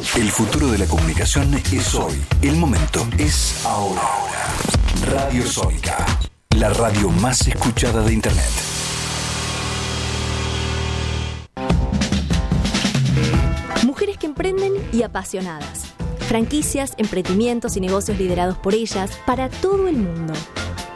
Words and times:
El 0.00 0.30
futuro 0.30 0.68
de 0.68 0.78
la 0.78 0.86
comunicación 0.86 1.52
es 1.54 1.94
hoy. 1.94 2.14
El 2.40 2.56
momento 2.56 3.06
es 3.18 3.64
ahora. 3.66 4.00
Radio 5.12 5.46
Sónica, 5.46 6.06
la 6.56 6.70
radio 6.70 7.10
más 7.10 7.46
escuchada 7.46 8.02
de 8.02 8.14
Internet. 8.14 8.48
Mujeres 13.84 14.16
que 14.16 14.24
emprenden 14.24 14.72
y 14.90 15.02
apasionadas. 15.02 15.84
Franquicias, 16.28 16.94
emprendimientos 16.96 17.76
y 17.76 17.80
negocios 17.80 18.18
liderados 18.18 18.56
por 18.56 18.72
ellas 18.72 19.10
para 19.26 19.50
todo 19.50 19.86
el 19.86 19.98
mundo. 19.98 20.32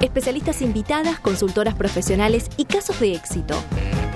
Especialistas 0.00 0.62
invitadas, 0.62 1.20
consultoras 1.20 1.74
profesionales 1.74 2.46
y 2.56 2.64
casos 2.64 2.98
de 3.00 3.14
éxito. 3.14 3.54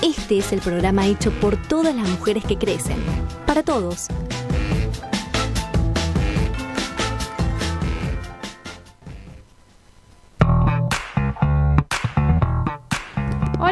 Este 0.03 0.39
es 0.39 0.51
el 0.53 0.61
programa 0.61 1.07
hecho 1.07 1.31
por 1.41 1.61
todas 1.61 1.95
las 1.95 2.09
mujeres 2.09 2.45
que 2.45 2.57
crecen. 2.57 2.97
Para 3.47 3.63
todos. 3.63 4.09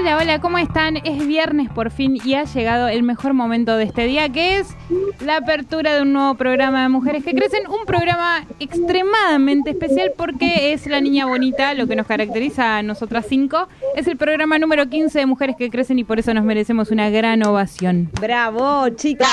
Hola, 0.06 0.18
hola, 0.18 0.40
¿cómo 0.40 0.58
están? 0.58 0.98
Es 0.98 1.26
viernes 1.26 1.68
por 1.68 1.90
fin 1.90 2.16
y 2.24 2.34
ha 2.34 2.44
llegado 2.44 2.86
el 2.86 3.02
mejor 3.02 3.34
momento 3.34 3.76
de 3.76 3.82
este 3.82 4.04
día, 4.06 4.28
que 4.28 4.58
es 4.58 4.68
la 5.18 5.38
apertura 5.38 5.94
de 5.94 6.02
un 6.02 6.12
nuevo 6.12 6.36
programa 6.36 6.82
de 6.82 6.88
Mujeres 6.88 7.24
que 7.24 7.34
Crecen, 7.34 7.66
un 7.66 7.84
programa 7.86 8.46
extremadamente 8.60 9.70
especial 9.70 10.12
porque 10.16 10.72
es 10.72 10.86
la 10.86 11.00
niña 11.00 11.26
bonita, 11.26 11.74
lo 11.74 11.88
que 11.88 11.96
nos 11.96 12.06
caracteriza 12.06 12.78
a 12.78 12.82
nosotras 12.84 13.26
cinco. 13.28 13.66
Es 13.96 14.06
el 14.06 14.16
programa 14.16 14.60
número 14.60 14.88
15 14.88 15.18
de 15.18 15.26
Mujeres 15.26 15.56
que 15.58 15.70
Crecen 15.70 15.98
y 15.98 16.04
por 16.04 16.20
eso 16.20 16.32
nos 16.32 16.44
merecemos 16.44 16.92
una 16.92 17.10
gran 17.10 17.44
ovación. 17.44 18.08
Bravo, 18.20 18.88
chicas. 18.90 19.28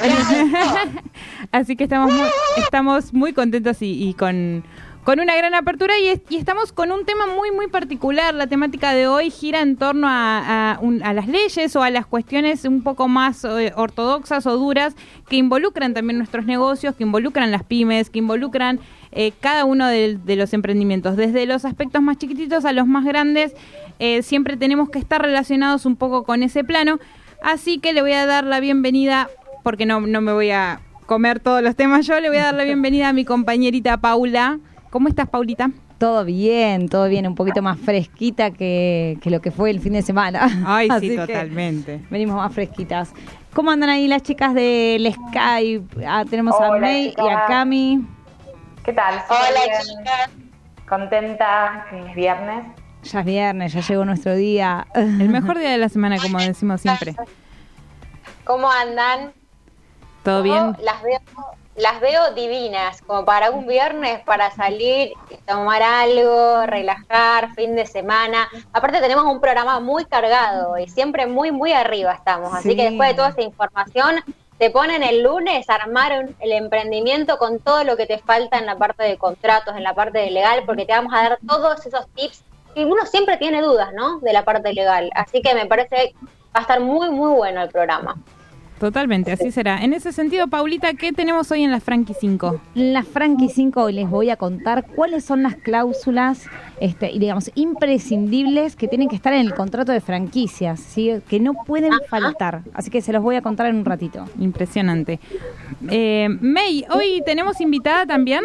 Así 1.50 1.74
que 1.74 1.82
estamos 1.82 2.12
muy, 2.12 2.28
estamos 2.58 3.12
muy 3.12 3.32
contentos 3.32 3.82
y, 3.82 4.08
y 4.08 4.14
con 4.14 4.62
con 5.04 5.20
una 5.20 5.36
gran 5.36 5.54
apertura 5.54 5.98
y, 5.98 6.08
es- 6.08 6.22
y 6.30 6.36
estamos 6.36 6.72
con 6.72 6.90
un 6.90 7.04
tema 7.04 7.26
muy, 7.26 7.50
muy 7.50 7.68
particular. 7.68 8.34
La 8.34 8.46
temática 8.46 8.92
de 8.94 9.06
hoy 9.06 9.30
gira 9.30 9.60
en 9.60 9.76
torno 9.76 10.08
a, 10.08 10.72
a 10.72 10.78
un- 10.80 11.02
a 11.02 11.12
las 11.12 11.28
leyes 11.28 11.76
o 11.76 11.82
a 11.82 11.90
las 11.90 12.06
cuestiones 12.06 12.64
un 12.64 12.82
poco 12.82 13.06
más 13.06 13.44
eh, 13.44 13.72
ortodoxas 13.76 14.46
o 14.46 14.56
duras 14.56 14.94
que 15.28 15.36
involucran 15.36 15.92
también 15.92 16.16
nuestros 16.16 16.46
negocios, 16.46 16.94
que 16.94 17.02
involucran 17.04 17.50
las 17.50 17.64
pymes, 17.64 18.08
que 18.08 18.18
involucran 18.20 18.80
eh, 19.12 19.32
cada 19.40 19.66
uno 19.66 19.86
de, 19.88 20.16
de 20.24 20.36
los 20.36 20.54
emprendimientos. 20.54 21.16
Desde 21.18 21.44
los 21.44 21.66
aspectos 21.66 22.00
más 22.00 22.16
chiquititos 22.16 22.64
a 22.64 22.72
los 22.72 22.86
más 22.86 23.04
grandes, 23.04 23.52
eh, 23.98 24.22
siempre 24.22 24.56
tenemos 24.56 24.88
que 24.88 24.98
estar 24.98 25.20
relacionados 25.20 25.84
un 25.84 25.96
poco 25.96 26.24
con 26.24 26.42
ese 26.42 26.64
plano. 26.64 26.98
Así 27.42 27.78
que 27.78 27.92
le 27.92 28.00
voy 28.00 28.12
a 28.12 28.24
dar 28.24 28.44
la 28.44 28.58
bienvenida, 28.58 29.28
porque 29.62 29.84
no, 29.84 30.00
no 30.00 30.22
me 30.22 30.32
voy 30.32 30.50
a 30.50 30.80
comer 31.04 31.40
todos 31.40 31.62
los 31.62 31.76
temas 31.76 32.06
yo, 32.06 32.18
le 32.20 32.30
voy 32.30 32.38
a 32.38 32.44
dar 32.44 32.54
la 32.54 32.64
bienvenida 32.64 33.10
a 33.10 33.12
mi 33.12 33.26
compañerita 33.26 33.98
Paula. 33.98 34.60
¿Cómo 34.94 35.08
estás, 35.08 35.28
Paulita? 35.28 35.70
Todo 35.98 36.24
bien, 36.24 36.88
todo 36.88 37.08
bien, 37.08 37.26
un 37.26 37.34
poquito 37.34 37.62
más 37.62 37.80
fresquita 37.80 38.52
que, 38.52 39.18
que 39.20 39.28
lo 39.28 39.40
que 39.40 39.50
fue 39.50 39.70
el 39.70 39.80
fin 39.80 39.94
de 39.94 40.02
semana. 40.02 40.48
Ay, 40.68 40.88
sí, 41.00 41.16
totalmente. 41.16 42.00
Venimos 42.10 42.36
más 42.36 42.54
fresquitas. 42.54 43.12
¿Cómo 43.52 43.72
andan 43.72 43.90
ahí 43.90 44.06
las 44.06 44.22
chicas 44.22 44.54
del 44.54 45.12
Skype? 45.12 46.06
Ah, 46.06 46.22
tenemos 46.30 46.54
a 46.60 46.78
May 46.78 47.06
y 47.08 47.28
a 47.28 47.44
Cami. 47.46 48.06
¿Qué 48.84 48.92
tal? 48.92 49.20
Hola, 49.28 49.64
bien. 49.66 49.80
chicas. 49.82 50.30
Contenta 50.88 51.86
que 51.90 52.10
es 52.10 52.14
viernes. 52.14 52.64
Ya 53.02 53.18
es 53.18 53.26
viernes, 53.26 53.72
ya 53.72 53.80
llegó 53.80 54.04
nuestro 54.04 54.36
día. 54.36 54.86
El 54.94 55.28
mejor 55.28 55.58
día 55.58 55.70
de 55.70 55.78
la 55.78 55.88
semana, 55.88 56.18
como 56.22 56.38
decimos 56.38 56.80
siempre. 56.80 57.16
¿Cómo 58.44 58.70
andan? 58.70 59.32
¿Todo 60.22 60.38
Yo 60.38 60.42
bien? 60.44 60.76
Las 60.84 61.02
veo, 61.02 61.18
las 61.76 62.00
veo 62.00 62.32
divinas, 62.34 63.02
como 63.02 63.24
para 63.24 63.50
un 63.50 63.66
viernes, 63.66 64.20
para 64.24 64.50
salir, 64.52 65.12
y 65.30 65.34
tomar 65.46 65.82
algo, 65.82 66.66
relajar, 66.66 67.52
fin 67.54 67.74
de 67.74 67.86
semana. 67.86 68.48
Aparte 68.72 69.00
tenemos 69.00 69.24
un 69.24 69.40
programa 69.40 69.80
muy 69.80 70.04
cargado 70.04 70.78
y 70.78 70.88
siempre 70.88 71.26
muy, 71.26 71.50
muy 71.50 71.72
arriba 71.72 72.12
estamos. 72.12 72.54
Así 72.54 72.70
Sí. 72.70 72.76
que 72.76 72.84
después 72.90 73.08
de 73.08 73.14
toda 73.14 73.28
esta 73.30 73.42
información, 73.42 74.22
te 74.58 74.70
ponen 74.70 75.02
el 75.02 75.22
lunes 75.24 75.68
a 75.68 75.74
armar 75.74 76.12
un- 76.20 76.36
el 76.38 76.52
emprendimiento 76.52 77.38
con 77.38 77.58
todo 77.58 77.82
lo 77.82 77.96
que 77.96 78.06
te 78.06 78.18
falta 78.18 78.56
en 78.58 78.66
la 78.66 78.76
parte 78.76 79.02
de 79.02 79.18
contratos, 79.18 79.76
en 79.76 79.82
la 79.82 79.94
parte 79.94 80.18
de 80.20 80.30
legal, 80.30 80.62
porque 80.64 80.86
te 80.86 80.92
vamos 80.92 81.12
a 81.12 81.22
dar 81.28 81.38
todos 81.46 81.84
esos 81.84 82.06
tips. 82.14 82.44
Y 82.76 82.84
uno 82.84 83.04
siempre 83.06 83.36
tiene 83.36 83.60
dudas, 83.62 83.92
¿no? 83.94 84.20
De 84.20 84.32
la 84.32 84.44
parte 84.44 84.72
legal. 84.72 85.10
Así 85.14 85.42
que 85.42 85.54
me 85.54 85.66
parece 85.66 85.96
que 85.96 86.14
va 86.54 86.60
a 86.60 86.60
estar 86.60 86.78
muy, 86.78 87.10
muy 87.10 87.32
bueno 87.32 87.62
el 87.62 87.68
programa. 87.68 88.16
Totalmente, 88.84 89.32
así 89.32 89.50
será. 89.50 89.82
En 89.82 89.94
ese 89.94 90.12
sentido, 90.12 90.46
Paulita, 90.46 90.92
¿qué 90.92 91.10
tenemos 91.10 91.50
hoy 91.50 91.62
en 91.62 91.70
la 91.70 91.80
Frankie 91.80 92.12
5? 92.12 92.60
En 92.74 92.92
la 92.92 93.02
Frankie 93.02 93.48
5 93.48 93.82
hoy 93.82 93.94
les 93.94 94.10
voy 94.10 94.28
a 94.28 94.36
contar 94.36 94.84
cuáles 94.84 95.24
son 95.24 95.42
las 95.42 95.56
cláusulas 95.56 96.44
este, 96.80 97.10
digamos 97.18 97.50
imprescindibles 97.54 98.76
que 98.76 98.86
tienen 98.86 99.08
que 99.08 99.16
estar 99.16 99.32
en 99.32 99.40
el 99.40 99.54
contrato 99.54 99.90
de 99.90 100.02
franquicias, 100.02 100.80
¿sí? 100.80 101.12
que 101.30 101.40
no 101.40 101.54
pueden 101.64 101.92
faltar. 102.10 102.60
Así 102.74 102.90
que 102.90 103.00
se 103.00 103.10
los 103.14 103.22
voy 103.22 103.36
a 103.36 103.40
contar 103.40 103.68
en 103.68 103.76
un 103.76 103.86
ratito. 103.86 104.26
Impresionante. 104.38 105.18
Eh, 105.88 106.28
May, 106.42 106.84
hoy 106.90 107.22
tenemos 107.24 107.62
invitada 107.62 108.04
también. 108.04 108.44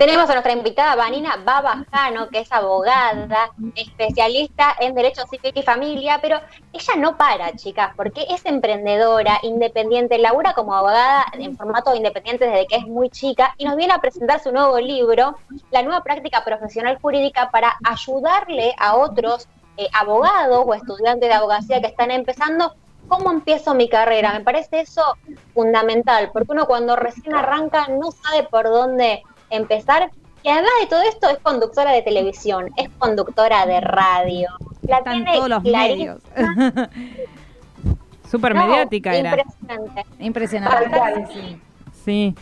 Tenemos 0.00 0.30
a 0.30 0.32
nuestra 0.32 0.54
invitada 0.54 0.96
Vanina 0.96 1.36
Babajano, 1.44 2.30
que 2.30 2.38
es 2.38 2.50
abogada, 2.50 3.50
especialista 3.74 4.74
en 4.80 4.94
Derecho 4.94 5.26
Civil 5.26 5.52
y 5.54 5.62
Familia, 5.62 6.18
pero 6.22 6.40
ella 6.72 6.94
no 6.96 7.18
para, 7.18 7.54
chicas, 7.54 7.92
porque 7.94 8.24
es 8.30 8.46
emprendedora, 8.46 9.38
independiente, 9.42 10.16
labura 10.16 10.54
como 10.54 10.74
abogada 10.74 11.26
en 11.34 11.54
formato 11.54 11.94
independiente 11.94 12.46
desde 12.46 12.66
que 12.66 12.76
es 12.76 12.86
muy 12.86 13.10
chica 13.10 13.54
y 13.58 13.66
nos 13.66 13.76
viene 13.76 13.92
a 13.92 14.00
presentar 14.00 14.42
su 14.42 14.52
nuevo 14.52 14.80
libro, 14.80 15.36
La 15.70 15.82
nueva 15.82 16.02
práctica 16.02 16.44
profesional 16.44 16.98
jurídica, 16.98 17.50
para 17.50 17.76
ayudarle 17.84 18.74
a 18.78 18.96
otros 18.96 19.48
eh, 19.76 19.86
abogados 19.92 20.64
o 20.66 20.72
estudiantes 20.72 21.28
de 21.28 21.34
abogacía 21.34 21.82
que 21.82 21.88
están 21.88 22.10
empezando 22.10 22.74
¿Cómo 23.10 23.32
empiezo 23.32 23.74
mi 23.74 23.88
carrera? 23.88 24.32
Me 24.34 24.44
parece 24.44 24.82
eso 24.82 25.02
fundamental, 25.52 26.30
porque 26.32 26.52
uno 26.52 26.68
cuando 26.68 26.94
recién 26.94 27.34
arranca 27.34 27.88
no 27.88 28.12
sabe 28.12 28.44
por 28.44 28.66
dónde 28.66 29.24
empezar. 29.50 30.10
Y 30.42 30.48
además 30.48 30.70
de 30.80 30.86
todo 30.86 31.02
esto, 31.02 31.28
es 31.28 31.38
conductora 31.38 31.92
de 31.92 32.02
televisión, 32.02 32.70
es 32.76 32.88
conductora 32.98 33.66
de 33.66 33.80
radio. 33.80 34.48
La 34.82 34.98
Están 34.98 35.12
tiene 35.24 35.34
todos 35.34 35.48
los 35.48 35.62
medios. 35.62 36.22
Súper 38.30 38.54
No, 38.54 38.66
mediática 38.66 39.14
era. 39.14 39.36
Impresionante. 39.36 40.06
Impresionante. 40.18 41.26
Sí, 41.32 41.40
sí. 41.40 41.60
Sí. 42.04 42.34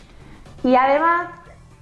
Y 0.63 0.75
además, 0.75 1.29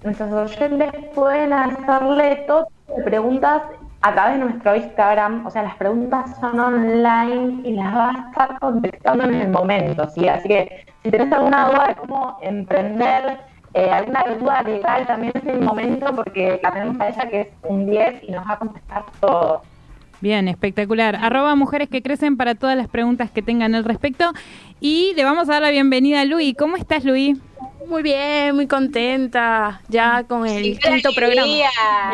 nuestros 0.04 0.32
oyentes 0.32 0.92
pueden 1.14 1.52
hacerle 1.54 2.44
todo 2.48 2.66
tipo 2.66 2.98
de 2.98 3.04
preguntas 3.04 3.62
a 4.02 4.14
través 4.14 4.40
de 4.40 4.46
nuestro 4.46 4.76
Instagram. 4.76 5.46
O 5.46 5.52
sea, 5.52 5.64
las 5.64 5.76
preguntas 5.76 6.40
son 6.40 6.60
online 6.60 7.68
y 7.68 7.74
las 7.74 7.96
va 7.96 8.10
a 8.10 8.30
estar 8.30 8.60
contestando 8.60 9.26
en 9.26 9.36
el 9.36 9.50
momento. 9.50 10.08
¿sí? 10.10 10.28
Así 10.28 10.48
que 10.48 10.86
si 11.04 11.12
tenés 11.12 11.32
alguna 11.32 11.68
duda 11.68 11.88
de 11.88 11.96
cómo 11.96 12.38
emprender, 12.42 13.40
eh, 13.74 13.90
alguna 13.90 14.24
duda 14.40 14.64
legal, 14.64 15.06
también 15.06 15.34
es 15.36 15.44
el 15.46 15.62
momento 15.62 16.16
porque 16.16 16.60
la 16.64 16.72
tenemos 16.74 17.00
a 17.00 17.10
ella 17.10 17.30
que 17.30 17.42
es 17.42 17.48
un 17.64 17.90
10 17.90 18.24
y 18.24 18.32
nos 18.32 18.48
va 18.48 18.54
a 18.54 18.60
contestar 18.60 19.06
todo. 19.20 19.62
Bien, 20.20 20.48
espectacular. 20.48 21.16
Arroba 21.16 21.56
mujeres 21.56 21.90
que 21.90 22.02
crecen 22.02 22.38
para 22.38 22.56
todas 22.56 22.76
las 22.76 22.88
preguntas 22.88 23.30
que 23.30 23.42
tengan 23.44 23.76
al 23.76 23.84
respecto. 23.84 24.32
Y 24.80 25.14
le 25.16 25.24
vamos 25.24 25.48
a 25.50 25.54
dar 25.54 25.62
la 25.62 25.70
bienvenida 25.70 26.22
a 26.22 26.26
Luis. 26.26 26.56
¿Cómo 26.58 26.76
estás, 26.76 27.06
Luis? 27.06 27.38
Muy 27.88 28.04
bien, 28.04 28.56
muy 28.56 28.68
contenta. 28.68 29.82
Ya 29.88 30.24
con 30.24 30.46
el 30.46 30.78
¡Qué 30.80 30.90
quinto 30.90 31.12
programa. 31.16 31.48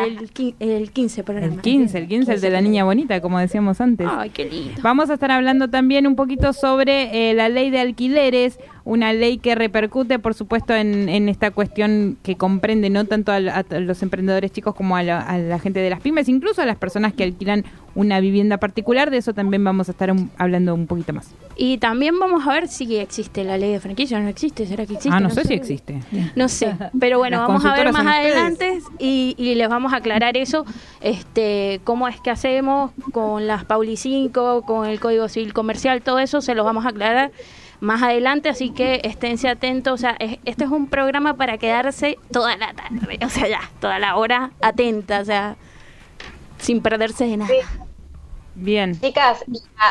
El, 0.04 0.30
el 0.60 0.90
15 0.92 1.24
programa. 1.24 1.54
El 1.54 1.60
15, 1.60 1.98
el 1.98 2.08
15, 2.08 2.34
el 2.34 2.40
de 2.40 2.50
la 2.50 2.60
niña 2.60 2.84
bonita, 2.84 3.20
como 3.20 3.38
decíamos 3.38 3.80
antes. 3.80 4.06
Ay, 4.10 4.30
qué 4.30 4.44
lindo. 4.44 4.80
Vamos 4.82 5.10
a 5.10 5.14
estar 5.14 5.30
hablando 5.30 5.68
también 5.68 6.06
un 6.06 6.14
poquito 6.14 6.52
sobre 6.52 7.30
eh, 7.30 7.34
la 7.34 7.48
ley 7.48 7.70
de 7.70 7.80
alquileres, 7.80 8.58
una 8.86 9.12
ley 9.14 9.38
que 9.38 9.54
repercute, 9.54 10.18
por 10.18 10.34
supuesto, 10.34 10.74
en, 10.74 11.08
en 11.08 11.28
esta 11.30 11.50
cuestión 11.50 12.18
que 12.22 12.36
comprende 12.36 12.90
no 12.90 13.06
tanto 13.06 13.32
a, 13.32 13.40
los 13.40 14.02
emprendedores 14.02 14.52
chicos 14.52 14.74
como 14.74 14.96
a 14.96 15.02
la, 15.02 15.20
a 15.20 15.38
la 15.38 15.58
gente 15.58 15.80
de 15.80 15.88
las 15.88 16.00
pymes, 16.00 16.28
incluso 16.28 16.60
a 16.60 16.66
las 16.66 16.76
personas 16.76 17.14
que 17.14 17.24
alquilan 17.24 17.64
una 17.94 18.20
vivienda 18.20 18.58
particular. 18.58 19.10
De 19.10 19.16
eso 19.16 19.32
también 19.32 19.64
vamos 19.64 19.88
a 19.88 19.92
estar 19.92 20.10
un- 20.10 20.30
hablando 20.36 20.74
un 20.74 20.86
poquito 20.86 21.12
más. 21.14 21.32
Y 21.56 21.78
también 21.78 22.18
vamos 22.18 22.46
a 22.46 22.52
ver 22.52 22.68
si 22.68 22.96
existe 22.96 23.42
la 23.44 23.56
ley 23.56 23.72
de 23.72 23.80
franquicia 23.80 24.20
no 24.20 24.28
existe. 24.28 24.66
¿Será 24.66 24.84
que 24.84 24.94
existe? 24.94 25.16
ah, 25.16 25.20
no, 25.20 25.30
sé 25.30 25.44
si 25.44 25.54
existe. 25.54 26.00
No 26.36 26.48
sé, 26.48 26.76
pero 27.00 27.18
bueno, 27.18 27.38
Las 27.40 27.48
vamos 27.48 27.64
a 27.64 27.72
ver 27.74 27.90
más 27.92 28.06
adelante 28.06 28.80
y, 28.98 29.34
y 29.38 29.54
les 29.54 29.68
vamos 29.68 29.92
a 29.94 29.96
aclarar 29.96 30.36
eso, 30.36 30.66
este, 31.00 31.80
cómo 31.84 32.08
es 32.08 32.20
que 32.20 32.30
hacemos 32.30 32.90
con 33.12 33.46
las 33.46 33.64
Pauli 33.64 33.96
5, 33.96 34.62
con 34.62 34.86
el 34.86 35.00
Código 35.00 35.28
Civil 35.28 35.52
Comercial, 35.54 36.02
todo 36.02 36.18
eso 36.18 36.40
se 36.40 36.54
los 36.54 36.64
vamos 36.64 36.84
a 36.84 36.88
aclarar 36.90 37.30
más 37.80 38.02
adelante, 38.02 38.48
así 38.48 38.70
que 38.70 39.00
esténse 39.04 39.48
atentos, 39.48 39.94
o 39.94 39.96
sea, 39.96 40.16
es- 40.18 40.38
este 40.44 40.64
es 40.64 40.70
un 40.70 40.88
programa 40.88 41.34
para 41.34 41.58
quedarse 41.58 42.18
toda 42.32 42.56
la 42.56 42.72
tarde, 42.74 43.18
o 43.24 43.28
sea, 43.28 43.48
ya, 43.48 43.60
toda 43.80 43.98
la 43.98 44.16
hora 44.16 44.50
atenta, 44.60 45.20
o 45.20 45.24
sea, 45.24 45.56
sin 46.58 46.80
perderse 46.82 47.26
de 47.26 47.36
nada. 47.36 47.52
Bien. 48.56 48.98
Chicas, 49.00 49.44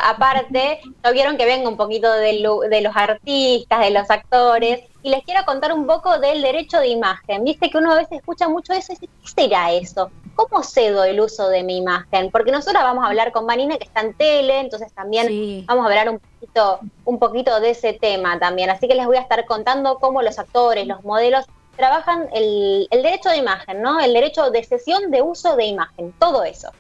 aparte, 0.06 0.80
no 1.04 1.12
vieron 1.12 1.36
que 1.38 1.46
vengo 1.46 1.70
un 1.70 1.76
poquito 1.76 2.12
de, 2.14 2.42
de, 2.70 2.82
los 2.82 2.96
artistas, 2.96 3.82
de 3.82 3.92
los 3.92 4.10
actores, 4.10 4.80
y 5.02 5.10
les 5.10 5.24
quiero 5.26 5.44
contar 5.46 5.74
un 5.74 5.86
poco 5.86 6.18
del 6.20 6.42
derecho 6.42 6.80
de 6.80 6.88
imagen. 6.88 7.44
Viste 7.44 7.70
que 7.70 7.78
uno 7.78 7.92
a 7.92 7.96
veces 7.96 8.20
escucha 8.20 8.48
mucho 8.48 8.72
eso 8.72 8.94
y 8.94 8.96
dice, 8.96 9.10
¿qué 9.22 9.30
será 9.44 9.72
eso? 9.74 10.10
¿Cómo 10.36 10.64
cedo 10.64 11.04
el 11.04 11.20
uso 11.20 11.50
de 11.50 11.64
mi 11.64 11.78
imagen? 11.78 12.32
Porque 12.32 12.52
nosotros 12.52 12.82
vamos 12.82 13.04
a 13.04 13.08
hablar 13.08 13.32
con 13.32 13.46
Vanina, 13.46 13.78
que 13.78 13.84
está 13.84 14.02
en 14.02 14.14
tele, 14.14 14.60
entonces 14.60 14.92
también 14.94 15.66
vamos 15.68 15.86
a 15.86 15.90
hablar 15.90 16.10
un 16.10 16.20
poquito, 16.20 16.80
un 17.06 17.20
poquito 17.20 17.60
de 17.60 17.72
ese 17.72 17.94
tema 17.94 18.40
también. 18.40 18.70
Así 18.70 18.88
que 18.88 18.96
les 18.96 19.06
voy 19.06 19.18
a 19.18 19.22
estar 19.22 19.46
contando 19.46 20.00
cómo 20.00 20.22
los 20.22 20.40
actores, 20.40 20.88
los 20.88 21.04
modelos, 21.04 21.46
trabajan 21.76 22.28
el, 22.34 22.88
el 22.90 23.04
derecho 23.04 23.30
de 23.30 23.38
imagen, 23.38 23.82
¿no? 23.82 24.00
El 24.00 24.14
derecho 24.14 24.50
de 24.50 24.64
cesión 24.64 25.12
de 25.12 25.22
uso 25.22 25.56
de 25.56 25.66
imagen, 25.66 26.14
todo 26.20 26.44
eso. 26.44 26.72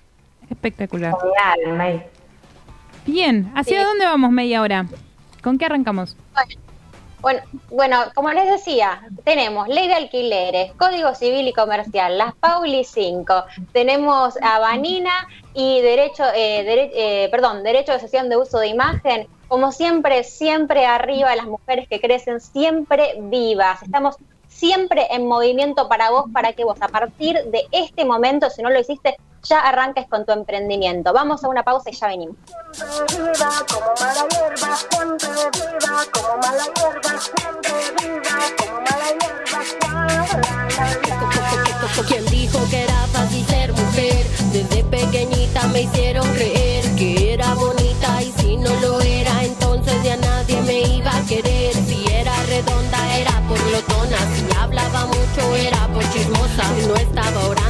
Espectacular. 0.49 1.13
Bien, 3.05 3.51
¿hacia 3.55 3.85
dónde 3.85 4.05
vamos, 4.05 4.31
May, 4.31 4.53
ahora? 4.53 4.85
¿Con 5.43 5.57
qué 5.57 5.65
arrancamos? 5.65 6.15
Bueno, 6.33 6.62
bueno, 7.69 7.97
como 8.13 8.31
les 8.31 8.49
decía, 8.49 9.01
tenemos 9.23 9.67
ley 9.69 9.87
de 9.87 9.93
alquileres, 9.93 10.73
código 10.73 11.15
civil 11.15 11.47
y 11.47 11.53
comercial, 11.53 12.17
las 12.17 12.35
Pauli 12.35 12.83
5, 12.83 13.45
tenemos 13.71 14.37
a 14.41 14.59
Vanina 14.59 15.27
y 15.53 15.81
derecho, 15.81 16.23
eh, 16.35 16.91
eh, 16.93 17.29
perdón, 17.31 17.63
derecho 17.63 17.93
de 17.93 17.99
sesión 17.99 18.29
de 18.29 18.37
uso 18.37 18.59
de 18.59 18.67
imagen. 18.67 19.27
Como 19.47 19.71
siempre, 19.71 20.23
siempre 20.23 20.85
arriba 20.85 21.35
las 21.35 21.45
mujeres 21.45 21.87
que 21.87 22.01
crecen, 22.01 22.41
siempre 22.41 23.15
vivas. 23.19 23.83
Estamos 23.83 24.17
siempre 24.47 25.07
en 25.11 25.27
movimiento 25.27 25.87
para 25.87 26.09
vos, 26.09 26.25
para 26.33 26.53
que 26.53 26.63
vos 26.63 26.77
a 26.81 26.87
partir 26.87 27.37
de 27.45 27.63
este 27.71 28.03
momento, 28.03 28.49
si 28.49 28.61
no 28.61 28.69
lo 28.69 28.79
hiciste, 28.79 29.17
ya 29.43 29.59
arranques 29.59 30.07
con 30.07 30.25
tu 30.25 30.31
emprendimiento. 30.31 31.13
Vamos 31.13 31.43
a 31.43 31.49
una 31.49 31.63
pausa 31.63 31.89
y 31.89 31.93
ya 31.93 32.07
venimos. 32.07 32.35
¿Quién 42.07 42.25
dijo 42.25 42.59
que 42.69 42.83
era 42.83 43.07
fácil 43.13 43.45
ser 43.45 43.71
mujer? 43.71 44.25
Desde 44.51 44.83
pequeñita 44.83 45.67
me 45.67 45.81
hicieron 45.83 46.27
creer 46.33 46.83
que 46.95 47.33
era 47.33 47.53
bonita 47.53 48.21
y 48.21 48.31
si 48.37 48.57
no 48.57 48.69
lo 48.81 48.99
era, 48.99 49.43
entonces 49.43 50.03
ya 50.03 50.17
nadie 50.17 50.61
me 50.61 50.81
iba 50.81 51.15
a 51.15 51.21
querer. 51.25 51.73
Si 51.73 52.05
era 52.11 52.33
redonda 52.47 53.17
era 53.17 53.31
por 53.47 53.59
lotona, 53.71 54.17
si 54.35 54.57
hablaba 54.57 55.05
mucho 55.05 55.55
era 55.55 55.87
por 55.87 56.03
chismosa. 56.11 56.63
No 56.87 56.95
estaba 56.95 57.47
orando, 57.47 57.62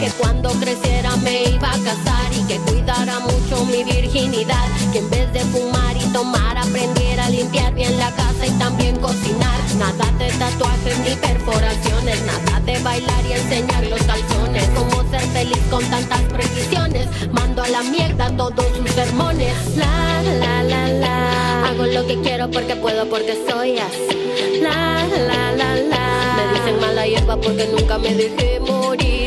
que 0.00 0.10
cuando 0.12 0.48
creciera 0.52 1.14
me 1.16 1.42
iba 1.42 1.68
a 1.68 1.78
casar 1.78 2.32
y 2.32 2.42
que 2.44 2.56
cuidara 2.60 3.20
mucho 3.20 3.66
mi 3.66 3.84
virginidad, 3.84 4.64
que 4.92 5.00
en 5.00 5.10
vez 5.10 5.30
de 5.34 5.40
fumar 5.40 5.94
y 5.94 6.04
tomar 6.10 6.56
aprendiera 6.56 7.26
a 7.26 7.28
limpiar 7.28 7.74
bien 7.74 7.98
la 7.98 8.10
casa 8.12 8.46
y 8.46 8.50
también 8.52 8.96
cocinar. 8.96 9.60
Nada 9.76 10.10
de 10.18 10.28
tatuajes 10.38 10.98
ni 11.00 11.14
perforaciones, 11.16 12.18
nada 12.22 12.60
de 12.60 12.78
bailar 12.78 13.24
y 13.28 13.32
enseñar 13.32 13.86
los 13.88 14.02
calzones. 14.04 14.66
Cómo 14.74 15.10
ser 15.10 15.20
feliz 15.20 15.62
con 15.70 15.84
tantas 15.90 16.22
precisiones, 16.32 17.06
mando 17.30 17.62
a 17.62 17.68
la 17.68 17.82
mierda 17.82 18.34
todos 18.38 18.64
sus 18.74 18.90
sermones. 18.92 19.52
La 19.76 20.22
la 20.22 20.62
la 20.62 20.88
la, 20.88 21.68
hago 21.68 21.84
lo 21.84 22.06
que 22.06 22.18
quiero 22.22 22.50
porque 22.50 22.74
puedo 22.74 23.06
porque 23.10 23.36
soy 23.46 23.78
así. 23.78 24.62
La 24.62 25.06
la 25.06 25.52
la 25.52 25.74
la, 25.76 26.36
me 26.36 26.58
dicen 26.58 26.80
mala 26.80 27.06
hierba 27.06 27.36
porque 27.36 27.68
nunca 27.68 27.98
me 27.98 28.14
dejé 28.14 28.60
morir. 28.60 29.20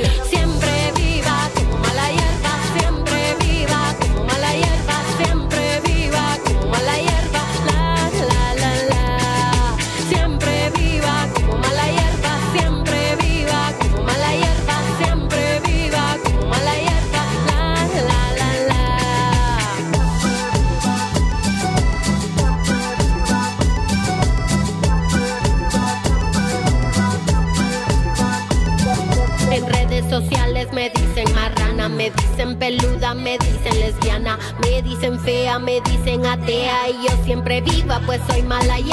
Pues 38.05 38.21
soy 38.27 38.41
mala 38.44 38.77
hierba. 38.77 38.93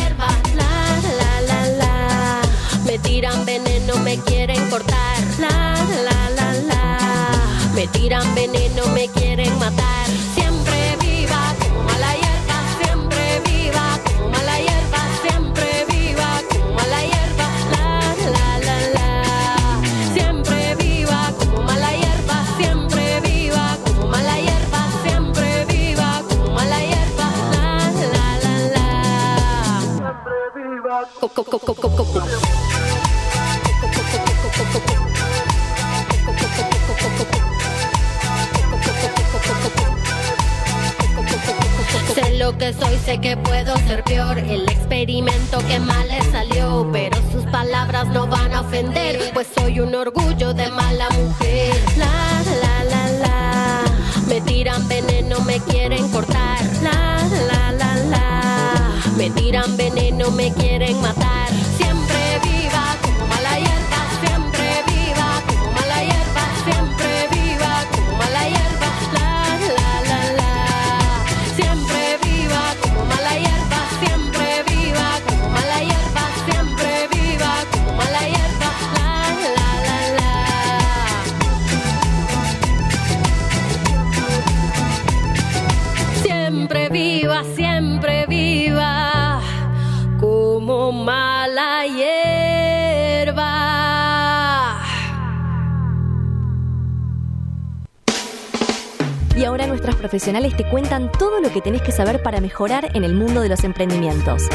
Profesionales 100.10 100.56
te 100.56 100.69
cuentan 100.69 101.08
todo 101.12 101.40
lo 101.40 101.50
que 101.50 101.60
tenés 101.60 101.82
que 101.82 101.93
saber 101.93 102.20
para 102.20 102.40
mejorar 102.40 102.88
en 102.96 103.05
el 103.05 103.14
mundo 103.14 103.43
de 103.43 103.48
los 103.48 103.62
emprendimientos. 103.62 104.48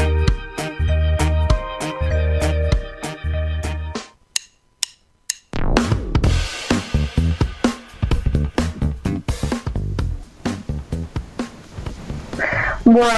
Bueno, 12.84 13.08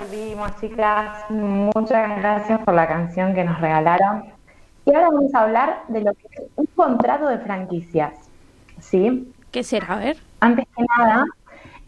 volvimos 0.00 0.56
chicas, 0.62 1.28
muchas 1.28 2.18
gracias 2.18 2.60
por 2.60 2.72
la 2.72 2.88
canción 2.88 3.34
que 3.34 3.44
nos 3.44 3.60
regalaron. 3.60 4.24
Y 4.86 4.94
ahora 4.94 5.10
vamos 5.10 5.34
a 5.34 5.42
hablar 5.42 5.82
de 5.88 6.00
lo 6.00 6.14
que 6.14 6.28
es 6.34 6.44
un 6.56 6.64
contrato 6.74 7.28
de 7.28 7.40
franquicias. 7.40 8.14
¿Sí? 8.80 9.30
¿Qué 9.50 9.62
será? 9.62 9.86
A 9.88 9.98
ver. 9.98 10.16
Antes 10.40 10.66
que 10.74 10.84
nada, 10.98 11.24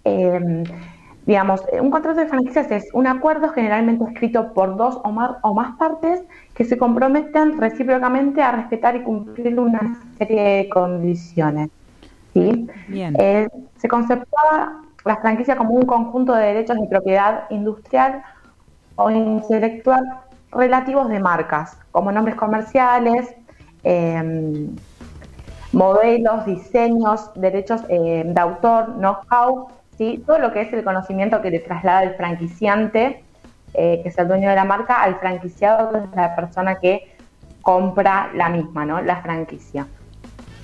eh, 0.04 0.64
Digamos, 1.26 1.62
un 1.80 1.90
contrato 1.90 2.18
de 2.18 2.26
franquicias 2.26 2.70
es 2.70 2.88
un 2.92 3.06
acuerdo 3.06 3.50
generalmente 3.50 4.04
escrito 4.04 4.52
por 4.52 4.76
dos 4.76 4.98
o 5.04 5.12
más, 5.12 5.36
o 5.42 5.54
más 5.54 5.76
partes 5.76 6.22
que 6.54 6.64
se 6.64 6.78
comprometen 6.78 7.60
recíprocamente 7.60 8.42
a 8.42 8.52
respetar 8.52 8.96
y 8.96 9.02
cumplir 9.02 9.58
una 9.60 10.00
serie 10.18 10.42
de 10.42 10.68
condiciones. 10.70 11.70
¿sí? 12.32 12.66
Bien. 12.88 13.14
Eh, 13.18 13.48
se 13.76 13.86
conceptúa 13.86 14.82
la 15.04 15.16
franquicia 15.18 15.56
como 15.56 15.74
un 15.74 15.84
conjunto 15.84 16.34
de 16.34 16.46
derechos 16.46 16.80
de 16.80 16.88
propiedad 16.88 17.44
industrial 17.50 18.22
o 18.96 19.10
intelectual 19.10 20.02
relativos 20.50 21.08
de 21.10 21.20
marcas, 21.20 21.78
como 21.92 22.10
nombres 22.10 22.34
comerciales, 22.34 23.28
eh, 23.84 24.68
modelos, 25.72 26.44
diseños, 26.46 27.30
derechos 27.36 27.82
eh, 27.88 28.24
de 28.26 28.40
autor, 28.40 28.94
know-how, 28.96 29.68
¿sí? 30.00 30.24
todo 30.26 30.38
lo 30.38 30.50
que 30.50 30.62
es 30.62 30.72
el 30.72 30.82
conocimiento 30.82 31.42
que 31.42 31.50
le 31.50 31.58
traslada 31.58 32.02
el 32.04 32.14
franquiciante, 32.14 33.22
eh, 33.74 34.00
que 34.02 34.08
es 34.08 34.16
el 34.16 34.28
dueño 34.28 34.48
de 34.48 34.54
la 34.56 34.64
marca, 34.64 35.02
al 35.02 35.16
franquiciado, 35.20 35.92
que 35.92 35.98
es 35.98 36.04
la 36.16 36.34
persona 36.34 36.76
que 36.76 37.16
compra 37.60 38.30
la 38.34 38.48
misma, 38.48 38.86
¿no? 38.86 39.02
la 39.02 39.20
franquicia. 39.20 39.86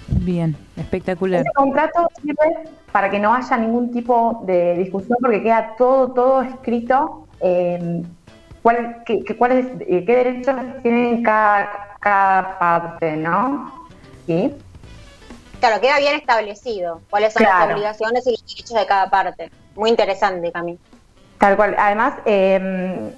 Bien, 0.09 0.57
espectacular. 0.79 1.43
Ese 1.43 1.51
contrato 1.55 2.09
sirve 2.23 2.71
para 2.93 3.11
que 3.11 3.19
no 3.19 3.35
haya 3.35 3.59
ningún 3.59 3.93
tipo 3.93 4.43
de 4.47 4.75
discusión 4.79 5.19
porque 5.21 5.43
queda 5.43 5.75
todo, 5.77 6.13
todo 6.13 6.41
escrito. 6.43 7.27
eh, 7.43 8.03
cuál, 8.63 9.03
qué, 9.05 9.23
qué- 9.23 9.37
cuál 9.37 9.53
es- 9.53 9.67
eh, 9.87 10.03
qué 10.07 10.17
derechos 10.17 10.55
tienen 10.83 11.23
cada, 11.23 11.69
cada 12.01 12.59
parte, 12.59 13.15
¿no? 13.19 13.71
¿Sí? 14.27 14.57
Claro, 15.61 15.81
queda 15.81 15.99
bien 15.99 16.15
establecido 16.17 17.01
cuáles 17.11 17.33
son 17.33 17.43
las 17.45 17.65
obligaciones 17.71 18.27
y 18.27 18.31
los 18.33 18.45
derechos 18.47 18.79
de 18.79 18.87
cada 18.87 19.11
parte. 19.11 19.51
Muy 19.75 19.91
interesante, 19.91 20.53
Cami. 20.53 20.79
Tal 21.39 21.57
cual. 21.57 21.75
Además, 21.79 22.15
eh, 22.25 23.13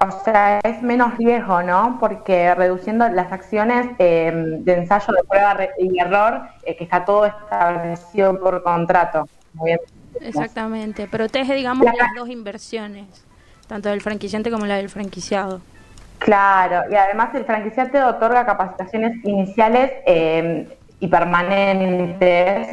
o 0.00 0.24
sea, 0.24 0.60
es 0.62 0.82
menos 0.82 1.16
riesgo, 1.16 1.62
¿no? 1.62 1.96
Porque 1.98 2.54
reduciendo 2.54 3.08
las 3.08 3.32
acciones 3.32 3.86
eh, 3.98 4.30
de 4.34 4.74
ensayo 4.74 5.12
de 5.12 5.24
prueba 5.24 5.56
y 5.78 5.98
error, 5.98 6.42
eh, 6.64 6.76
que 6.76 6.84
está 6.84 7.04
todo 7.04 7.26
establecido 7.26 8.38
por 8.38 8.62
contrato. 8.62 9.28
Muy 9.54 9.70
bien. 9.70 9.80
Exactamente. 10.20 11.06
Protege, 11.08 11.54
digamos, 11.54 11.84
La- 11.86 11.92
las 11.92 12.08
dos 12.16 12.28
inversiones, 12.28 13.06
tanto 13.68 13.88
del 13.88 14.00
franquiciante 14.00 14.50
como 14.50 14.66
la 14.66 14.76
del 14.76 14.88
franquiciado. 14.90 15.60
Claro, 16.18 16.90
y 16.90 16.94
además 16.94 17.34
el 17.34 17.44
franquiciante 17.44 18.02
otorga 18.02 18.46
capacitaciones 18.46 19.22
iniciales 19.24 19.92
eh, 20.06 20.78
y 21.00 21.08
permanentes. 21.08 22.68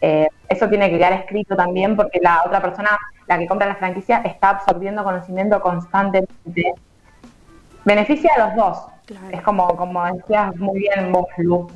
Eh, 0.00 0.26
eso 0.48 0.68
tiene 0.68 0.90
que 0.90 0.98
quedar 0.98 1.12
escrito 1.12 1.54
también 1.56 1.96
porque 1.96 2.18
la 2.20 2.42
otra 2.44 2.60
persona, 2.60 2.90
la 3.26 3.38
que 3.38 3.46
compra 3.46 3.66
la 3.66 3.76
franquicia, 3.76 4.22
está 4.24 4.50
absorbiendo 4.50 5.04
conocimiento 5.04 5.60
constantemente. 5.60 6.74
Beneficia 7.84 8.30
a 8.36 8.46
los 8.46 8.56
dos. 8.56 8.86
Claro. 9.06 9.26
Es 9.30 9.42
como, 9.42 9.76
como 9.76 10.04
decías 10.04 10.56
muy 10.56 10.80
bien 10.80 11.12
vos, 11.12 11.26
Lu, 11.38 11.68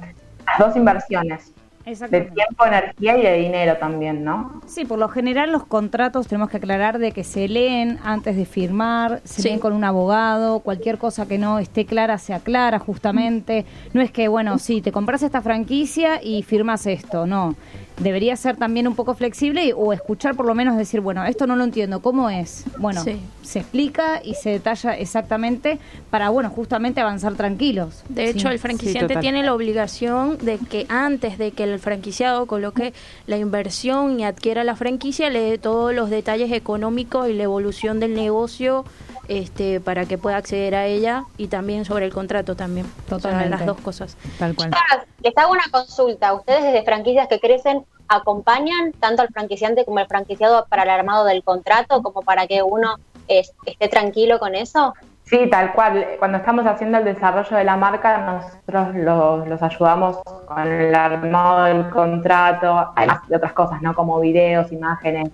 las 0.46 0.58
dos 0.58 0.76
inversiones, 0.76 1.52
de 1.86 2.20
tiempo, 2.22 2.66
energía 2.66 3.16
y 3.16 3.22
de 3.22 3.32
dinero 3.38 3.76
también, 3.78 4.24
¿no? 4.24 4.60
Sí, 4.66 4.84
por 4.84 4.98
lo 4.98 5.08
general 5.08 5.52
los 5.52 5.64
contratos 5.66 6.26
tenemos 6.26 6.50
que 6.50 6.56
aclarar 6.56 6.98
de 6.98 7.12
que 7.12 7.22
se 7.22 7.46
leen 7.46 8.00
antes 8.02 8.34
de 8.34 8.44
firmar, 8.44 9.20
se 9.22 9.42
Sí. 9.42 9.48
leen 9.48 9.60
con 9.60 9.72
un 9.72 9.84
abogado, 9.84 10.58
cualquier 10.60 10.98
cosa 10.98 11.26
que 11.28 11.38
no 11.38 11.60
esté 11.60 11.86
clara 11.86 12.18
se 12.18 12.34
aclara 12.34 12.80
justamente. 12.80 13.64
No 13.94 14.02
es 14.02 14.10
que, 14.10 14.26
bueno, 14.26 14.58
sí, 14.58 14.82
te 14.82 14.90
compras 14.90 15.22
esta 15.22 15.42
franquicia 15.42 16.20
y 16.20 16.42
firmas 16.42 16.86
esto, 16.86 17.24
no. 17.24 17.54
Debería 17.98 18.36
ser 18.36 18.56
también 18.56 18.86
un 18.86 18.94
poco 18.94 19.14
flexible 19.14 19.64
y- 19.64 19.72
o 19.72 19.92
escuchar 19.92 20.34
por 20.36 20.44
lo 20.46 20.54
menos 20.54 20.76
decir, 20.76 21.00
bueno, 21.00 21.24
esto 21.24 21.46
no 21.46 21.56
lo 21.56 21.64
entiendo, 21.64 22.00
¿cómo 22.02 22.28
es? 22.28 22.64
Bueno, 22.78 23.02
Sí. 23.02 23.18
se 23.42 23.60
explica 23.60 24.20
y 24.22 24.34
se 24.34 24.50
detalla 24.50 24.96
exactamente 24.98 25.78
para, 26.10 26.28
bueno, 26.28 26.50
justamente 26.50 27.00
avanzar 27.00 27.34
tranquilos. 27.36 28.02
De 28.10 28.24
Sí. 28.32 28.38
hecho, 28.38 28.50
el 28.50 28.58
franquiciante 28.58 29.16
tiene 29.16 29.42
la 29.42 29.54
obligación 29.54 30.36
de 30.38 30.58
que 30.58 30.84
antes 30.90 31.38
de 31.38 31.52
que 31.52 31.64
el 31.64 31.78
franquiciado 31.78 32.44
coloque 32.46 32.92
la 33.26 33.38
inversión 33.38 34.20
y 34.20 34.24
adquiera 34.24 34.62
la 34.62 34.76
franquicia, 34.76 35.30
le 35.30 35.40
dé 35.40 35.56
todos 35.58 35.94
los 35.94 36.10
detalles 36.10 36.52
económicos 36.52 37.28
y 37.28 37.32
la 37.32 37.44
evolución 37.44 37.98
del 37.98 38.14
negocio 38.14 38.84
este, 39.28 39.80
para 39.80 40.04
que 40.06 40.18
pueda 40.18 40.36
acceder 40.36 40.76
a 40.76 40.86
ella 40.86 41.24
y 41.36 41.48
también 41.48 41.84
sobre 41.84 42.04
el 42.06 42.12
contrato 42.12 42.54
también. 42.54 42.86
O 42.86 43.08
sea, 43.08 43.16
Totalmente. 43.18 43.48
las 43.50 43.66
dos 43.66 43.80
cosas. 43.80 44.16
Tal 44.38 44.54
cual. 44.54 44.68
Chicas, 44.70 45.06
Les 45.24 45.36
hago 45.36 45.50
una 45.50 45.64
consulta. 45.72 46.32
¿Ustedes 46.34 46.62
desde 46.62 46.84
franquicias 46.84 47.26
que 47.26 47.40
crecen 47.40 47.84
acompañan 48.08 48.92
tanto 49.00 49.22
al 49.22 49.28
franquiciante 49.28 49.84
como 49.84 49.98
al 49.98 50.06
franquiciado 50.06 50.66
para 50.68 50.84
el 50.84 50.90
armado 50.90 51.24
del 51.24 51.42
contrato, 51.42 52.02
como 52.02 52.22
para 52.22 52.46
que 52.46 52.62
uno 52.62 52.96
es- 53.28 53.52
esté 53.64 53.88
tranquilo 53.88 54.38
con 54.38 54.54
eso? 54.54 54.94
Sí, 55.24 55.50
tal 55.50 55.72
cual. 55.72 56.06
Cuando 56.20 56.38
estamos 56.38 56.64
haciendo 56.66 56.98
el 56.98 57.04
desarrollo 57.04 57.56
de 57.56 57.64
la 57.64 57.76
marca, 57.76 58.18
nosotros 58.18 58.94
los, 58.94 59.48
los 59.48 59.60
ayudamos 59.60 60.18
con 60.46 60.68
el 60.68 60.94
armado 60.94 61.64
del 61.64 61.90
contrato, 61.90 62.92
además 62.94 63.26
de 63.28 63.36
otras 63.36 63.52
cosas, 63.52 63.82
¿no? 63.82 63.92
Como 63.94 64.20
videos, 64.20 64.70
imágenes. 64.70 65.28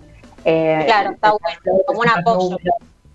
eh, 0.47 0.83
Claro, 0.87 1.11
está 1.11 1.33
bueno, 1.33 1.83
como 1.87 2.01
un 2.01 2.09
apoyo. 2.09 2.57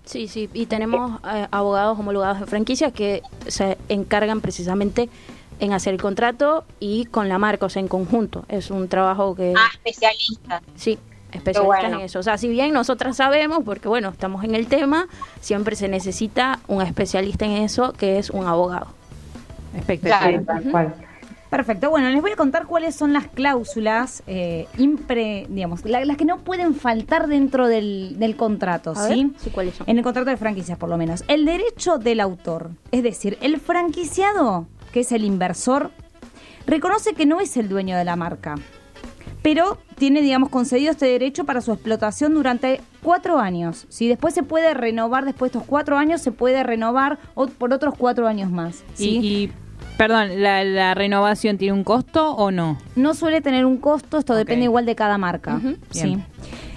Sí, 0.06 0.27
sí, 0.27 0.50
y 0.53 0.67
tenemos 0.67 1.20
eh, 1.34 1.48
abogados 1.51 1.98
homologados 2.00 2.39
de 2.39 2.46
franquicias 2.46 2.94
que 2.94 3.24
se 3.48 3.77
encargan 3.89 4.39
precisamente 4.39 5.10
en 5.60 5.74
hacer 5.74 5.94
el 5.94 6.02
contrato 6.02 6.66
y 6.80 7.06
con 7.06 7.30
la 7.30 7.38
marca, 7.38 7.66
o 7.66 7.70
sea, 7.70 7.80
en 7.82 7.88
conjunto. 7.88 8.46
Es 8.50 8.70
un 8.72 8.88
trabajo 8.88 9.36
que... 9.36 9.54
Ah, 9.58 9.70
especialista. 9.74 10.62
Sí, 10.76 11.00
especialistas 11.32 11.82
bueno. 11.82 12.00
en 12.00 12.06
eso. 12.06 12.20
O 12.20 12.24
sea, 12.24 12.38
si 12.38 12.48
bien 12.48 12.74
nosotras 12.74 13.18
sabemos, 13.18 13.60
porque 13.66 13.88
bueno, 13.88 14.10
estamos 14.10 14.44
en 14.44 14.56
el 14.56 14.68
tema, 14.68 15.08
siempre 15.42 15.76
se 15.76 15.88
necesita 15.88 16.60
un 16.68 16.82
especialista 16.82 17.46
en 17.46 17.54
eso, 17.54 17.94
que 17.94 18.20
es 18.20 18.30
un 18.30 18.46
abogado. 18.46 18.88
Espectacular. 19.76 20.40
Sí, 20.40 20.46
tal 20.46 20.64
cual. 20.72 20.96
Perfecto, 21.50 21.90
bueno, 21.90 22.10
les 22.10 22.22
voy 22.22 22.32
a 22.32 22.36
contar 22.36 22.66
cuáles 22.66 22.94
son 22.94 23.14
las 23.14 23.28
cláusulas 23.28 24.22
eh, 24.28 24.68
impre, 24.78 25.46
digamos, 25.48 25.86
la- 25.86 26.04
las 26.04 26.18
que 26.18 26.26
no 26.26 26.40
pueden 26.40 26.76
faltar 26.76 27.28
dentro 27.28 27.70
del, 27.70 28.20
del 28.20 28.36
contrato, 28.36 28.92
A 28.92 29.08
¿sí? 29.08 29.24
ver, 29.24 29.40
sí, 29.40 29.50
¿cuáles 29.52 29.76
son? 29.76 29.90
En 29.90 29.98
el 29.98 30.04
contrato 30.04 30.30
de 30.30 30.36
franquicias, 30.36 30.78
por 30.78 30.90
lo 30.90 30.98
menos. 30.98 31.24
El 31.30 31.46
derecho 31.46 32.00
del 32.00 32.20
autor, 32.20 32.72
es 32.92 33.02
decir, 33.02 33.38
el 33.40 33.62
franquiciado, 33.62 34.68
que 34.91 35.01
es 35.01 35.12
el 35.12 35.24
inversor, 35.24 35.91
reconoce 36.65 37.13
que 37.13 37.25
no 37.25 37.39
es 37.39 37.58
el 37.58 37.70
dueño 37.70 37.98
de 37.98 38.06
la 38.06 38.15
marca, 38.15 38.56
pero 39.41 39.77
tiene, 39.96 40.22
digamos, 40.22 40.50
concedido 40.50 40.91
este 40.91 41.06
derecho 41.06 41.46
para 41.46 41.62
su 41.62 41.72
explotación 41.72 42.34
durante 42.34 42.82
cuatro 43.01 43.39
años. 43.39 43.86
Si 43.89 44.08
después 44.08 44.34
se 44.34 44.44
puede 44.44 44.74
renovar, 44.74 45.25
después 45.25 45.51
de 45.51 45.60
estos 45.60 45.70
cuatro 45.70 45.98
años, 45.98 46.22
se 46.22 46.32
puede 46.32 46.63
renovar 46.63 47.17
por 47.58 47.74
otros 47.74 47.96
cuatro 47.98 48.27
años 48.27 48.51
más. 48.51 48.84
¿sí? 48.94 49.20
Y, 49.22 49.27
y, 49.27 49.51
perdón, 49.98 50.41
¿la, 50.41 50.63
la 50.63 50.94
renovación 50.94 51.58
tiene 51.58 51.74
un 51.74 51.84
costo 51.84 52.32
o 52.32 52.51
no? 52.51 52.77
No 52.96 53.13
suele 53.13 53.41
tener 53.41 53.65
un 53.65 53.77
costo, 53.77 54.17
esto 54.17 54.36
depende 54.36 54.65
igual 54.65 54.86
de 54.86 54.96
cada 54.96 55.17
marca. 55.17 55.62
¿sí? 55.91 56.17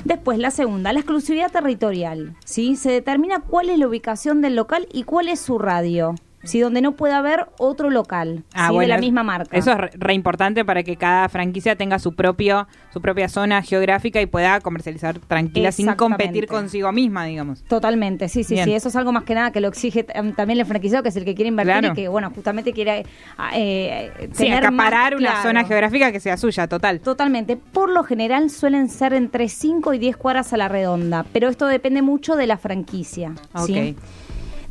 Después, 0.05 0.39
la 0.39 0.51
segunda, 0.51 0.93
la 0.93 1.01
exclusividad 1.01 1.51
territorial. 1.51 2.37
¿sí? 2.45 2.77
Se 2.77 2.91
determina 2.91 3.41
cuál 3.41 3.69
es 3.71 3.79
la 3.79 3.89
ubicación 3.89 4.41
del 4.41 4.57
local 4.57 4.87
y 4.93 5.03
cuál 5.03 5.29
es 5.29 5.41
su 5.41 5.59
radio. 5.59 6.15
¿Sí? 6.43 6.61
Donde 6.61 6.81
no 6.81 6.93
puede 6.93 7.15
haber 7.15 7.47
otro 7.59 7.91
local 7.91 8.45
¿sí? 8.55 8.79
de 8.79 8.87
la 8.87 8.99
misma 8.99 9.23
marca. 9.23 9.51
Ah, 9.53 9.59
Eso 9.59 9.73
es 9.73 9.79
re, 9.79 9.91
re 9.95 10.15
importante 10.15 10.65
para 10.65 10.83
que 10.83 10.97
cada 10.97 11.29
franquicia 11.29 11.77
tenga 11.77 11.99
su 11.99 12.15
propio 12.15 12.67
su 12.93 13.01
propia 13.01 13.29
zona 13.29 13.63
geográfica 13.63 14.21
y 14.21 14.27
pueda 14.27 14.61
comercializar 14.61 15.19
tranquila 15.21 15.71
sin 15.73 15.87
competir 15.95 16.47
consigo 16.47 16.91
misma, 16.93 17.25
digamos. 17.25 17.63
Totalmente, 17.65 18.29
sí, 18.29 18.43
sí, 18.45 18.55
Bien. 18.55 18.65
sí. 18.67 18.75
Eso 18.75 18.89
es 18.89 18.97
algo 18.97 19.13
más 19.13 19.25
que 19.25 19.35
nada 19.35 19.53
que 19.53 19.61
lo 19.61 19.69
exige 19.69 20.03
también 20.05 20.59
el 20.59 20.67
franquiciado, 20.67 21.03
que 21.03 21.11
es 21.11 21.17
el 21.17 21.25
que 21.25 21.35
quiere 21.35 21.49
invertir 21.49 21.71
Claro. 21.73 21.89
y 21.93 21.95
que, 21.95 22.09
bueno, 22.09 22.31
justamente 22.35 22.73
quiere 22.73 23.05
ah, 23.39 23.51
eh, 23.55 24.11
Sí, 24.33 24.49
acaparar 24.51 25.13
más- 25.13 25.21
una 25.21 25.31
claro. 25.31 25.43
zona 25.43 25.65
geográfica 25.65 26.11
que 26.13 26.21
sea 26.21 26.37
suya, 26.37 26.67
total. 26.67 27.01
Totalmente. 27.01 27.57
Por 27.57 27.91
lo 27.91 28.03
general 28.03 28.51
suelen 28.51 28.89
ser 28.89 29.13
entre 29.13 29.49
5 29.49 29.95
y 29.95 29.99
10 29.99 30.17
cuadras 30.17 30.53
a 30.53 30.57
la 30.57 30.69
redonda, 30.69 31.25
pero 31.33 31.49
esto 31.49 31.67
depende 31.67 32.03
mucho 32.03 32.35
de 32.37 32.47
la 32.47 32.57
franquicia. 32.59 33.33
¿sí? 33.67 33.95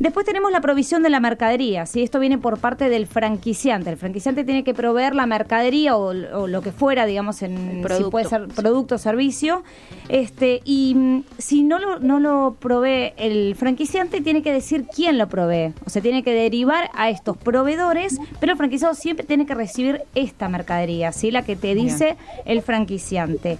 Después 0.00 0.24
tenemos 0.24 0.50
la 0.50 0.62
provisión 0.62 1.02
de 1.02 1.10
la 1.10 1.20
mercadería, 1.20 1.84
¿sí? 1.84 2.02
Esto 2.02 2.18
viene 2.20 2.38
por 2.38 2.56
parte 2.58 2.88
del 2.88 3.06
franquiciante. 3.06 3.90
El 3.90 3.98
franquiciante 3.98 4.44
tiene 4.44 4.64
que 4.64 4.72
proveer 4.72 5.14
la 5.14 5.26
mercadería 5.26 5.94
o, 5.94 6.06
o 6.06 6.46
lo 6.46 6.62
que 6.62 6.72
fuera, 6.72 7.04
digamos, 7.04 7.42
en 7.42 7.74
si 7.76 7.82
producto. 7.82 8.10
puede 8.10 8.24
ser 8.24 8.48
producto 8.48 8.94
o 8.94 8.98
servicio. 8.98 9.62
Este, 10.08 10.62
y 10.64 10.94
mm, 10.94 11.24
si 11.36 11.62
no 11.64 11.78
lo, 11.78 11.98
no 11.98 12.18
lo 12.18 12.56
provee 12.58 13.12
el 13.18 13.54
franquiciante, 13.56 14.22
tiene 14.22 14.40
que 14.40 14.54
decir 14.54 14.86
quién 14.86 15.18
lo 15.18 15.28
provee. 15.28 15.74
O 15.84 15.90
sea, 15.90 16.00
tiene 16.00 16.22
que 16.22 16.32
derivar 16.32 16.88
a 16.94 17.10
estos 17.10 17.36
proveedores, 17.36 18.18
pero 18.40 18.52
el 18.52 18.56
franquiciado 18.56 18.94
siempre 18.94 19.26
tiene 19.26 19.44
que 19.44 19.54
recibir 19.54 20.00
esta 20.14 20.48
mercadería, 20.48 21.12
¿sí? 21.12 21.30
La 21.30 21.42
que 21.42 21.56
te 21.56 21.74
Bien. 21.74 21.88
dice 21.88 22.16
el 22.46 22.62
franquiciante. 22.62 23.58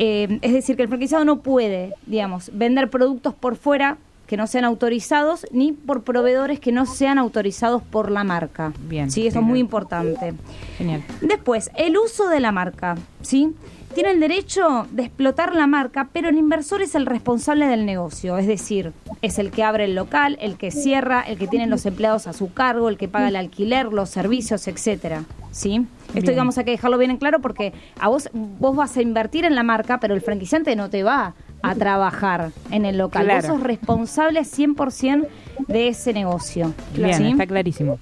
Eh, 0.00 0.40
es 0.42 0.52
decir, 0.52 0.74
que 0.74 0.82
el 0.82 0.88
franquiciado 0.88 1.24
no 1.24 1.38
puede, 1.42 1.94
digamos, 2.06 2.50
vender 2.52 2.90
productos 2.90 3.34
por 3.34 3.54
fuera 3.54 3.98
que 4.26 4.36
no 4.36 4.46
sean 4.46 4.64
autorizados 4.64 5.46
ni 5.52 5.72
por 5.72 6.02
proveedores 6.02 6.60
que 6.60 6.72
no 6.72 6.86
sean 6.86 7.18
autorizados 7.18 7.82
por 7.82 8.10
la 8.10 8.24
marca. 8.24 8.72
Bien, 8.88 9.10
Sí, 9.10 9.26
eso 9.26 9.38
es 9.38 9.44
muy 9.44 9.60
importante. 9.60 10.34
Genial. 10.76 11.02
Después, 11.20 11.70
el 11.76 11.96
uso 11.96 12.28
de 12.28 12.40
la 12.40 12.52
marca, 12.52 12.96
¿sí? 13.22 13.54
Tiene 13.94 14.10
el 14.10 14.20
derecho 14.20 14.86
de 14.90 15.04
explotar 15.04 15.54
la 15.54 15.66
marca, 15.66 16.10
pero 16.12 16.28
el 16.28 16.36
inversor 16.36 16.82
es 16.82 16.94
el 16.94 17.06
responsable 17.06 17.66
del 17.66 17.86
negocio, 17.86 18.36
es 18.36 18.46
decir, 18.46 18.92
es 19.22 19.38
el 19.38 19.50
que 19.50 19.62
abre 19.62 19.84
el 19.84 19.94
local, 19.94 20.36
el 20.42 20.58
que 20.58 20.70
cierra, 20.70 21.22
el 21.22 21.38
que 21.38 21.46
tiene 21.46 21.66
los 21.66 21.86
empleados 21.86 22.26
a 22.26 22.34
su 22.34 22.52
cargo, 22.52 22.90
el 22.90 22.98
que 22.98 23.08
paga 23.08 23.28
el 23.28 23.36
alquiler, 23.36 23.86
los 23.86 24.10
servicios, 24.10 24.68
etcétera, 24.68 25.24
¿sí? 25.50 25.86
Esto 26.08 26.20
Bien. 26.20 26.26
digamos 26.26 26.58
hay 26.58 26.64
que 26.64 26.72
dejarlo 26.72 26.98
bien 26.98 27.10
en 27.10 27.16
claro 27.16 27.40
porque 27.40 27.72
a 27.98 28.08
vos 28.08 28.28
vos 28.34 28.76
vas 28.76 28.96
a 28.98 29.02
invertir 29.02 29.46
en 29.46 29.54
la 29.54 29.62
marca, 29.62 29.98
pero 29.98 30.14
el 30.14 30.20
franquiciante 30.20 30.76
no 30.76 30.90
te 30.90 31.02
va 31.02 31.34
a 31.70 31.74
trabajar 31.74 32.52
en 32.70 32.84
el 32.84 32.98
local. 32.98 33.24
Claro. 33.24 33.48
Vos 33.48 33.56
sos 33.56 33.62
responsable 33.62 34.40
100% 34.40 35.26
de 35.68 35.88
ese 35.88 36.12
negocio. 36.12 36.72
Bien, 36.94 37.14
¿sí? 37.14 37.30
está 37.30 37.46
clarísimo. 37.46 37.98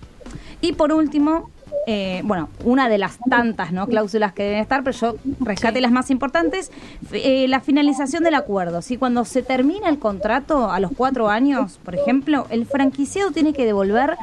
Y 0.61 0.73
por 0.73 0.93
último, 0.93 1.51
eh, 1.87 2.23
bueno, 2.25 2.49
una 2.65 2.89
de 2.89 2.97
las 2.97 3.19
tantas 3.29 3.73
¿no? 3.73 3.87
cláusulas 3.87 4.33
que 4.33 4.43
deben 4.43 4.61
estar, 4.61 4.83
pero 4.83 4.97
yo 4.97 5.17
rescate 5.41 5.83
las 5.83 5.93
más 5.93 6.11
importantes, 6.11 6.73
eh, 7.13 7.47
la 7.49 7.61
finalización 7.61 8.25
del 8.25 8.35
acuerdo. 8.35 8.81
¿sí? 8.81 8.97
Cuando 8.97 9.25
se 9.25 9.43
termina 9.43 9.89
el 9.89 9.99
contrato 9.99 10.71
a 10.71 10.81
los 10.81 10.93
cuatro 10.97 11.29
años, 11.29 11.79
por 11.85 11.95
ejemplo, 11.95 12.47
el 12.51 12.65
franquiciado 12.67 13.31
tiene 13.33 13.53
que 13.53 13.67
devolver 13.67 14.17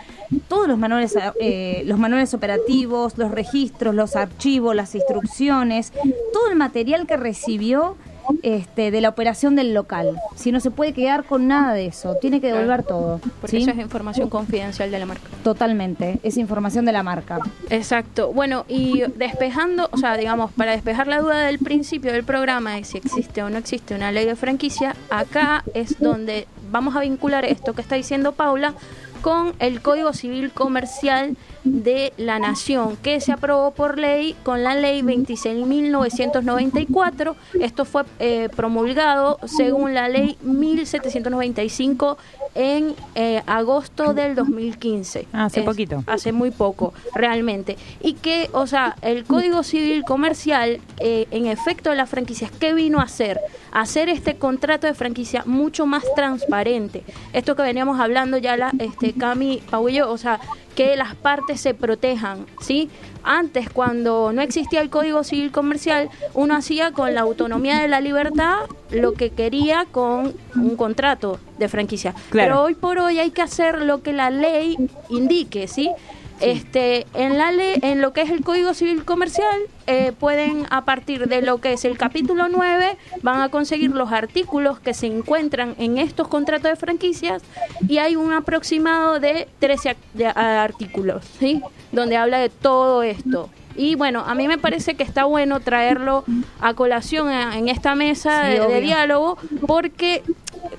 todos 0.48 0.68
los 0.68 0.78
manuales, 0.80 1.16
eh, 1.40 1.84
los 1.86 2.00
manuales 2.00 2.34
operativos, 2.34 3.18
los 3.18 3.32
registros, 3.32 3.94
los 3.94 4.16
archivos, 4.16 4.76
las 4.76 4.96
instrucciones, 4.96 5.94
todo 6.34 6.50
el 6.50 6.56
material 6.56 7.06
que 7.06 7.18
recibió 7.18 7.96
este, 8.44 8.92
de 8.92 9.02
la 9.02 9.10
operación 9.10 9.56
del 9.56 9.74
local. 9.74 10.18
Si 10.36 10.52
no 10.52 10.60
se 10.60 10.72
puede 10.72 10.94
quedar 10.94 11.24
con 11.24 11.48
nada 11.48 11.74
de 11.74 11.88
eso, 11.88 12.16
tiene 12.16 12.42
que 12.42 12.48
devolver 12.48 12.84
todo. 12.84 13.20
Porque 13.40 13.58
¿sí? 13.58 13.64
eso 13.64 13.72
es 13.72 13.78
información 13.78 14.30
confidencial 14.30 14.92
de 14.92 15.00
la 15.00 15.06
marca. 15.06 15.28
Totalmente, 15.44 16.20
es 16.24 16.38
información 16.38 16.86
de 16.86 16.92
la 16.92 17.04
marca. 17.04 17.40
Exacto. 17.70 18.32
Bueno, 18.34 18.66
y 18.68 19.04
despejando, 19.16 19.90
o 19.92 19.98
sea, 19.98 20.18
digamos, 20.18 20.52
para 20.52 20.72
despejar 20.72 21.08
la 21.08 21.22
duda 21.22 21.42
del 21.42 21.60
principio 21.60 22.12
del 22.12 22.24
programa 22.24 22.76
de 22.76 22.84
si 22.84 22.98
existe 22.98 23.44
o 23.44 23.50
no 23.50 23.58
existe 23.58 23.96
una 23.96 24.12
ley 24.12 24.26
de 24.26 24.36
franquicia, 24.36 24.96
acá 25.10 25.64
es 25.74 26.00
donde 26.00 26.48
vamos 26.72 26.96
a 26.96 27.02
vincular 27.02 27.46
esto 27.46 27.74
que 27.74 27.82
está 27.82 27.96
diciendo 27.96 28.32
Paula 28.32 28.74
con 29.22 29.54
el 29.60 29.82
Código 29.82 30.14
Civil 30.14 30.52
Comercial 30.52 31.38
de 31.63 32.12
la 32.18 32.39
Nación, 32.39 32.98
que 32.98 33.22
se 33.22 33.32
aprobó 33.32 33.72
por 33.72 34.00
ley 34.00 34.36
con 34.44 34.63
la 34.63 34.75
ley 34.75 35.01
26.994. 35.01 37.36
Esto 37.60 37.86
fue 37.86 38.03
eh, 38.20 38.50
promulgado 38.56 39.39
según 39.46 39.94
la 39.94 40.10
ley 40.10 40.38
1795 40.41 42.18
en 42.55 42.96
eh, 43.15 43.41
agosto 43.46 44.13
del 44.13 44.36
2015. 44.36 45.27
Ah, 45.34 45.46
hace 45.46 45.62
Es- 45.62 45.65
poquito. 45.65 46.03
hace 46.08 46.31
muy 46.31 46.51
poco, 46.51 46.93
realmente. 47.15 47.77
Y 48.01 48.13
que, 48.13 48.50
o 48.53 48.67
sea, 48.67 48.96
el 49.01 49.24
Código 49.24 49.63
Civil 49.63 50.03
Comercial, 50.03 50.79
eh, 51.00 51.27
en 51.31 51.46
efecto 51.46 51.89
de 51.91 51.96
las 51.96 52.10
franquicias, 52.10 52.51
¿qué 52.51 52.74
vino 52.74 53.00
a 53.00 53.03
hacer? 53.03 53.39
Hacer 53.72 54.10
este 54.10 54.36
contrato 54.38 54.88
de 54.88 54.93
franquicia 54.93 55.43
mucho 55.46 55.86
más 55.86 56.03
transparente. 56.15 57.03
Esto 57.34 57.55
que 57.55 57.62
veníamos 57.63 58.00
hablando 58.00 58.38
ya, 58.38 58.58
la, 58.58 58.72
este, 58.79 59.13
Cami, 59.13 59.62
Pau 59.70 59.88
y 59.89 59.93
yo, 59.93 60.12
o 60.12 60.17
sea, 60.17 60.39
que 60.75 60.96
las 60.96 61.15
partes 61.15 61.60
se 61.62 61.74
protejan, 61.74 62.46
¿sí? 62.62 62.89
Antes, 63.24 63.70
cuando 63.70 64.32
no 64.34 64.42
existía 64.42 64.82
el 64.82 64.90
Código 64.90 65.24
Civil 65.24 65.51
Comercial, 65.51 66.10
uno 66.34 66.56
hacía 66.56 66.92
con 66.92 67.13
la 67.13 67.22
autonomía 67.22 67.80
de 67.80 67.88
la 67.88 68.01
libertad 68.01 68.60
lo 68.90 69.13
que 69.13 69.30
quería 69.30 69.86
con 69.92 70.34
un 70.56 70.75
contrato 70.75 71.40
de 71.58 71.70
franquicia. 71.70 72.13
Claro. 72.30 72.50
Pero 72.50 72.63
hoy 72.63 72.75
por 72.75 73.00
hoy 73.00 73.20
hay 73.20 73.32
que 73.32 73.42
hacer 73.42 73.82
lo 73.82 74.01
que 74.01 74.13
la 74.13 74.30
ley 74.30 74.78
indique, 75.10 75.68
¿sí? 75.68 75.92
Este, 76.42 77.06
en 77.14 77.38
la 77.38 77.52
ley, 77.52 77.76
en 77.82 78.02
lo 78.02 78.14
que 78.14 78.22
es 78.22 78.30
el 78.30 78.44
Código 78.44 78.74
Civil 78.74 79.04
Comercial, 79.06 79.56
eh, 79.88 80.12
pueden 80.18 80.66
a 80.70 80.86
partir 80.86 81.28
de 81.28 81.42
lo 81.42 81.60
que 81.60 81.74
es 81.74 81.86
el 81.86 81.98
capítulo 81.98 82.48
9, 82.50 82.98
van 83.22 83.42
a 83.42 83.50
conseguir 83.50 83.92
los 83.92 84.12
artículos 84.12 84.80
que 84.80 84.94
se 84.94 85.08
encuentran 85.08 85.76
en 85.78 85.98
estos 85.98 86.28
contratos 86.28 86.70
de 86.72 86.76
franquicias 86.76 87.44
y 87.88 87.98
hay 88.00 88.16
un 88.16 88.34
aproximado 88.34 89.20
de 89.20 89.48
13 89.60 89.92
ac- 89.92 89.96
de- 90.14 90.28
a- 90.28 90.64
artículos, 90.64 91.26
¿sí? 91.40 91.62
Donde 91.92 92.18
habla 92.18 92.40
de 92.40 92.50
todo 92.50 93.04
esto. 93.04 93.50
Y 93.75 93.96
bueno, 93.96 94.22
a 94.25 94.36
mí 94.36 94.48
me 94.48 94.58
parece 94.58 94.96
que 94.96 95.04
está 95.04 95.25
bueno 95.25 95.60
traerlo 95.60 96.24
a 96.60 96.74
colación 96.74 97.30
a- 97.30 97.58
en 97.58 97.70
esta 97.70 97.96
mesa 97.96 98.46
Sí, 98.51 98.58
de- 98.60 98.82
diálogo 98.82 99.38
porque 99.68 100.24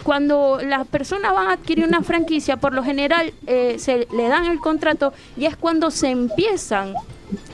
cuando 0.02 0.58
las 0.62 0.86
personas 0.86 1.32
van 1.34 1.48
a 1.48 1.52
adquirir 1.52 1.86
una 1.86 2.02
franquicia, 2.02 2.56
por 2.56 2.74
lo 2.74 2.82
general 2.82 3.32
eh, 3.46 3.76
se 3.78 4.06
le 4.14 4.28
dan 4.28 4.44
el 4.46 4.58
contrato 4.58 5.12
y 5.36 5.46
es 5.46 5.56
cuando 5.56 5.90
se 5.90 6.08
empiezan 6.10 6.94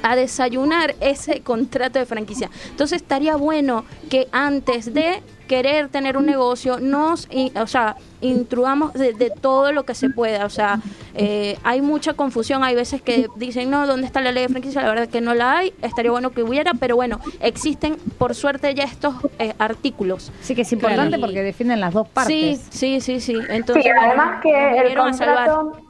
a 0.02 0.16
desayunar 0.16 0.96
ese 1.00 1.40
contrato 1.42 1.98
de 1.98 2.06
franquicia. 2.06 2.50
Entonces 2.70 3.00
estaría 3.02 3.36
bueno 3.36 3.84
que 4.10 4.28
antes 4.32 4.92
de 4.92 5.22
querer 5.48 5.88
tener 5.88 6.16
un 6.16 6.26
negocio 6.26 6.78
nos, 6.78 7.28
o 7.56 7.66
sea, 7.66 7.96
intrudamos 8.20 8.92
de, 8.92 9.12
de 9.12 9.30
todo 9.30 9.72
lo 9.72 9.84
que 9.84 9.94
se 9.94 10.10
pueda. 10.10 10.44
O 10.46 10.50
sea, 10.50 10.80
eh, 11.14 11.58
hay 11.64 11.80
mucha 11.80 12.14
confusión. 12.14 12.62
Hay 12.62 12.74
veces 12.76 13.02
que 13.02 13.28
dicen, 13.36 13.70
no, 13.70 13.86
¿dónde 13.86 14.06
está 14.06 14.20
la 14.20 14.30
ley 14.30 14.44
de 14.44 14.48
franquicia? 14.50 14.82
La 14.82 14.88
verdad 14.88 15.04
es 15.04 15.10
que 15.10 15.20
no 15.20 15.34
la 15.34 15.58
hay. 15.58 15.72
Estaría 15.82 16.10
bueno 16.10 16.30
que 16.30 16.42
hubiera, 16.42 16.72
pero 16.74 16.94
bueno, 16.94 17.18
existen 17.40 17.96
por 18.18 18.34
suerte 18.34 18.74
ya 18.74 18.84
estos 18.84 19.14
eh, 19.38 19.54
artículos. 19.58 20.30
Sí 20.40 20.54
que 20.54 20.62
es 20.62 20.72
importante 20.72 21.18
porque 21.18 21.42
defienden 21.42 21.80
las 21.80 21.94
dos 21.94 22.08
partes. 22.08 22.60
Sí, 22.70 23.00
sí, 23.00 23.00
sí, 23.00 23.20
sí. 23.20 23.36
Entonces, 23.48 23.84
Sí, 23.84 23.90
además 23.90 24.40
que 24.42 24.78
el 24.78 24.96
contrato 24.96 25.80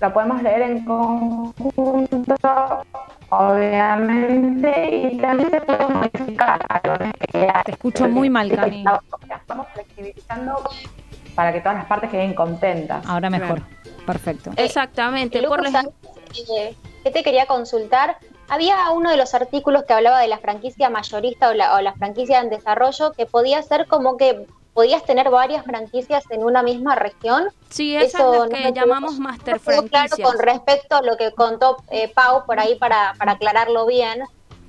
lo 0.00 0.12
podemos 0.12 0.42
leer 0.42 0.62
en 0.62 0.84
conjunto, 0.84 2.34
obviamente, 3.30 5.10
y 5.12 5.16
también 5.18 5.50
se 5.50 5.60
puede 5.60 5.86
modificar. 5.88 6.60
Te 7.64 7.70
escucho 7.72 8.08
muy 8.08 8.30
mal, 8.30 8.50
Cami. 8.54 8.84
Estamos 9.40 9.66
flexibilizando 9.72 10.62
para 11.34 11.52
que 11.52 11.60
todas 11.60 11.76
las 11.78 11.86
partes 11.86 12.10
queden 12.10 12.34
contentas. 12.34 13.04
Ahora 13.06 13.30
mejor. 13.30 13.62
Perfecto. 14.06 14.50
Exactamente. 14.56 15.40
Lucas, 15.40 15.56
por 15.58 15.62
la- 15.64 15.70
¿sabes, 15.82 15.94
eh, 16.50 16.76
¿qué 17.02 17.10
te 17.10 17.22
quería 17.22 17.46
consultar? 17.46 18.18
Había 18.48 18.90
uno 18.90 19.10
de 19.10 19.16
los 19.16 19.34
artículos 19.34 19.84
que 19.84 19.94
hablaba 19.94 20.20
de 20.20 20.28
la 20.28 20.38
franquicia 20.38 20.90
mayorista 20.90 21.48
o 21.48 21.54
la, 21.54 21.74
o 21.76 21.80
la 21.80 21.94
franquicia 21.94 22.40
en 22.40 22.50
desarrollo 22.50 23.12
que 23.12 23.24
podía 23.26 23.62
ser 23.62 23.86
como 23.86 24.16
que 24.18 24.46
podías 24.74 25.04
tener 25.04 25.30
varias 25.30 25.64
franquicias 25.64 26.24
en 26.30 26.44
una 26.44 26.62
misma 26.62 26.94
región. 26.96 27.44
Sí, 27.70 27.96
esa 27.96 28.18
Eso 28.18 28.34
es 28.34 28.50
lo 28.50 28.56
que 28.56 28.72
llamamos 28.72 29.18
master 29.18 29.54
no 29.54 29.60
quedó 29.60 29.82
claro 29.88 30.08
franquicias. 30.08 30.28
con 30.28 30.38
respecto 30.38 30.96
a 30.96 31.02
lo 31.02 31.16
que 31.16 31.32
contó 31.32 31.78
eh, 31.90 32.08
Pau 32.14 32.44
por 32.44 32.58
ahí 32.60 32.74
para, 32.76 33.14
para 33.18 33.32
aclararlo 33.32 33.86
bien. 33.86 34.24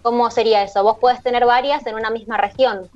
¿Cómo 0.06 0.30
sería 0.30 0.62
eso? 0.62 0.84
Vos 0.84 1.00
podés 1.00 1.24
tener 1.24 1.48
varias 1.48 1.84
en 1.88 1.96
una 1.96 2.12
misma 2.12 2.38
región. 2.38 2.88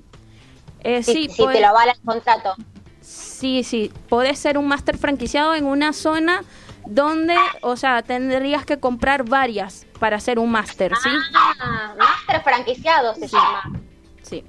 Eh, 0.83 1.01
Si, 1.01 1.11
sí, 1.13 1.29
si 1.29 1.41
podés- 1.41 1.53
te 1.55 1.61
lo 1.61 1.69
avala 1.69 1.93
el 1.93 1.99
contrato. 2.05 2.53
sí, 3.01 3.63
sí. 3.63 3.91
Podés 4.09 4.37
ser 4.37 4.59
un 4.59 4.67
máster 4.67 4.95
franquiciado 4.95 5.55
en 5.55 5.65
una 5.65 5.91
zona 5.93 6.43
donde, 6.85 7.33
o 7.63 7.75
sea, 7.77 8.03
tendrías 8.03 8.63
que 8.63 8.79
comprar 8.79 9.23
varias 9.23 9.87
para 9.99 10.17
hacer 10.17 10.37
un 10.37 10.51
máster, 10.51 10.93
¿sí? 11.01 11.09
Ah, 11.59 11.95
máster 11.97 12.43
franquiciado 12.43 13.15
se 13.15 13.27
llama. 13.27 13.63
Sí. 14.21 14.43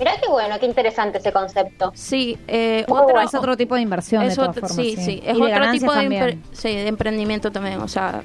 Mirá 0.00 0.14
qué 0.20 0.28
bueno, 0.28 0.58
qué 0.58 0.66
interesante 0.66 1.18
ese 1.18 1.32
concepto. 1.32 1.92
Sí, 1.94 2.40
eh, 2.48 2.84
Otro- 2.88 3.04
otro, 3.04 3.20
es 3.20 3.34
otro 3.36 3.56
tipo 3.56 3.76
de 3.76 3.82
inversión, 3.82 4.22
de 4.24 4.30
es 4.30 4.34
todas 4.34 4.48
otro- 4.50 4.66
formas. 4.66 4.84
sí, 4.84 4.96
sí, 4.96 5.22
es 5.24 5.38
Y 5.38 5.42
otro 5.42 5.70
tipo 5.70 5.92
de, 5.92 6.00
también. 6.00 6.24
empre- 6.42 6.42
sí, 6.56 6.68
de 6.74 6.88
emprendimiento 6.88 7.52
también, 7.52 7.80
o 7.80 7.86
sea, 7.86 8.24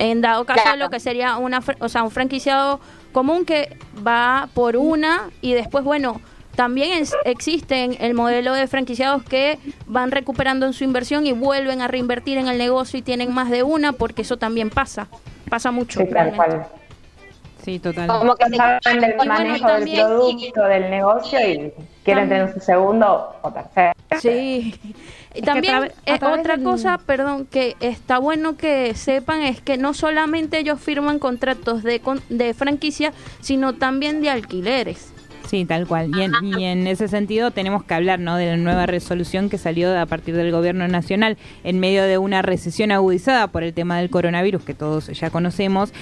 en 0.00 0.20
dado 0.20 0.44
caso 0.46 0.62
Claro. 0.62 0.78
lo 0.78 0.90
que 0.90 0.98
sería 0.98 1.36
una, 1.36 1.60
fr- 1.60 1.76
o 1.80 1.88
sea, 1.88 2.02
un 2.02 2.10
franquiciado 2.10 2.80
común 3.12 3.44
que 3.44 3.76
va 4.06 4.48
por 4.54 4.76
una 4.76 5.30
y 5.40 5.52
después, 5.52 5.84
bueno, 5.84 6.20
también 6.56 6.92
es- 7.02 7.14
existen 7.24 7.96
el 8.00 8.14
modelo 8.14 8.52
de 8.54 8.66
franquiciados 8.66 9.22
que 9.22 9.58
van 9.86 10.10
recuperando 10.10 10.66
en 10.66 10.72
su 10.72 10.84
inversión 10.84 11.26
y 11.26 11.32
vuelven 11.32 11.80
a 11.82 11.88
reinvertir 11.88 12.38
en 12.38 12.48
el 12.48 12.58
negocio 12.58 12.98
y 12.98 13.02
tienen 13.02 13.32
más 13.32 13.50
de 13.50 13.62
una, 13.62 13.92
porque 13.92 14.22
eso 14.22 14.36
también 14.36 14.70
pasa, 14.70 15.06
pasa 15.48 15.70
mucho. 15.70 16.00
Sí, 16.00 16.06
tal 16.06 16.12
realmente. 16.14 16.36
cual. 16.36 16.66
Sí, 17.64 17.78
total. 17.78 18.06
Como 18.08 18.34
que 18.36 18.46
se 18.48 18.56
Saben 18.56 19.00
del 19.00 19.10
Y 19.10 19.16
bueno, 19.16 19.34
manejo 19.34 19.66
también- 19.66 19.96
del 19.98 20.06
producto, 20.06 20.62
del 20.64 20.90
negocio 20.90 21.38
y 21.46 21.72
quieren 22.04 22.28
tener 22.28 22.52
su 22.54 22.60
segundo 22.60 23.36
o 23.42 23.52
tercero. 23.52 23.92
Sí. 24.18 24.80
Y 25.34 25.42
También 25.42 25.90
eh, 26.06 26.14
otra 26.14 26.56
del- 26.56 26.64
cosa, 26.64 26.98
perdón, 26.98 27.46
que 27.46 27.76
está 27.80 28.18
bueno 28.18 28.56
que 28.56 28.94
sepan 28.94 29.42
es 29.42 29.60
que 29.60 29.76
no 29.78 29.94
solamente 29.94 30.58
ellos 30.58 30.80
firman 30.80 31.18
contratos 31.20 31.82
de, 31.84 32.00
con- 32.00 32.20
de 32.28 32.52
franquicia, 32.52 33.12
sino 33.40 33.74
también 33.74 34.20
de 34.22 34.30
alquileres. 34.30 35.12
Sí, 35.48 35.64
tal 35.64 35.86
cual. 35.88 36.10
Y 36.16 36.22
en, 36.22 36.32
y 36.44 36.64
en 36.64 36.86
ese 36.86 37.08
sentido 37.08 37.50
tenemos 37.50 37.82
que 37.82 37.94
hablar 37.94 38.20
¿no? 38.20 38.36
de 38.36 38.46
la 38.46 38.56
nueva 38.56 38.86
resolución 38.86 39.48
que 39.50 39.58
salió 39.58 39.98
a 39.98 40.06
partir 40.06 40.36
del 40.36 40.52
gobierno 40.52 40.86
nacional 40.86 41.38
en 41.64 41.80
medio 41.80 42.04
de 42.04 42.18
una 42.18 42.40
recesión 42.42 42.92
agudizada 42.92 43.48
por 43.48 43.64
el 43.64 43.72
tema 43.74 43.98
del 43.98 44.10
coronavirus 44.10 44.62
que 44.64 44.74
todos 44.74 45.06
ya 45.08 45.30
conocemos. 45.30 45.92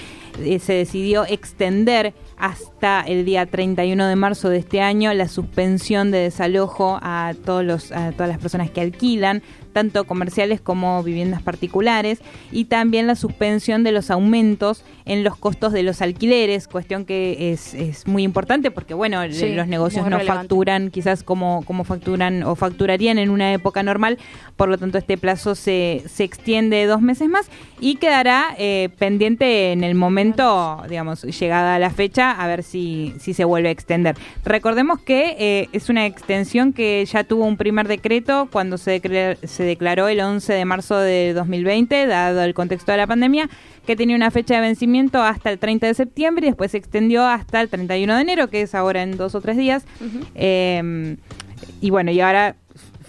Eh, 0.43 0.59
se 0.59 0.73
decidió 0.73 1.25
extender 1.25 2.13
hasta 2.37 3.01
el 3.01 3.25
día 3.25 3.45
31 3.45 4.07
de 4.07 4.15
marzo 4.15 4.49
de 4.49 4.57
este 4.57 4.81
año 4.81 5.13
la 5.13 5.27
suspensión 5.27 6.11
de 6.11 6.19
desalojo 6.19 6.99
a 7.01 7.33
todos 7.45 7.65
los 7.65 7.91
a 7.91 8.11
todas 8.11 8.29
las 8.29 8.39
personas 8.39 8.69
que 8.69 8.81
alquilan 8.81 9.43
tanto 9.73 10.05
comerciales 10.05 10.61
como 10.61 11.01
viviendas 11.03 11.41
particulares, 11.41 12.19
y 12.51 12.65
también 12.65 13.07
la 13.07 13.15
suspensión 13.15 13.83
de 13.83 13.91
los 13.91 14.11
aumentos 14.11 14.83
en 15.05 15.23
los 15.23 15.37
costos 15.37 15.73
de 15.73 15.83
los 15.83 16.01
alquileres, 16.01 16.67
cuestión 16.67 17.05
que 17.05 17.51
es, 17.51 17.73
es 17.73 18.07
muy 18.07 18.23
importante 18.23 18.71
porque, 18.71 18.93
bueno, 18.93 19.21
Sí, 19.31 19.53
los 19.53 19.67
negocios 19.67 20.05
no 20.05 20.17
relevante. 20.17 20.41
facturan 20.41 20.91
quizás 20.91 21.23
como, 21.23 21.63
como 21.65 21.83
facturan 21.83 22.43
o 22.43 22.55
facturarían 22.55 23.17
en 23.19 23.29
una 23.29 23.53
época 23.53 23.83
normal, 23.83 24.17
por 24.55 24.69
lo 24.69 24.77
tanto 24.77 24.97
este 24.97 25.17
plazo 25.17 25.55
se, 25.55 26.03
se 26.07 26.23
extiende 26.23 26.85
dos 26.85 27.01
meses 27.01 27.29
más 27.29 27.49
y 27.79 27.95
quedará 27.95 28.55
eh, 28.57 28.89
pendiente 28.97 29.71
en 29.71 29.83
el 29.83 29.95
momento, 29.95 30.28
digamos, 30.87 31.23
llegada 31.23 31.79
la 31.79 31.89
fecha, 31.89 32.31
a 32.31 32.47
ver 32.47 32.63
si, 32.63 33.13
si 33.19 33.33
se 33.33 33.43
vuelve 33.45 33.69
a 33.69 33.71
extender. 33.71 34.15
Recordemos 34.45 34.99
que 34.99 35.35
eh, 35.39 35.69
es 35.73 35.89
una 35.89 36.05
extensión 36.05 36.73
que 36.73 37.05
ya 37.05 37.23
tuvo 37.23 37.45
un 37.45 37.57
primer 37.57 37.87
decreto 37.87 38.47
cuando 38.51 38.77
se, 38.77 39.01
decre- 39.01 39.37
se 39.45 39.63
declaró 39.63 40.07
el 40.07 40.19
11 40.19 40.53
de 40.53 40.65
marzo 40.65 40.97
de 40.97 41.33
2020, 41.33 42.07
dado 42.07 42.41
el 42.43 42.53
contexto 42.53 42.91
de 42.91 42.97
la 42.97 43.07
pandemia, 43.07 43.49
que 43.85 43.95
tenía 43.95 44.15
una 44.15 44.31
fecha 44.31 44.55
de 44.55 44.61
vencimiento 44.61 45.21
hasta 45.21 45.49
el 45.49 45.57
30 45.59 45.87
de 45.87 45.93
septiembre 45.93 46.45
y 46.47 46.49
después 46.51 46.71
se 46.71 46.77
extendió 46.77 47.25
hasta 47.25 47.59
el 47.61 47.69
31 47.69 48.15
de 48.15 48.21
enero, 48.21 48.47
que 48.49 48.61
es 48.61 48.75
ahora 48.75 49.01
en 49.01 49.17
dos 49.17 49.35
o 49.35 49.41
tres 49.41 49.57
días. 49.57 49.85
Eh, 50.35 51.15
y 51.81 51.89
bueno, 51.89 52.11
y 52.11 52.19
ahora 52.21 52.55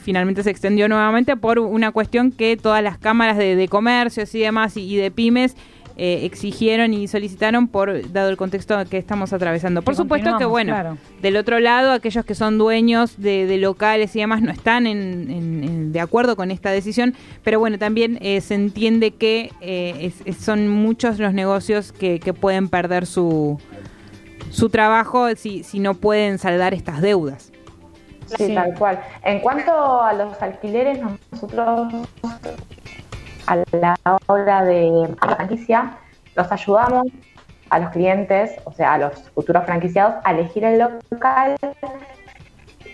finalmente 0.02 0.42
se 0.42 0.50
extendió 0.50 0.88
nuevamente 0.88 1.36
por 1.36 1.58
una 1.58 1.92
cuestión 1.92 2.32
que 2.32 2.56
todas 2.56 2.82
las 2.82 2.98
cámaras 2.98 3.36
de, 3.36 3.54
de 3.54 3.68
comercios 3.68 4.34
y 4.34 4.40
demás 4.40 4.76
y, 4.76 4.82
y 4.82 4.96
de 4.96 5.10
pymes 5.10 5.56
eh, 6.02 6.24
exigieron 6.24 6.94
y 6.94 7.08
solicitaron 7.08 7.68
por 7.68 8.10
dado 8.10 8.30
el 8.30 8.38
contexto 8.38 8.74
que 8.88 8.96
estamos 8.96 9.34
atravesando. 9.34 9.82
Por 9.82 9.92
Que 9.92 9.98
supuesto 9.98 10.38
que 10.38 10.46
bueno, 10.46 10.72
claro. 10.72 10.96
del 11.20 11.36
otro 11.36 11.60
lado 11.60 11.92
aquellos 11.92 12.24
que 12.24 12.34
son 12.34 12.56
dueños 12.56 13.20
de, 13.20 13.44
de 13.46 13.58
locales 13.58 14.16
y 14.16 14.20
demás 14.20 14.40
no 14.40 14.50
están 14.50 14.86
en, 14.86 15.30
en- 15.30 15.64
en- 15.64 15.92
de 15.92 16.00
acuerdo 16.00 16.36
con 16.36 16.50
esta 16.50 16.70
decisión, 16.70 17.14
pero 17.44 17.58
bueno, 17.60 17.78
también 17.78 18.16
eh, 18.22 18.40
se 18.40 18.54
entiende 18.54 19.10
que 19.10 19.52
eh, 19.60 19.94
es- 20.00 20.22
es- 20.24 20.38
son 20.38 20.68
muchos 20.68 21.18
los 21.18 21.34
negocios 21.34 21.92
que, 21.92 22.18
que 22.18 22.32
pueden 22.32 22.68
perder 22.70 23.04
su, 23.04 23.60
su 24.50 24.70
trabajo 24.70 25.28
si, 25.36 25.64
si 25.64 25.80
no 25.80 25.92
pueden 25.94 26.38
saldar 26.38 26.72
estas 26.72 27.02
deudas. 27.02 27.52
Sí, 28.38 28.46
Sí. 28.46 28.54
tal 28.54 28.72
cual. 28.78 29.00
En 29.24 29.40
cuanto 29.40 30.00
a 30.02 30.12
los 30.12 30.40
alquileres, 30.40 31.00
nosotros 31.32 31.92
a 33.50 33.56
la 33.72 33.96
hora 34.26 34.64
de 34.64 35.08
la 35.20 35.36
franquicia 35.36 35.98
los 36.36 36.50
ayudamos 36.52 37.08
a 37.70 37.78
los 37.80 37.90
clientes, 37.90 38.52
o 38.64 38.72
sea, 38.72 38.94
a 38.94 38.98
los 38.98 39.30
futuros 39.30 39.64
franquiciados, 39.64 40.14
a 40.24 40.32
elegir 40.32 40.64
el 40.64 40.78
local. 40.78 41.56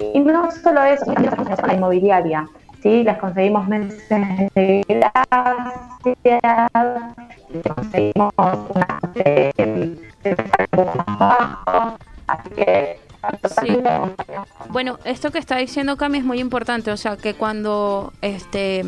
Y 0.00 0.20
no 0.20 0.50
solo 0.50 0.82
eso, 0.84 1.12
la 1.66 1.74
inmobiliaria. 1.74 2.46
Sí, 2.82 3.02
les 3.02 3.18
conseguimos 3.18 3.66
meses 3.68 4.50
de 4.54 4.84
gracia, 4.86 6.68
les 7.50 7.62
conseguimos 7.74 8.32
una 8.36 9.00
de, 9.14 9.52
de, 9.56 10.36
así 12.26 12.50
que 12.50 12.98
Sí. 13.60 13.78
Bueno, 14.68 14.98
esto 15.04 15.32
que 15.32 15.38
está 15.38 15.56
diciendo 15.56 15.96
Cami 15.96 16.18
es 16.18 16.24
muy 16.24 16.38
importante, 16.38 16.92
o 16.92 16.96
sea, 16.96 17.16
que 17.16 17.34
cuando 17.34 18.12
este 18.22 18.84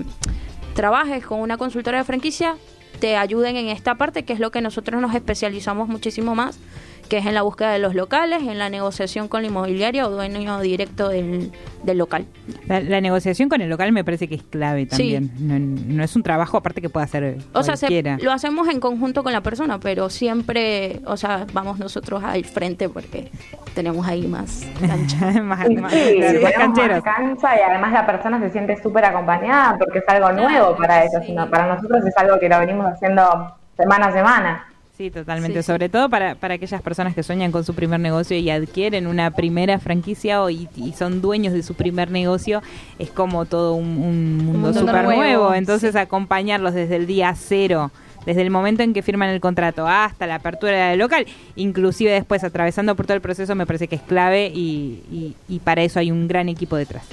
trabajes 0.78 1.26
con 1.26 1.40
una 1.40 1.56
consultora 1.56 1.98
de 1.98 2.04
franquicia, 2.04 2.54
te 3.00 3.16
ayuden 3.16 3.56
en 3.56 3.66
esta 3.66 3.96
parte, 3.96 4.24
que 4.24 4.32
es 4.32 4.38
lo 4.38 4.52
que 4.52 4.60
nosotros 4.60 5.02
nos 5.02 5.12
especializamos 5.12 5.88
muchísimo 5.88 6.36
más, 6.36 6.60
que 7.08 7.18
es 7.18 7.26
en 7.26 7.34
la 7.34 7.42
búsqueda 7.42 7.70
de 7.72 7.78
los 7.78 7.94
locales, 7.94 8.42
en 8.42 8.58
la 8.58 8.68
negociación 8.68 9.28
con 9.28 9.42
la 9.42 9.48
inmobiliaria 9.48 10.06
o 10.06 10.10
dueño 10.10 10.60
directo 10.60 11.08
del, 11.08 11.50
del 11.82 11.98
local. 11.98 12.26
La, 12.66 12.80
la 12.80 13.00
negociación 13.00 13.48
con 13.48 13.60
el 13.62 13.68
local 13.70 13.92
me 13.92 14.04
parece 14.04 14.28
que 14.28 14.34
es 14.34 14.42
clave 14.42 14.82
Sí. 14.90 15.14
también. 15.14 15.30
No, 15.40 15.58
no 15.96 16.04
es 16.04 16.14
un 16.16 16.22
trabajo 16.22 16.56
aparte 16.58 16.80
que 16.82 16.90
puede 16.90 17.04
hacer 17.04 17.38
O 17.54 17.62
sea, 17.62 17.76
se- 17.76 17.86
cualquiera. 17.86 18.18
lo 18.20 18.30
hacemos 18.32 18.68
en 18.68 18.78
conjunto 18.80 19.22
con 19.22 19.32
la 19.32 19.40
persona, 19.40 19.78
pero 19.80 20.10
siempre, 20.10 21.00
o 21.06 21.16
sea, 21.16 21.46
vamos 21.52 21.78
nosotros 21.78 22.22
al 22.22 22.44
frente 22.44 22.88
porque 22.88 23.30
tenemos 23.74 24.06
ahí 24.06 24.26
más 24.26 24.66
cancha. 24.80 25.32
más, 25.42 25.66
Sí, 25.66 25.76
más- 25.76 25.92
sí, 25.92 26.38
más 26.42 26.52
cancha 27.02 27.56
y 27.56 27.60
además 27.70 27.92
la 27.92 28.06
persona 28.06 28.38
se 28.40 28.50
siente 28.50 28.80
súper 28.82 29.04
acompañada 29.06 29.76
porque 29.78 29.98
es 30.00 30.04
algo 30.08 30.30
nuevo 30.32 30.76
para 30.76 31.00
ellos, 31.02 31.14
sí. 31.22 31.28
sino 31.28 31.48
para 31.48 31.74
nosotros 31.74 32.04
es 32.06 32.16
algo 32.18 32.38
que 32.38 32.48
lo 32.48 32.58
venimos 32.58 32.86
haciendo 32.92 33.54
semana 33.76 34.06
a 34.08 34.12
semana. 34.12 34.64
Sí, 34.98 35.10
totalmente. 35.12 35.58
Sí, 35.58 35.62
sí. 35.62 35.66
Sobre 35.72 35.88
todo 35.88 36.10
para, 36.10 36.34
para 36.34 36.54
aquellas 36.54 36.82
personas 36.82 37.14
que 37.14 37.22
sueñan 37.22 37.52
con 37.52 37.64
su 37.64 37.72
primer 37.72 38.00
negocio 38.00 38.36
y 38.36 38.50
adquieren 38.50 39.06
una 39.06 39.30
primera 39.30 39.78
franquicia 39.78 40.42
o 40.42 40.50
y, 40.50 40.68
y 40.74 40.92
son 40.92 41.20
dueños 41.22 41.52
de 41.54 41.62
su 41.62 41.74
primer 41.74 42.10
negocio, 42.10 42.62
es 42.98 43.08
como 43.10 43.44
todo 43.46 43.74
un, 43.74 43.86
un 43.86 44.36
mundo 44.38 44.52
mundo 44.58 44.80
súper 44.80 45.04
nuevo, 45.04 45.14
nuevo. 45.22 45.54
Entonces, 45.54 45.94
acompañarlos 45.94 46.74
desde 46.74 46.96
el 46.96 47.06
día 47.06 47.32
cero, 47.36 47.92
desde 48.26 48.42
el 48.42 48.50
momento 48.50 48.82
en 48.82 48.92
que 48.92 49.02
firman 49.02 49.28
el 49.30 49.40
contrato 49.40 49.86
hasta 49.86 50.26
la 50.26 50.34
apertura 50.34 50.88
del 50.90 50.98
local, 50.98 51.26
inclusive 51.54 52.10
después 52.10 52.42
atravesando 52.42 52.96
por 52.96 53.06
todo 53.06 53.14
el 53.14 53.20
proceso, 53.20 53.54
me 53.54 53.66
parece 53.66 53.86
que 53.86 53.94
es 53.94 54.02
clave 54.02 54.48
y, 54.52 55.04
y- 55.12 55.36
y 55.48 55.60
para 55.60 55.82
eso 55.84 56.00
hay 56.00 56.10
un 56.10 56.26
gran 56.26 56.48
equipo 56.48 56.74
detrás. 56.74 57.04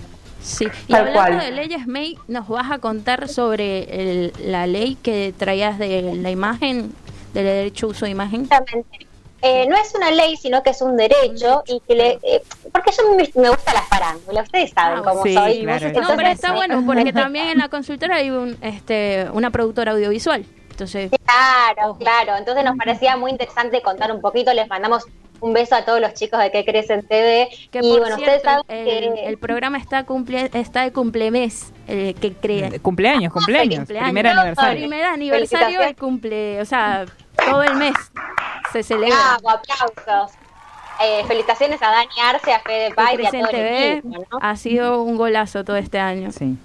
Sí, 0.42 0.66
y 0.88 0.92
Tal 0.92 1.08
hablando 1.10 1.38
cual. 1.38 1.40
de 1.40 1.52
leyes, 1.56 1.88
May, 1.88 2.18
nos 2.28 2.48
vas 2.48 2.72
a 2.72 2.80
contar 2.80 3.28
sobre 3.30 3.84
el- 4.26 4.34
la 4.44 4.66
ley 4.66 4.98
que 5.02 5.34
traías 5.38 5.78
de 5.80 6.14
la 6.16 6.32
imagen, 6.32 6.92
del 7.36 7.46
derecho 7.46 7.86
a 7.88 7.90
uso 7.90 8.06
de 8.06 8.12
imagen. 8.12 8.42
Exactamente. 8.44 9.08
Eh, 9.42 9.68
no 9.70 9.76
es 9.78 9.94
una 9.94 10.10
ley, 10.10 10.36
sino 10.38 10.64
que 10.64 10.72
es 10.72 10.82
un 10.82 10.98
derecho 10.98 11.62
y 11.68 11.80
que 11.88 11.94
le, 11.94 12.18
eh, 12.24 12.42
porque 12.72 12.92
yo 12.98 13.16
me, 13.16 13.30
me 13.40 13.50
gusta 13.50 13.74
la 13.74 13.82
farándula, 13.84 14.42
ustedes 14.42 14.72
saben 14.72 15.00
Ah, 15.00 15.02
cómo 15.06 15.22
sí, 15.22 15.36
soy. 15.36 15.62
claro. 15.62 15.92
No, 16.02 16.16
pero 16.16 16.30
está 16.30 16.54
bueno 16.54 16.82
porque 16.84 17.14
también 17.14 17.50
en 17.50 17.60
la 17.60 17.70
consultora 17.70 18.16
hay 18.16 18.32
un, 18.32 18.58
este, 18.62 19.28
una 19.34 19.52
productora 19.52 19.92
audiovisual. 19.92 20.44
Entonces, 20.72 21.12
Claro, 21.26 21.96
claro. 22.00 22.36
Entonces 22.38 22.64
nos 22.66 22.76
parecía 22.76 23.18
muy 23.18 23.30
interesante 23.32 23.82
contar 23.84 24.12
un 24.12 24.20
poquito. 24.22 24.52
Les 24.54 24.68
mandamos 24.68 25.04
un 25.42 25.54
beso 25.54 25.76
a 25.76 25.86
todos 25.86 26.02
los 26.02 26.14
chicos 26.16 26.40
de 26.40 26.50
Que 26.52 26.66
Crecen 26.66 27.06
TV. 27.08 27.48
que 27.72 27.80
y 27.80 27.90
por 27.92 28.00
bueno, 28.00 28.16
cierto, 28.18 28.36
ustedes 28.38 28.42
saben 28.42 28.64
el, 28.70 29.14
que 29.14 29.26
el 29.28 29.38
programa 29.38 29.78
está 29.78 30.06
cumple, 30.06 30.50
está 30.54 30.82
de 30.84 30.92
cumplemes, 30.92 31.72
el 31.88 32.16
que 32.16 32.34
cree. 32.34 32.80
Cumpleaños, 32.80 33.32
cumpleaños, 33.32 33.80
cumpleaños. 33.80 34.08
primer 34.10 34.28
aniversario. 34.28 34.80
Primer 34.82 35.06
aniversario 35.06 35.82
el 35.82 35.96
cumple, 35.96 36.62
o 36.62 36.66
sea, 36.66 37.06
todo 37.46 37.64
el 37.64 37.76
mes 37.76 37.96
se 38.72 38.84
celebra. 38.84 39.38
Bravo, 39.42 39.50
aplausos. 39.50 40.38
Eh, 41.04 41.26
felicitaciones 41.26 41.82
a 41.82 41.88
Dani 41.88 42.22
Arce, 42.24 42.54
a 42.54 42.60
Fede 42.62 42.88
y 42.88 43.26
a 43.26 43.32
todo 43.32 43.50
el 43.50 43.56
equipo, 43.56 44.26
¿no? 44.32 44.40
ha 44.42 44.56
sido 44.56 45.02
un 45.02 45.18
golazo 45.18 45.66
todo 45.66 45.76
este 45.76 46.00
año. 46.00 46.32
Sí. 46.32 46.58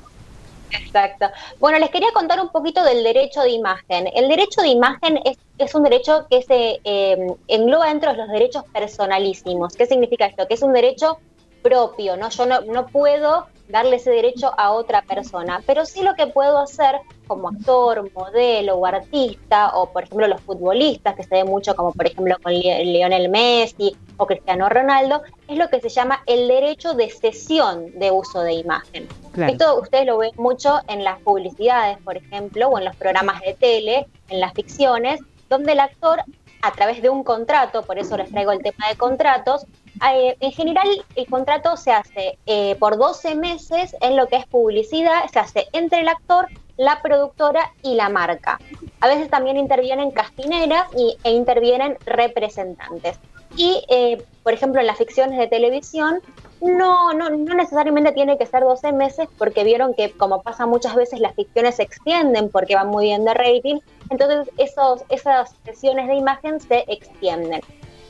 Exacto. 0.70 1.26
Bueno, 1.58 1.78
les 1.78 1.90
quería 1.90 2.12
contar 2.12 2.40
un 2.40 2.50
poquito 2.50 2.84
del 2.84 3.02
derecho 3.02 3.42
de 3.42 3.50
imagen. 3.50 4.08
El 4.14 4.28
derecho 4.28 4.62
de 4.62 4.68
imagen 4.68 5.18
es, 5.24 5.36
es 5.58 5.74
un 5.74 5.82
derecho 5.82 6.26
que 6.30 6.42
se 6.42 6.80
eh, 6.84 7.34
engloba 7.48 7.88
dentro 7.88 8.12
de 8.12 8.18
los 8.18 8.28
derechos 8.28 8.64
personalísimos. 8.72 9.74
¿Qué 9.74 9.86
significa 9.86 10.26
esto? 10.26 10.46
Que 10.46 10.54
es 10.54 10.62
un 10.62 10.72
derecho 10.72 11.18
propio, 11.62 12.16
¿no? 12.16 12.28
Yo 12.30 12.46
no, 12.46 12.60
no 12.62 12.86
puedo 12.86 13.48
darle 13.70 13.96
ese 13.96 14.10
derecho 14.10 14.52
a 14.56 14.72
otra 14.72 15.02
persona, 15.02 15.62
pero 15.66 15.84
sí 15.84 16.02
lo 16.02 16.14
que 16.14 16.26
puedo 16.26 16.58
hacer 16.58 17.00
como 17.26 17.48
actor, 17.48 18.10
modelo 18.12 18.74
o 18.74 18.86
artista, 18.86 19.76
o 19.76 19.90
por 19.90 20.04
ejemplo 20.04 20.26
los 20.26 20.40
futbolistas, 20.40 21.14
que 21.14 21.22
se 21.22 21.36
ve 21.36 21.44
mucho 21.44 21.76
como 21.76 21.92
por 21.92 22.06
ejemplo 22.06 22.36
con 22.42 22.52
Lionel 22.52 23.28
Messi 23.28 23.96
o 24.16 24.26
Cristiano 24.26 24.68
Ronaldo, 24.68 25.22
es 25.48 25.56
lo 25.56 25.68
que 25.68 25.80
se 25.80 25.88
llama 25.88 26.22
el 26.26 26.48
derecho 26.48 26.94
de 26.94 27.08
cesión 27.10 27.98
de 27.98 28.10
uso 28.10 28.42
de 28.42 28.54
imagen. 28.54 29.08
Claro. 29.32 29.52
Esto 29.52 29.80
ustedes 29.80 30.06
lo 30.06 30.18
ven 30.18 30.32
mucho 30.36 30.80
en 30.88 31.04
las 31.04 31.20
publicidades, 31.20 31.98
por 31.98 32.16
ejemplo, 32.16 32.68
o 32.68 32.78
en 32.78 32.84
los 32.84 32.96
programas 32.96 33.40
de 33.42 33.54
tele, 33.54 34.06
en 34.28 34.40
las 34.40 34.52
ficciones, 34.52 35.20
donde 35.48 35.72
el 35.72 35.80
actor, 35.80 36.22
a 36.62 36.72
través 36.72 37.00
de 37.02 37.08
un 37.08 37.24
contrato, 37.24 37.82
por 37.82 37.98
eso 37.98 38.16
les 38.16 38.30
traigo 38.30 38.52
el 38.52 38.62
tema 38.62 38.88
de 38.88 38.96
contratos, 38.96 39.66
eh, 40.12 40.36
en 40.40 40.52
general 40.52 40.88
el 41.14 41.26
contrato 41.26 41.76
se 41.76 41.92
hace 41.92 42.38
eh, 42.46 42.76
por 42.76 42.96
12 42.96 43.34
meses 43.34 43.94
en 44.00 44.16
lo 44.16 44.26
que 44.28 44.36
es 44.36 44.46
publicidad, 44.46 45.28
se 45.32 45.38
hace 45.38 45.66
entre 45.72 46.00
el 46.00 46.08
actor, 46.08 46.46
la 46.76 47.02
productora 47.02 47.72
y 47.82 47.94
la 47.94 48.08
marca. 48.08 48.58
A 49.00 49.06
veces 49.06 49.28
también 49.28 49.56
intervienen 49.56 50.10
castineras 50.10 50.86
y, 50.96 51.16
e 51.24 51.32
intervienen 51.32 51.98
representantes. 52.06 53.18
Y, 53.56 53.84
eh, 53.88 54.22
por 54.42 54.52
ejemplo, 54.52 54.80
en 54.80 54.86
las 54.86 54.96
ficciones 54.96 55.38
de 55.38 55.48
televisión, 55.48 56.20
no, 56.60 57.12
no, 57.12 57.30
no 57.30 57.54
necesariamente 57.54 58.12
tiene 58.12 58.38
que 58.38 58.46
ser 58.46 58.62
12 58.62 58.92
meses, 58.92 59.28
porque 59.38 59.64
vieron 59.64 59.94
que, 59.94 60.10
como 60.12 60.42
pasa 60.42 60.66
muchas 60.66 60.94
veces, 60.94 61.20
las 61.20 61.34
ficciones 61.34 61.76
se 61.76 61.82
extienden 61.82 62.48
porque 62.48 62.74
van 62.74 62.88
muy 62.88 63.06
bien 63.06 63.24
de 63.24 63.34
rating. 63.34 63.80
Entonces, 64.08 64.52
esos, 64.56 65.02
esas 65.08 65.54
sesiones 65.64 66.06
de 66.06 66.14
imagen 66.14 66.60
se 66.60 66.84
extienden. 66.86 67.60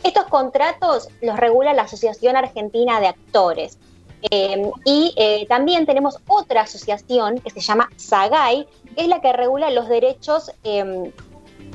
Estos 0.03 0.25
contratos 0.27 1.09
los 1.21 1.37
regula 1.37 1.75
la 1.75 1.83
Asociación 1.83 2.37
Argentina 2.37 3.01
de 3.01 3.09
Actores. 3.09 3.79
Eh, 4.31 4.71
y 4.85 5.15
eh, 5.17 5.47
también 5.49 5.87
tenemos 5.87 6.19
otra 6.27 6.63
asociación 6.63 7.39
que 7.39 7.51
se 7.51 7.61
llama 7.61 7.89
SAGAI, 7.97 8.67
que 8.95 9.03
es 9.03 9.09
la 9.09 9.21
que 9.21 9.33
regula 9.33 9.71
los 9.71 9.89
derechos 9.89 10.53
eh, 10.63 11.11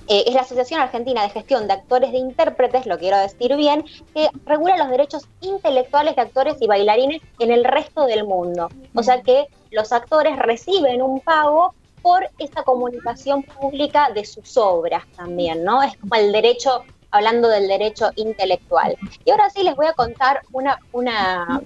eh, 0.07 0.25
es 0.27 0.35
la 0.35 0.41
Asociación 0.41 0.79
Argentina 0.79 1.23
de 1.23 1.29
Gestión 1.29 1.67
de 1.67 1.73
Actores 1.73 2.11
de 2.11 2.19
Intérpretes, 2.19 2.85
lo 2.85 2.99
quiero 2.99 3.17
decir 3.17 3.55
bien, 3.55 3.83
que 4.13 4.29
regula 4.45 4.77
los 4.77 4.89
derechos 4.89 5.27
intelectuales 5.41 6.15
de 6.15 6.21
actores 6.21 6.57
y 6.59 6.67
bailarines 6.67 7.21
en 7.39 7.51
el 7.51 7.63
resto 7.63 8.05
del 8.05 8.23
mundo. 8.23 8.69
O 8.93 9.01
sea 9.01 9.21
que 9.21 9.47
los 9.71 9.91
actores 9.91 10.37
reciben 10.37 11.01
un 11.01 11.21
pago 11.21 11.73
por 12.03 12.29
esta 12.37 12.61
comunicación 12.61 13.41
pública 13.41 14.11
de 14.13 14.25
sus 14.25 14.57
obras 14.57 15.03
también, 15.15 15.63
¿no? 15.63 15.81
Es 15.81 15.97
como 15.97 16.13
el 16.13 16.31
derecho, 16.31 16.83
hablando 17.15 17.47
del 17.47 17.67
derecho 17.67 18.11
intelectual. 18.15 18.97
Y 19.23 19.31
ahora 19.31 19.49
sí 19.49 19.63
les 19.63 19.75
voy 19.75 19.87
a 19.87 19.93
contar 19.93 20.41
una, 20.51 20.79
una, 20.91 21.61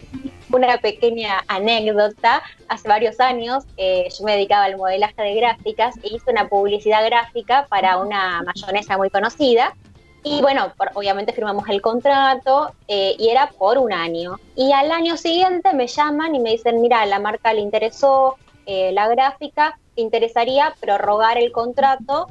una 0.51 0.77
pequeña 0.77 1.43
anécdota. 1.47 2.41
Hace 2.67 2.87
varios 2.87 3.19
años 3.19 3.63
eh, 3.77 4.07
yo 4.17 4.25
me 4.25 4.33
dedicaba 4.33 4.65
al 4.65 4.77
modelaje 4.77 5.21
de 5.21 5.35
gráficas 5.35 5.95
e 6.03 6.15
hice 6.15 6.31
una 6.31 6.47
publicidad 6.47 7.05
gráfica 7.05 7.65
para 7.69 7.97
una 7.97 8.43
mayonesa 8.43 8.97
muy 8.97 9.09
conocida. 9.09 9.75
Y 10.23 10.41
bueno, 10.41 10.73
obviamente 10.95 11.31
firmamos 11.31 11.67
el 11.69 11.81
contrato 11.81 12.73
eh, 12.87 13.15
y 13.17 13.29
era 13.29 13.49
por 13.57 13.77
un 13.77 13.93
año. 13.93 14.37
Y 14.55 14.73
al 14.73 14.91
año 14.91 15.15
siguiente 15.15 15.73
me 15.73 15.87
llaman 15.87 16.35
y 16.35 16.39
me 16.39 16.51
dicen, 16.51 16.81
mira, 16.81 17.05
la 17.05 17.19
marca 17.19 17.53
le 17.53 17.61
interesó 17.61 18.35
eh, 18.65 18.91
la 18.91 19.07
gráfica, 19.07 19.79
te 19.95 20.01
interesaría 20.01 20.75
prorrogar 20.79 21.37
el 21.37 21.51
contrato 21.51 22.27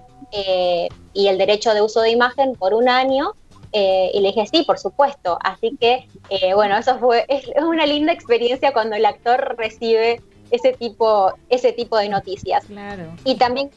y 1.18 1.26
el 1.26 1.37
derecho 1.37 1.74
de 1.74 1.83
uso 1.83 2.00
de 2.00 2.11
imagen 2.11 2.54
por 2.54 2.72
un 2.72 2.88
año 2.88 3.33
eh, 3.72 4.12
y 4.14 4.20
le 4.20 4.28
dije, 4.28 4.46
sí, 4.46 4.62
por 4.62 4.78
supuesto. 4.78 5.37
Así 5.42 5.76
que, 5.81 6.07
eh, 6.31 6.54
bueno, 6.54 6.76
eso 6.76 6.96
fue, 7.00 7.26
es 7.28 7.50
una 7.61 7.87
linda 7.87 8.12
experiencia 8.12 8.72
cuando 8.72 8.94
el 8.94 9.04
actor 9.04 9.57
recibe 9.59 10.22
ese 10.52 10.74
tipo, 10.74 11.33
ese 11.48 11.72
tipo 11.72 11.96
de 11.98 12.09
noticias. 12.09 12.64
Claro. 12.66 13.12
Y 13.24 13.35
también, 13.35 13.68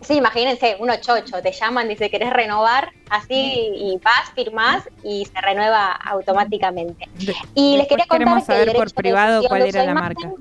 sí, 0.00 0.14
imagínense, 0.14 0.76
uno 0.80 0.94
chocho, 1.00 1.40
te 1.40 1.52
llaman, 1.52 1.88
dice, 1.88 2.10
¿querés 2.10 2.32
renovar? 2.32 2.90
Así, 3.10 3.70
y 3.76 3.96
vas, 4.02 4.32
firmás 4.34 4.88
y 5.04 5.24
se 5.24 5.40
renueva 5.40 5.92
automáticamente. 5.92 7.08
y 7.54 7.76
les 7.76 7.86
quería 7.86 8.06
contar 8.06 8.26
queremos 8.26 8.44
saber 8.44 8.72
por 8.72 8.92
privado 8.92 9.44
cuál 9.46 9.62
era 9.62 9.84
la 9.84 9.94
marca. 9.94 10.32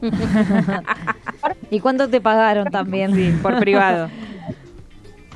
¿Y 1.70 1.80
cuánto 1.80 2.08
te 2.08 2.20
pagaron 2.20 2.70
también? 2.70 3.14
Sí, 3.16 3.36
por 3.42 3.58
privado. 3.58 4.08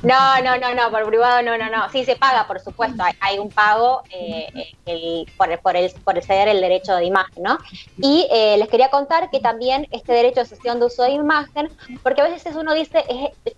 No, 0.03 0.41
no, 0.43 0.57
no, 0.59 0.75
no, 0.75 0.91
por 0.91 1.07
privado 1.07 1.43
no, 1.43 1.59
no, 1.59 1.69
no. 1.71 1.89
Sí 1.91 2.05
se 2.05 2.15
paga, 2.15 2.47
por 2.47 2.61
supuesto. 2.61 3.03
Hay, 3.21 3.39
un 3.39 3.51
pago 3.51 4.03
eh, 4.11 4.73
el, 4.87 5.27
por, 5.37 5.59
por, 5.61 5.77
el, 5.77 5.91
por 6.05 6.23
ceder 6.23 6.49
el 6.49 6.61
derecho 6.61 6.95
de 6.95 7.05
imagen, 7.05 7.43
¿no? 7.43 7.59
Y 7.97 8.29
eh, 8.31 8.57
les 8.59 8.69
quería 8.69 8.91
contar 8.91 9.29
que 9.31 9.41
también 9.41 9.89
este 9.91 10.13
derecho 10.13 10.41
de 10.41 10.47
sesión 10.47 10.79
de 10.79 10.87
uso 10.87 11.03
de 11.03 11.11
imagen, 11.11 11.69
porque 12.03 12.21
a 12.21 12.29
veces 12.29 12.55
uno 12.55 12.75
dice, 12.75 13.05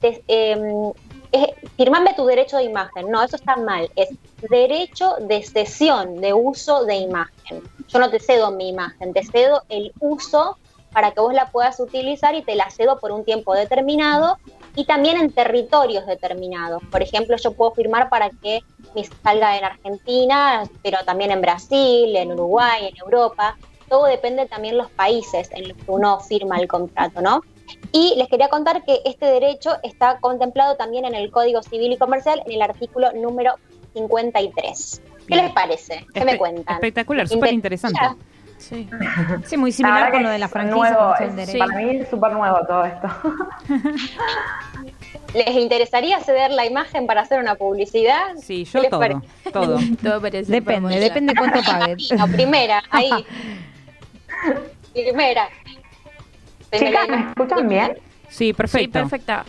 es, 0.00 0.20
em, 0.28 0.92
firmame 1.76 2.14
tu 2.14 2.24
derecho 2.24 2.56
de 2.56 2.64
imagen. 2.64 3.10
No, 3.10 3.22
eso 3.22 3.36
está 3.36 3.56
mal. 3.56 3.90
Es 3.94 4.08
derecho 4.48 5.16
de 5.20 5.42
cesión 5.42 6.20
de 6.22 6.32
uso 6.32 6.84
de 6.86 6.96
imagen. 6.96 7.62
Yo 7.88 7.98
no 7.98 8.08
te 8.08 8.18
cedo 8.18 8.50
mi 8.50 8.70
imagen, 8.70 9.12
te 9.12 9.24
cedo 9.24 9.62
el 9.68 9.92
uso 10.00 10.56
para 10.92 11.12
que 11.12 11.20
vos 11.20 11.34
la 11.34 11.46
puedas 11.50 11.78
utilizar 11.80 12.34
y 12.34 12.42
te 12.42 12.54
la 12.54 12.70
cedo 12.70 12.98
por 12.98 13.12
un 13.12 13.24
tiempo 13.24 13.54
determinado 13.54 14.38
y 14.74 14.84
también 14.84 15.16
en 15.20 15.32
territorios 15.32 16.06
determinados. 16.06 16.82
Por 16.90 17.02
ejemplo, 17.02 17.36
yo 17.36 17.52
puedo 17.52 17.72
firmar 17.72 18.08
para 18.08 18.30
que 18.30 18.60
me 18.94 19.04
salga 19.22 19.56
en 19.56 19.64
Argentina, 19.64 20.64
pero 20.82 20.98
también 21.04 21.30
en 21.30 21.40
Brasil, 21.40 22.14
en 22.16 22.32
Uruguay, 22.32 22.86
en 22.86 22.96
Europa. 22.96 23.56
Todo 23.88 24.04
depende 24.04 24.46
también 24.46 24.78
los 24.78 24.90
países 24.90 25.50
en 25.52 25.68
los 25.68 25.76
que 25.76 25.90
uno 25.90 26.20
firma 26.20 26.58
el 26.58 26.68
contrato, 26.68 27.20
¿no? 27.20 27.42
Y 27.92 28.14
les 28.16 28.28
quería 28.28 28.48
contar 28.48 28.84
que 28.84 29.00
este 29.04 29.26
derecho 29.26 29.76
está 29.82 30.18
contemplado 30.20 30.76
también 30.76 31.04
en 31.04 31.14
el 31.14 31.30
Código 31.30 31.62
Civil 31.62 31.92
y 31.92 31.96
Comercial 31.96 32.42
en 32.46 32.52
el 32.52 32.62
artículo 32.62 33.12
número 33.12 33.54
53. 33.94 35.02
¿Qué 35.26 35.36
les 35.36 35.52
parece? 35.52 36.06
¿Qué 36.12 36.24
me 36.24 36.36
cuentan? 36.36 36.76
Espectacular, 36.76 37.28
súper 37.28 37.52
interesante. 37.52 38.00
Sí. 38.60 38.88
sí, 39.44 39.56
muy 39.56 39.72
similar 39.72 40.12
con 40.12 40.22
lo 40.22 40.28
de 40.28 40.38
la 40.38 40.48
franquicia. 40.48 40.96
Para 41.58 41.76
mí 41.76 41.96
es 41.96 42.08
súper 42.08 42.32
nuevo 42.32 42.58
todo 42.66 42.84
esto. 42.84 43.08
¿Les 45.34 45.50
interesaría 45.54 46.20
ceder 46.20 46.50
la 46.50 46.66
imagen 46.66 47.06
para 47.06 47.22
hacer 47.22 47.40
una 47.40 47.54
publicidad? 47.54 48.34
Sí, 48.36 48.64
yo 48.64 48.82
todo, 48.90 49.22
todo. 49.52 49.78
todo 50.02 50.20
depende, 50.20 51.00
depende 51.00 51.34
cuánto 51.34 51.60
paguen. 51.62 51.96
No, 52.16 52.28
primera, 52.28 52.82
ahí. 52.90 53.10
primera. 54.92 55.48
Chicas, 56.72 57.08
¿me 57.08 57.28
escuchan 57.30 57.68
bien? 57.68 57.98
Sí, 58.28 58.52
perfecto. 58.52 58.98
Sí, 58.98 59.04
perfecta. 59.04 59.44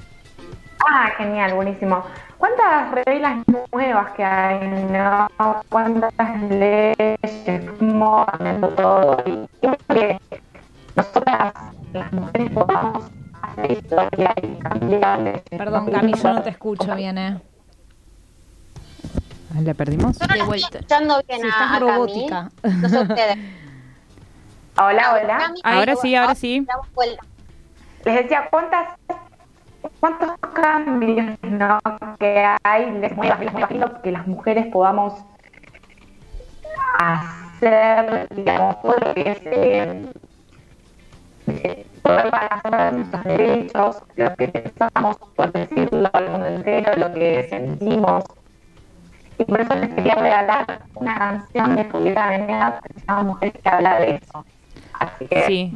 Ah, 0.80 1.12
genial, 1.18 1.54
buenísimo. 1.54 2.04
¿Cuántas 2.42 3.06
reglas 3.06 3.44
nuevas 3.72 4.14
que 4.14 4.24
hay? 4.24 4.68
¿no? 4.68 5.28
¿Cuántas 5.70 6.42
leyes? 6.50 7.20
¿Cómo 7.78 8.26
todo? 8.76 9.24
Y 9.28 9.48
creo 9.60 9.78
que 9.88 10.20
nosotras, 10.96 11.54
las 11.94 12.12
mujeres, 12.12 12.50
podamos 12.50 13.12
hacer 13.44 13.72
historia 13.74 14.34
y 14.42 14.56
cambiar. 14.56 15.44
Perdón, 15.52 15.92
Cami, 15.92 16.14
yo 16.14 16.34
no 16.34 16.42
te 16.42 16.50
escucho 16.50 16.96
bien, 16.96 17.20
¿eh? 17.20 17.40
¿La 19.64 19.76
perdimos? 19.76 20.18
Yo 20.18 20.26
no 20.26 20.34
de 20.34 20.42
vuelta. 20.42 20.66
Estoy 20.66 20.80
escuchando 20.80 21.22
bien 21.28 21.42
a, 21.46 21.76
a 21.76 21.80
robótica. 21.80 22.52
No 22.64 22.90
sé 22.90 23.00
ustedes. 23.02 23.38
Hola, 24.80 25.14
hola. 25.14 25.54
Ahora 25.64 25.96
sí, 25.96 26.16
ahora 26.16 26.34
sí. 26.34 26.66
Les 28.04 28.16
decía, 28.16 28.48
¿cuántas 28.50 28.98
cuántos 30.00 30.32
cambios 30.54 31.38
¿no? 31.44 31.80
que 32.20 32.46
hay, 32.64 32.92
les 33.00 33.16
muy 33.16 33.28
imagino 33.28 34.02
que 34.02 34.12
las 34.12 34.28
mujeres 34.28 34.68
podamos 34.68 35.14
hacer, 37.00 38.28
digamos, 38.36 38.82
todo 38.82 38.96
lo 38.98 39.14
que 39.14 39.32
es 39.32 39.42
eh, 41.48 41.86
para 42.02 42.92
nuestros 42.92 43.24
derechos, 43.24 44.04
lo 44.16 44.36
que 44.36 44.48
pensamos, 44.48 45.18
por 45.36 45.52
decirlo 45.52 46.10
al 46.14 46.30
mundo 46.30 46.48
entero, 46.48 46.92
lo 46.98 47.14
que 47.14 47.48
sentimos. 47.50 48.24
Y 49.38 49.46
por 49.46 49.62
eso 49.62 49.76
les 49.76 49.90
quería 49.94 50.16
regalar 50.16 50.82
una 50.94 51.18
canción 51.18 51.76
de 51.76 51.86
Julieta 51.86 52.30
Venegas 52.30 52.74
que 52.84 52.94
se 52.94 53.06
llama 53.08 53.24
Mujeres 53.24 53.54
que 53.62 53.70
habla 53.70 54.00
de 54.00 54.16
eso. 54.16 54.46
Así 54.94 55.28
que, 55.28 55.42
sí, 55.44 55.74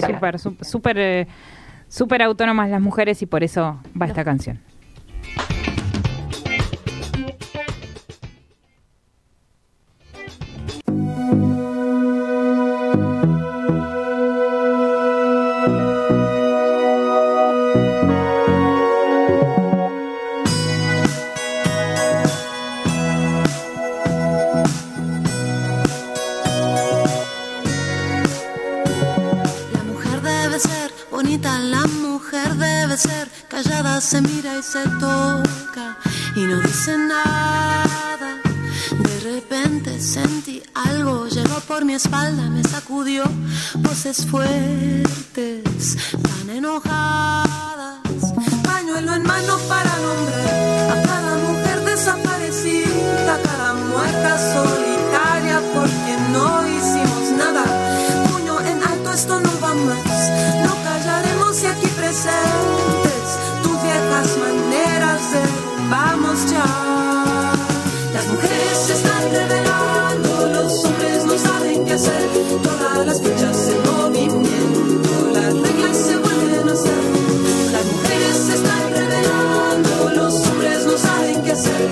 súper, 0.00 0.38
súper. 0.38 0.98
Eh, 0.98 1.26
súper 1.88 2.22
autónomas 2.22 2.70
las 2.70 2.80
mujeres 2.80 3.22
y 3.22 3.26
por 3.26 3.44
eso 3.44 3.80
va 4.00 4.06
esta 4.06 4.24
canción. 4.24 4.60
Se 32.96 34.20
mira 34.22 34.58
y 34.58 34.62
se 34.62 34.82
toca 35.00 35.98
y 36.34 36.40
no 36.40 36.60
dice 36.60 36.96
nada. 36.96 38.40
De 38.90 39.20
repente 39.20 40.00
sentí 40.00 40.62
algo, 40.74 41.26
llegó 41.26 41.60
por 41.60 41.84
mi 41.84 41.94
espalda, 41.94 42.42
me 42.48 42.62
sacudió 42.62 43.24
voces 43.76 44.26
fuertes, 44.26 45.96
tan 46.22 46.50
enojadas. 46.50 48.00
Pañuelo 48.62 49.14
en 49.14 49.22
mano 49.24 49.58
para 49.68 49.96
nombrar 49.98 50.90
a 50.92 51.02
cada 51.02 51.36
mujer 51.38 51.84
desaparecida, 51.84 53.38
cada 53.42 53.74
muerta 53.74 54.38
solitaria 54.54 55.60
porque 55.74 56.16
no 56.32 56.66
hicimos 56.66 57.30
nada. 57.36 57.64
Puño 58.30 58.60
en 58.60 58.82
alto, 58.82 59.12
esto 59.12 59.40
no 59.40 59.55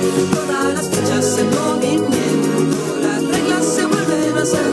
Todas 0.05 0.75
las 0.75 0.89
fechas 0.89 1.39
en 1.39 1.49
movimiento, 1.51 2.97
las 3.01 3.23
reglas 3.23 3.65
se 3.65 3.87
vuelven 3.87 4.37
a 4.37 4.45
ser. 4.45 4.73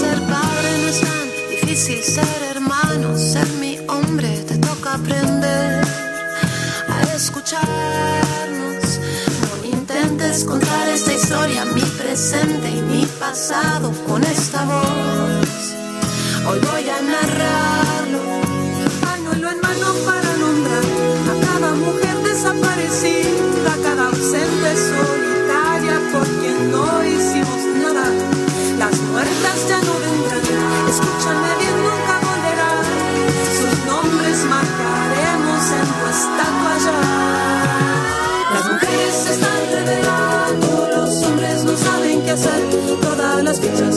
Ser 0.00 0.18
padre 0.22 0.78
no 0.82 0.88
es 0.88 1.00
tan 1.00 1.28
difícil, 1.50 2.02
ser 2.02 2.42
hermano, 2.50 3.16
ser 3.16 3.46
mi 3.60 3.78
hombre, 3.88 4.28
te 4.48 4.58
toca 4.58 4.94
aprender 4.94 5.84
a 6.88 7.14
escucharnos. 7.14 8.98
No 9.42 9.64
intentes 9.64 10.44
contar 10.44 10.88
esta 10.88 11.12
historia, 11.12 11.64
mi 11.66 11.82
presente 11.82 12.68
y 12.68 12.82
mi 12.82 13.06
pasado 13.20 13.92
con 14.08 14.24
esta 14.24 14.64
voz. 14.64 15.74
Hoy 16.48 16.58
voy 16.58 16.88
a 16.90 17.00
narrar. 17.00 17.43
Se 39.14 39.32
están 39.32 39.62
revelando, 39.70 40.88
los 40.96 41.22
hombres 41.22 41.64
no 41.64 41.76
saben 41.76 42.22
qué 42.22 42.30
hacer, 42.32 42.60
todas 43.00 43.44
las 43.44 43.60
fichas 43.60 43.93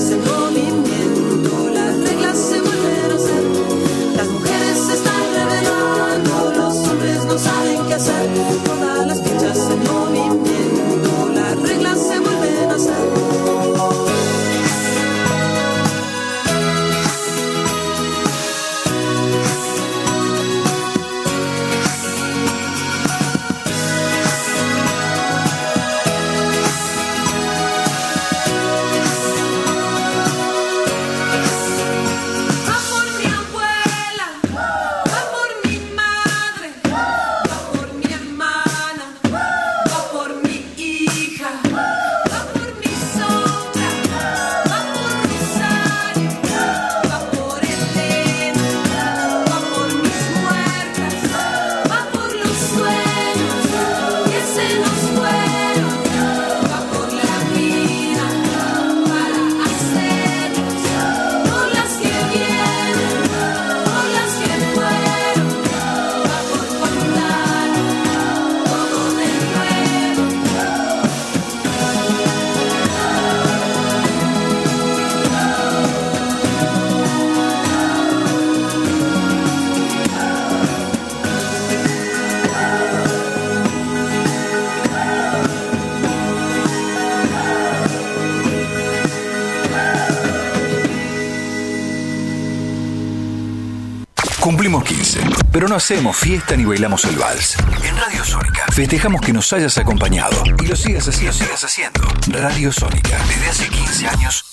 pero 95.57 95.67
no 95.67 95.75
hacemos 95.75 96.15
fiesta 96.15 96.55
ni 96.55 96.65
bailamos 96.65 97.03
el 97.05 97.15
vals. 97.15 97.57
En 97.83 97.97
Radio 97.97 98.23
Sónica 98.23 98.63
festejamos 98.71 99.21
que 99.21 99.33
nos 99.33 99.51
hayas 99.53 99.75
acompañado 99.79 100.43
y 100.61 100.67
lo 100.67 100.75
sigas 100.75 101.07
haciendo. 101.07 101.31
Lo 101.31 101.45
sigas 101.45 101.63
haciendo. 101.63 101.99
Radio 102.27 102.71
Sónica, 102.71 103.17
desde 103.27 103.47
hace 103.47 103.67
15 103.67 104.07
años, 104.07 104.45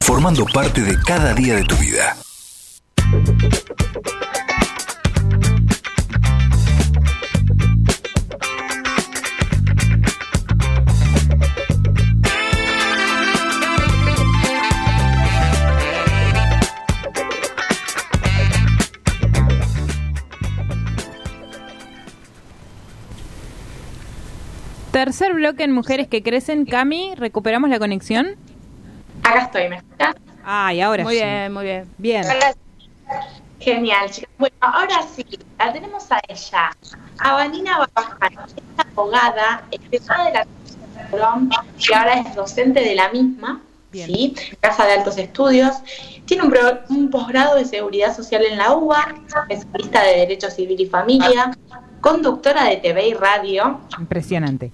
formando 0.00 0.44
parte 0.46 0.80
de 0.80 1.00
cada 1.00 1.32
día 1.32 1.54
de 1.54 1.62
tu 1.62 1.76
vida. 1.76 2.16
Tercer 25.06 25.34
bloque 25.34 25.62
en 25.62 25.70
Mujeres 25.70 26.08
que 26.08 26.20
Crecen. 26.20 26.66
Cami, 26.66 27.14
¿recuperamos 27.14 27.70
la 27.70 27.78
conexión? 27.78 28.34
Acá 29.22 29.42
estoy, 29.42 29.68
¿me 29.68 29.76
escuchas? 29.76 30.16
Ay, 30.44 30.80
ahora 30.80 31.04
Muy 31.04 31.14
sí. 31.14 31.20
bien, 31.22 31.52
muy 31.52 31.62
bien. 31.62 31.88
Bien. 31.96 32.24
Genial, 33.60 34.10
chicas. 34.10 34.28
Bueno, 34.36 34.56
ahora 34.60 34.96
sí, 35.14 35.24
la 35.60 35.72
tenemos 35.72 36.10
a 36.10 36.18
ella, 36.26 36.70
a 37.20 37.32
Vanina 37.34 37.78
Babajano, 37.78 38.46
esta 38.46 38.82
abogada, 38.82 39.62
egresada 39.70 40.24
de 40.24 40.32
la 40.32 40.46
Colón, 41.08 41.50
que 41.78 41.94
ahora 41.94 42.14
es 42.14 42.34
docente 42.34 42.80
de 42.80 42.96
la 42.96 43.08
misma, 43.10 43.60
Bien. 43.92 44.08
¿sí? 44.08 44.34
Casa 44.58 44.86
de 44.86 44.94
Altos 44.94 45.18
Estudios. 45.18 45.76
Tiene 46.24 46.42
un, 46.42 46.50
pro- 46.50 46.80
un 46.88 47.10
posgrado 47.10 47.54
de 47.54 47.64
Seguridad 47.64 48.12
Social 48.16 48.44
en 48.44 48.58
la 48.58 48.72
UBA, 48.74 49.14
especialista 49.50 50.02
de 50.02 50.16
Derecho 50.16 50.50
Civil 50.50 50.80
y 50.80 50.86
Familia, 50.86 51.56
conductora 52.00 52.64
de 52.64 52.78
TV 52.78 53.06
y 53.10 53.14
radio, 53.14 53.82
Impresionante. 54.00 54.72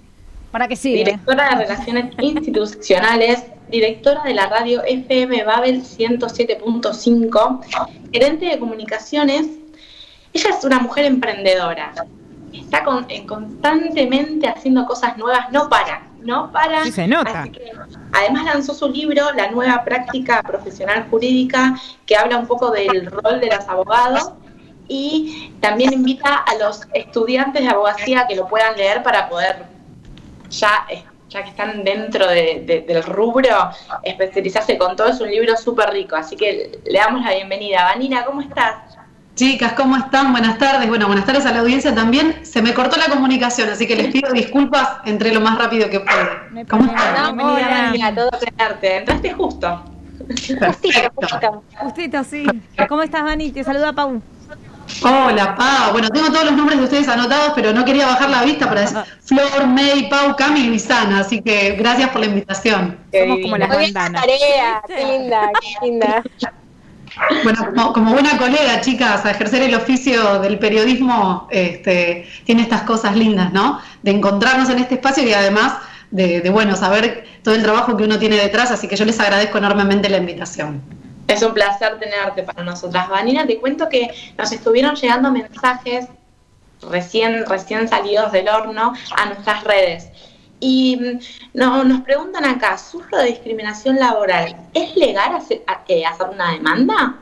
¿Para 0.53 0.67
qué 0.67 0.75
sigue? 0.75 1.03
directora 1.03 1.49
de 1.49 1.55
Relaciones 1.65 2.13
Institucionales, 2.19 3.43
directora 3.69 4.21
de 4.21 4.35
la 4.35 4.45
radio 4.45 4.83
FM 4.83 5.43
Babel 5.45 5.81
107.5, 5.81 7.59
gerente 8.13 8.45
de 8.45 8.59
comunicaciones. 8.59 9.47
Ella 10.31 10.49
es 10.51 10.63
una 10.63 10.77
mujer 10.77 11.05
emprendedora. 11.05 11.91
Está 12.53 12.83
con- 12.83 13.07
constantemente 13.25 14.47
haciendo 14.47 14.85
cosas 14.85 15.17
nuevas, 15.17 15.51
no 15.51 15.69
para, 15.69 16.05
no 16.21 16.51
para. 16.51 16.83
Sí, 16.83 16.91
se 16.91 17.07
nota. 17.07 17.41
Así 17.41 17.49
que, 17.49 17.71
además 18.11 18.45
lanzó 18.45 18.75
su 18.75 18.89
libro, 18.89 19.31
La 19.35 19.49
nueva 19.49 19.83
práctica 19.83 20.43
profesional 20.43 21.07
jurídica, 21.09 21.75
que 22.05 22.15
habla 22.15 22.37
un 22.37 22.45
poco 22.45 22.69
del 22.69 23.07
rol 23.07 23.39
de 23.39 23.47
los 23.47 23.67
abogados 23.67 24.33
y 24.87 25.51
también 25.61 25.93
invita 25.93 26.35
a 26.35 26.53
los 26.63 26.81
estudiantes 26.93 27.63
de 27.63 27.69
abogacía 27.69 28.19
a 28.21 28.27
que 28.27 28.35
lo 28.35 28.47
puedan 28.47 28.77
leer 28.77 29.01
para 29.01 29.29
poder 29.29 29.72
ya, 30.59 30.85
ya 31.29 31.43
que 31.43 31.49
están 31.49 31.83
dentro 31.83 32.27
de- 32.27 32.63
de- 32.65 32.81
del 32.87 33.03
rubro, 33.03 33.71
especializarse 34.03 34.77
con 34.77 34.95
todo. 34.95 35.07
Es 35.07 35.19
un 35.21 35.29
libro 35.29 35.55
súper 35.57 35.89
rico, 35.91 36.15
así 36.15 36.35
que 36.35 36.79
le 36.85 36.99
damos 36.99 37.23
la 37.25 37.33
bienvenida. 37.33 37.83
Vanina, 37.85 38.23
¿cómo 38.25 38.41
estás? 38.41 38.75
Chicas, 39.35 39.73
¿cómo 39.73 39.97
están? 39.97 40.31
Buenas 40.31 40.59
tardes. 40.59 40.87
Bueno, 40.87 41.07
buenas 41.07 41.25
tardes 41.25 41.43
a 41.47 41.51
la 41.51 41.61
audiencia 41.61 41.95
también. 41.95 42.45
Se 42.45 42.61
me 42.61 42.71
cortó 42.75 42.97
la 42.97 43.07
comunicación, 43.07 43.67
así 43.69 43.87
que 43.87 43.95
les 43.95 44.11
pido 44.11 44.31
disculpas, 44.33 44.97
entré 45.05 45.33
lo 45.33 45.41
más 45.41 45.57
rápido 45.57 45.89
que 45.89 45.99
pueda. 46.01 46.43
No 46.51 46.59
hay 46.59 46.65
¿Cómo 46.65 46.85
están? 46.85 47.39
Hola, 47.39 47.43
Bienvenida. 47.43 47.81
Vanina, 47.85 48.15
todo 48.15 48.29
tenerte. 48.39 48.97
Entraste 48.97 49.33
justo. 49.33 49.83
Perfecto. 50.59 51.63
Justito, 51.79 52.23
sí. 52.23 52.45
¿Cómo 52.87 53.01
estás, 53.01 53.23
Vani? 53.23 53.51
Te 53.51 53.63
saluda 53.63 53.91
Pau. 53.91 54.21
Hola, 55.03 55.55
Pau. 55.55 55.91
Bueno, 55.91 56.09
tengo 56.09 56.27
todos 56.27 56.45
los 56.45 56.53
nombres 56.53 56.79
de 56.79 56.85
ustedes 56.85 57.07
anotados, 57.09 57.51
pero 57.55 57.73
no 57.73 57.83
quería 57.83 58.07
bajar 58.07 58.29
la 58.29 58.43
vista 58.43 58.67
para 58.69 58.81
decir 58.81 58.97
Flor, 59.25 59.67
May, 59.67 60.09
Pau, 60.09 60.35
Cami 60.35 60.61
y 60.61 60.67
Luisana. 60.67 61.19
Así 61.19 61.41
que 61.41 61.71
gracias 61.71 62.09
por 62.09 62.21
la 62.21 62.27
invitación. 62.27 62.97
Somos 63.11 63.39
como 63.41 63.57
las 63.57 63.69
bandanas. 63.69 64.21
tarea, 64.21 64.81
qué 64.87 65.05
linda, 65.05 65.51
qué 65.59 65.85
linda. 65.85 66.23
Bueno, 67.43 67.65
como, 67.65 67.93
como 67.93 68.11
buena 68.13 68.37
colega, 68.37 68.81
chicas, 68.81 69.25
a 69.25 69.31
ejercer 69.31 69.61
el 69.61 69.75
oficio 69.75 70.39
del 70.39 70.57
periodismo 70.57 71.47
este, 71.51 72.27
tiene 72.45 72.63
estas 72.63 72.83
cosas 72.83 73.15
lindas, 73.15 73.51
¿no? 73.53 73.79
De 74.01 74.11
encontrarnos 74.11 74.69
en 74.69 74.79
este 74.79 74.95
espacio 74.95 75.23
y 75.27 75.33
además 75.33 75.73
de, 76.11 76.41
de, 76.41 76.49
bueno, 76.49 76.75
saber 76.75 77.25
todo 77.43 77.53
el 77.55 77.61
trabajo 77.61 77.97
que 77.97 78.05
uno 78.05 78.17
tiene 78.17 78.37
detrás, 78.37 78.71
así 78.71 78.87
que 78.87 78.95
yo 78.95 79.05
les 79.05 79.19
agradezco 79.19 79.57
enormemente 79.57 80.09
la 80.09 80.17
invitación. 80.17 81.02
Es 81.27 81.41
un 81.41 81.53
placer 81.53 81.99
tenerte 81.99 82.43
para 82.43 82.63
nosotras. 82.63 83.09
Vanina, 83.09 83.45
te 83.45 83.59
cuento 83.59 83.89
que 83.89 84.09
nos 84.37 84.51
estuvieron 84.51 84.95
llegando 84.95 85.31
mensajes 85.31 86.07
recién, 86.89 87.45
recién 87.45 87.87
salidos 87.87 88.31
del 88.31 88.49
horno 88.49 88.93
a 89.15 89.25
nuestras 89.25 89.63
redes. 89.63 90.09
Y 90.59 90.97
mm, 90.97 91.19
no, 91.55 91.83
nos 91.83 92.01
preguntan 92.01 92.45
acá, 92.45 92.77
¿sufro 92.77 93.17
de 93.17 93.25
discriminación 93.25 93.97
laboral? 93.97 94.55
¿Es 94.73 94.95
legal 94.95 95.41
eh, 95.87 96.05
hacer 96.05 96.27
una 96.29 96.51
demanda? 96.51 97.15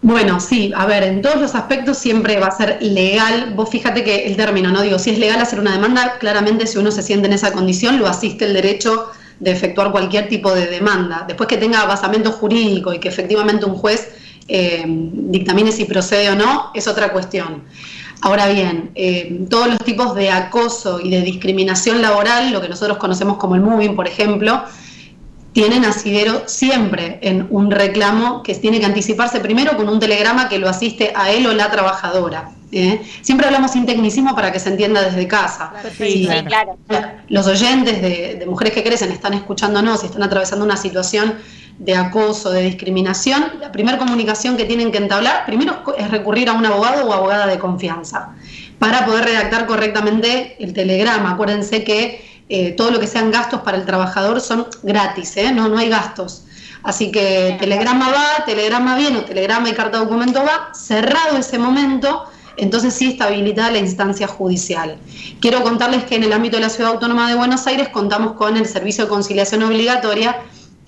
Bueno, 0.00 0.38
sí, 0.38 0.72
a 0.76 0.86
ver, 0.86 1.02
en 1.02 1.22
todos 1.22 1.40
los 1.40 1.54
aspectos 1.56 1.98
siempre 1.98 2.38
va 2.38 2.46
a 2.46 2.50
ser 2.52 2.78
legal. 2.80 3.52
Vos 3.54 3.68
fíjate 3.68 4.04
que 4.04 4.26
el 4.26 4.36
término, 4.36 4.70
¿no? 4.70 4.82
Digo, 4.82 4.98
si 4.98 5.10
es 5.10 5.18
legal 5.18 5.40
hacer 5.40 5.58
una 5.58 5.72
demanda, 5.72 6.18
claramente 6.18 6.66
si 6.66 6.78
uno 6.78 6.92
se 6.92 7.02
siente 7.02 7.26
en 7.26 7.32
esa 7.32 7.52
condición, 7.52 7.98
lo 7.98 8.06
asiste 8.06 8.44
el 8.44 8.54
derecho 8.54 9.10
de 9.40 9.50
efectuar 9.50 9.90
cualquier 9.92 10.28
tipo 10.28 10.52
de 10.52 10.66
demanda. 10.66 11.24
Después 11.26 11.48
que 11.48 11.56
tenga 11.56 11.84
basamento 11.84 12.32
jurídico 12.32 12.92
y 12.92 12.98
que 12.98 13.08
efectivamente 13.08 13.64
un 13.64 13.74
juez 13.74 14.10
eh, 14.48 14.84
dictamine 14.86 15.72
si 15.72 15.84
procede 15.84 16.30
o 16.30 16.34
no, 16.34 16.70
es 16.74 16.88
otra 16.88 17.12
cuestión. 17.12 17.64
Ahora 18.20 18.48
bien, 18.48 18.90
eh, 18.94 19.46
todos 19.48 19.68
los 19.68 19.78
tipos 19.78 20.14
de 20.14 20.30
acoso 20.30 21.00
y 21.00 21.10
de 21.10 21.22
discriminación 21.22 22.02
laboral, 22.02 22.52
lo 22.52 22.60
que 22.60 22.68
nosotros 22.68 22.98
conocemos 22.98 23.36
como 23.36 23.54
el 23.54 23.60
moving, 23.60 23.94
por 23.94 24.08
ejemplo, 24.08 24.64
tienen 25.52 25.84
asidero 25.84 26.42
siempre 26.46 27.18
en 27.22 27.46
un 27.50 27.70
reclamo 27.70 28.42
que 28.42 28.54
tiene 28.54 28.80
que 28.80 28.86
anticiparse 28.86 29.40
primero 29.40 29.76
con 29.76 29.88
un 29.88 30.00
telegrama 30.00 30.48
que 30.48 30.58
lo 30.58 30.68
asiste 30.68 31.12
a 31.14 31.30
él 31.30 31.46
o 31.46 31.52
la 31.52 31.70
trabajadora. 31.70 32.50
¿Eh? 32.72 33.02
Siempre 33.22 33.46
hablamos 33.46 33.72
sin 33.72 33.86
tecnicismo 33.86 34.34
para 34.34 34.52
que 34.52 34.60
se 34.60 34.68
entienda 34.68 35.02
desde 35.02 35.26
casa. 35.26 35.72
Sí, 35.96 36.28
claro. 36.46 36.78
Los 37.28 37.46
oyentes 37.46 38.00
de, 38.02 38.36
de 38.36 38.46
mujeres 38.46 38.72
que 38.72 38.82
crecen 38.82 39.10
están 39.10 39.34
escuchándonos 39.34 40.02
y 40.02 40.06
están 40.06 40.22
atravesando 40.22 40.64
una 40.64 40.76
situación 40.76 41.36
de 41.78 41.94
acoso, 41.94 42.50
de 42.50 42.62
discriminación, 42.62 43.52
la 43.60 43.70
primera 43.70 43.98
comunicación 43.98 44.56
que 44.56 44.64
tienen 44.64 44.90
que 44.90 44.98
entablar, 44.98 45.46
primero 45.46 45.84
es 45.96 46.10
recurrir 46.10 46.48
a 46.48 46.52
un 46.54 46.66
abogado 46.66 47.06
o 47.06 47.12
abogada 47.12 47.46
de 47.46 47.58
confianza 47.58 48.30
para 48.78 49.06
poder 49.06 49.24
redactar 49.24 49.66
correctamente 49.66 50.56
el 50.58 50.72
telegrama. 50.72 51.32
Acuérdense 51.32 51.84
que 51.84 52.42
eh, 52.48 52.72
todo 52.72 52.90
lo 52.90 52.98
que 52.98 53.06
sean 53.06 53.30
gastos 53.30 53.60
para 53.60 53.76
el 53.76 53.84
trabajador 53.84 54.40
son 54.40 54.66
gratis, 54.82 55.36
¿eh? 55.36 55.52
no, 55.52 55.68
no 55.68 55.78
hay 55.78 55.88
gastos. 55.88 56.44
Así 56.82 57.10
que 57.10 57.56
telegrama 57.58 58.10
va, 58.10 58.44
telegrama 58.44 58.96
viene, 58.96 59.18
o 59.18 59.24
telegrama 59.24 59.68
y 59.68 59.72
carta 59.72 59.98
documento 59.98 60.42
va, 60.44 60.72
cerrado 60.74 61.36
ese 61.36 61.58
momento, 61.58 62.24
entonces 62.58 62.94
sí 62.94 63.08
está 63.08 63.26
habilitada 63.26 63.70
la 63.70 63.78
instancia 63.78 64.26
judicial. 64.26 64.96
Quiero 65.40 65.62
contarles 65.62 66.04
que 66.04 66.16
en 66.16 66.24
el 66.24 66.32
ámbito 66.32 66.56
de 66.56 66.62
la 66.62 66.70
Ciudad 66.70 66.92
Autónoma 66.92 67.28
de 67.28 67.36
Buenos 67.36 67.66
Aires 67.66 67.88
contamos 67.88 68.32
con 68.32 68.56
el 68.56 68.66
servicio 68.66 69.04
de 69.04 69.10
conciliación 69.10 69.62
obligatoria 69.62 70.36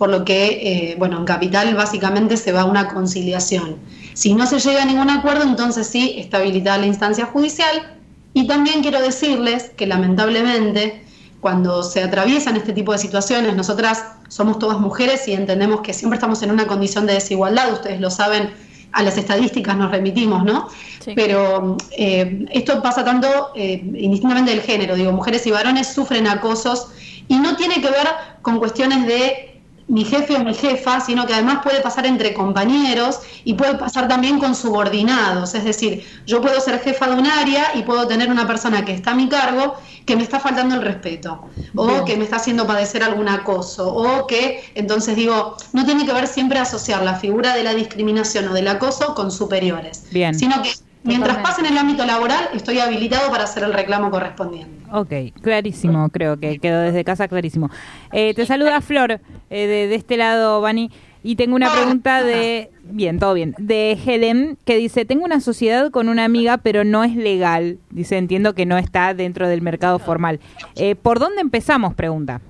por 0.01 0.09
lo 0.09 0.25
que, 0.25 0.47
eh, 0.62 0.97
bueno, 0.99 1.18
en 1.18 1.27
capital 1.27 1.75
básicamente 1.75 2.39
se 2.39 2.53
va 2.53 2.62
a 2.62 2.64
una 2.64 2.89
conciliación. 2.89 3.77
Si 4.14 4.33
no 4.33 4.47
se 4.47 4.59
llega 4.59 4.83
a 4.83 4.87
ningún 4.87 5.11
acuerdo, 5.11 5.43
entonces 5.43 5.87
sí 5.87 6.14
está 6.16 6.39
habilitada 6.39 6.79
la 6.79 6.87
instancia 6.87 7.27
judicial. 7.27 7.99
Y 8.33 8.47
también 8.47 8.81
quiero 8.81 9.03
decirles 9.03 9.73
que 9.77 9.87
lamentablemente, 9.87 11.05
cuando 11.43 11.83
se 11.83 12.03
atraviesan 12.03 12.57
este 12.57 12.73
tipo 12.73 12.93
de 12.93 12.99
situaciones, 12.99 13.55
nosotras 13.55 14.05
somos 14.29 14.59
todas 14.59 14.81
mujeres 14.81 15.29
y 15.29 15.35
entendemos 15.35 15.83
que 15.83 15.93
siempre 15.93 16.16
estamos 16.16 16.43
en 16.43 16.51
una 16.51 16.66
condición 16.66 17.07
de 17.07 17.12
desigualdad, 17.12 17.71
ustedes 17.71 18.01
lo 18.01 18.11
saben, 18.11 18.55
a 18.93 19.03
las 19.03 19.16
estadísticas 19.16 19.76
nos 19.76 19.91
remitimos, 19.91 20.45
¿no? 20.45 20.68
Pero 21.14 21.76
eh, 21.93 22.47
esto 22.51 22.82
pasa 22.82 23.05
tanto 23.05 23.51
eh, 23.55 23.80
indistintamente 23.82 24.51
del 24.51 24.62
género, 24.62 24.95
digo, 24.95 25.12
mujeres 25.12 25.47
y 25.47 25.51
varones 25.51 25.93
sufren 25.93 26.26
acosos 26.26 26.88
y 27.28 27.38
no 27.38 27.57
tiene 27.57 27.76
que 27.76 27.91
ver 27.91 28.09
con 28.43 28.59
cuestiones 28.59 29.07
de 29.07 29.50
mi 29.91 30.05
jefe 30.05 30.36
o 30.36 30.45
mi 30.45 30.55
jefa, 30.55 31.01
sino 31.01 31.26
que 31.26 31.34
además 31.34 31.59
puede 31.64 31.80
pasar 31.80 32.07
entre 32.07 32.32
compañeros 32.32 33.20
y 33.45 33.55
puede 33.55 33.74
pasar 33.74 34.07
también 34.07 34.38
con 34.38 34.55
subordinados. 34.55 35.55
Es 35.55 35.64
decir, 35.64 36.07
yo 36.26 36.41
puedo 36.41 36.61
ser 36.61 36.78
jefa 36.80 37.09
de 37.09 37.16
un 37.16 37.26
área 37.26 37.72
y 37.74 37.82
puedo 37.82 38.07
tener 38.07 38.30
una 38.30 38.47
persona 38.47 38.84
que 38.84 38.95
está 38.95 39.11
a 39.11 39.14
mi 39.14 39.28
cargo 39.28 39.74
que 40.07 40.14
me 40.14 40.22
está 40.22 40.38
faltando 40.38 40.76
el 40.76 40.82
respeto 40.82 41.43
o 41.74 42.05
que 42.05 42.16
me 42.16 42.22
está 42.22 42.36
haciendo 42.36 42.66
padecer 42.66 43.03
algún 43.03 43.28
acoso 43.28 43.93
o 43.93 44.28
que 44.28 44.62
entonces 44.76 45.16
digo, 45.16 45.57
no 45.72 45.84
tiene 45.84 46.07
que 46.07 46.12
ver 46.12 46.28
siempre 46.28 46.61
asociar 46.61 47.03
la 47.03 47.16
figura 47.16 47.55
de 47.55 47.64
la 47.64 47.74
discriminación 47.74 48.49
o 48.49 48.55
del 48.55 48.68
acoso 48.68 49.14
con 49.16 49.32
superiores, 49.32 50.07
Bien. 50.12 50.38
sino 50.38 50.62
que 50.62 50.70
Mientras 51.03 51.39
pase 51.39 51.61
en 51.61 51.67
el 51.67 51.79
ámbito 51.79 52.05
laboral, 52.05 52.49
estoy 52.55 52.79
habilitado 52.79 53.31
para 53.31 53.45
hacer 53.45 53.63
el 53.63 53.73
reclamo 53.73 54.11
correspondiente. 54.11 54.85
Ok, 54.93 55.41
clarísimo, 55.41 56.09
creo 56.11 56.39
que 56.39 56.59
quedó 56.59 56.81
desde 56.81 57.05
casa 57.05 57.27
clarísimo. 57.27 57.71
Eh, 58.13 58.35
te 58.35 58.45
saluda 58.45 58.81
Flor, 58.81 59.13
eh, 59.13 59.21
de, 59.67 59.89
de, 59.89 59.95
este 59.95 60.17
lado, 60.17 60.61
Vani, 60.61 60.91
y 61.23 61.37
tengo 61.37 61.55
una 61.55 61.71
pregunta 61.71 62.23
de, 62.23 62.71
bien, 62.83 63.19
todo 63.19 63.35
bien, 63.35 63.55
de 63.59 63.99
Helen, 64.05 64.59
que 64.65 64.77
dice, 64.77 65.05
tengo 65.05 65.25
una 65.25 65.41
sociedad 65.41 65.91
con 65.91 66.09
una 66.09 66.25
amiga, 66.25 66.59
pero 66.59 66.85
no 66.85 67.05
es 67.05 67.15
legal. 67.15 67.79
Dice, 67.91 68.17
entiendo 68.17 68.55
que 68.55 68.65
no 68.67 68.79
está 68.79 69.13
dentro 69.13 69.49
del 69.49 69.61
mercado 69.61 69.99
formal. 69.99 70.41
Eh, 70.77 70.97
¿Por 70.97 71.19
dónde 71.19 71.41
empezamos? 71.41 71.95
Pregunta. 71.95 72.41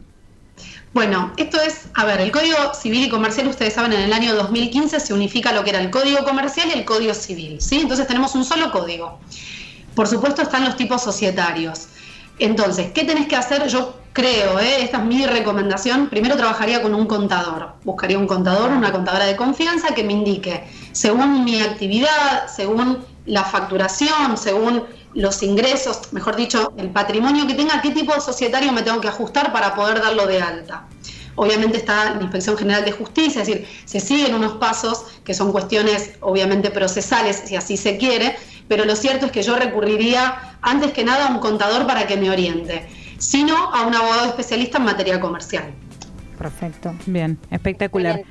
Bueno, 0.93 1.33
esto 1.37 1.61
es, 1.61 1.87
a 1.95 2.05
ver, 2.05 2.21
el 2.21 2.33
Código 2.33 2.75
Civil 2.75 3.05
y 3.05 3.09
Comercial, 3.09 3.47
ustedes 3.47 3.75
saben, 3.75 3.93
en 3.93 4.01
el 4.01 4.13
año 4.13 4.35
2015 4.35 4.99
se 4.99 5.15
unifica 5.15 5.53
lo 5.53 5.63
que 5.63 5.71
era 5.71 5.81
el 5.81 5.91
Código 5.91 6.25
Comercial 6.25 6.69
y 6.69 6.79
el 6.79 6.85
Código 6.85 7.15
Civil, 7.15 7.61
¿sí? 7.61 7.81
Entonces 7.81 8.09
tenemos 8.09 8.35
un 8.35 8.45
solo 8.45 8.73
código. 8.73 9.21
Por 9.95 10.09
supuesto 10.09 10.43
están 10.43 10.65
los 10.65 10.77
tipos 10.77 11.01
societarios. 11.03 11.87
Entonces, 12.41 12.91
¿qué 12.93 13.05
tenés 13.05 13.29
que 13.29 13.37
hacer? 13.37 13.69
Yo 13.69 14.01
creo, 14.13 14.59
¿eh? 14.59 14.83
esta 14.83 14.99
es 14.99 15.05
mi 15.05 15.25
recomendación, 15.27 16.09
primero 16.09 16.37
trabajaría 16.37 16.83
con 16.83 16.93
un 16.93 17.07
contador. 17.07 17.75
Buscaría 17.85 18.19
un 18.19 18.27
contador, 18.27 18.73
una 18.73 18.91
contadora 18.91 19.27
de 19.27 19.37
confianza 19.37 19.95
que 19.95 20.03
me 20.03 20.13
indique, 20.13 20.65
según 20.91 21.45
mi 21.45 21.61
actividad, 21.61 22.49
según 22.49 22.99
la 23.31 23.45
facturación, 23.45 24.37
según 24.37 24.83
los 25.15 25.43
ingresos, 25.43 26.13
mejor 26.13 26.37
dicho, 26.37 26.73
el 26.77 26.91
patrimonio 26.91 27.47
que 27.47 27.55
tenga, 27.55 27.81
qué 27.81 27.91
tipo 27.91 28.13
de 28.13 28.21
societario 28.21 28.73
me 28.73 28.83
tengo 28.83 29.01
que 29.01 29.09
ajustar 29.09 29.53
para 29.53 29.75
poder 29.75 30.01
darlo 30.01 30.27
de 30.27 30.43
alta. 30.43 30.87
Obviamente 31.37 31.79
está 31.79 32.17
la 32.17 32.23
Inspección 32.23 32.57
General 32.59 32.85
de 32.85 32.93
Justicia, 32.93 33.43
es 33.43 33.49
decir, 33.49 33.69
se 33.85 34.01
siguen 34.01 34.35
unos 34.35 34.55
pasos 34.55 35.05
que 35.25 35.33
son 35.33 35.53
cuestiones 35.53 36.13
obviamente 36.21 36.71
procesales, 36.71 37.43
si 37.47 37.55
así 37.55 37.77
se 37.77 37.97
quiere, 37.97 38.37
pero 38.67 38.85
lo 38.85 38.97
cierto 38.97 39.27
es 39.27 39.33
que 39.33 39.43
yo 39.43 39.57
recurriría 39.57 40.57
antes 40.61 40.93
que 40.93 41.05
nada 41.05 41.29
a 41.29 41.31
un 41.31 41.39
contador 41.39 41.87
para 41.87 42.07
que 42.07 42.17
me 42.17 42.31
oriente, 42.31 42.87
sino 43.19 43.55
a 43.57 43.87
un 43.87 43.95
abogado 43.95 44.27
especialista 44.27 44.79
en 44.79 44.85
materia 44.85 45.21
comercial. 45.21 45.73
Perfecto, 46.37 46.95
bien, 47.07 47.39
espectacular. 47.51 48.23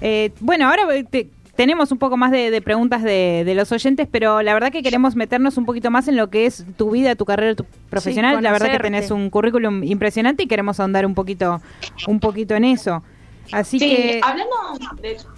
Eh, 0.00 0.32
bueno, 0.40 0.68
ahora 0.68 0.86
te, 1.10 1.28
tenemos 1.58 1.90
un 1.90 1.98
poco 1.98 2.16
más 2.16 2.30
de, 2.30 2.62
preguntas 2.62 3.02
de, 3.02 3.52
los 3.56 3.72
oyentes, 3.72 4.06
pero 4.08 4.42
la 4.42 4.54
verdad 4.54 4.70
que 4.70 4.80
queremos 4.80 5.16
meternos 5.16 5.56
un 5.56 5.66
poquito 5.66 5.90
más 5.90 6.06
en 6.06 6.16
lo 6.16 6.30
que 6.30 6.46
es 6.46 6.64
tu 6.76 6.92
vida, 6.92 7.16
tu 7.16 7.24
carrera 7.24 7.56
tu 7.56 7.66
profesional. 7.90 8.40
la 8.40 8.52
verdad 8.52 8.70
que 8.70 8.78
tenés 8.78 9.10
un 9.10 9.28
currículum 9.28 9.82
impresionante 9.82 10.44
y 10.44 10.46
queremos 10.46 10.78
ahondar 10.78 11.04
un 11.04 11.16
poquito, 11.16 11.60
un 12.06 12.20
poquito 12.20 12.54
en 12.54 12.62
eso. 12.62 13.02
Así 13.50 13.80
que. 13.80 14.20
Hablando 14.22 14.54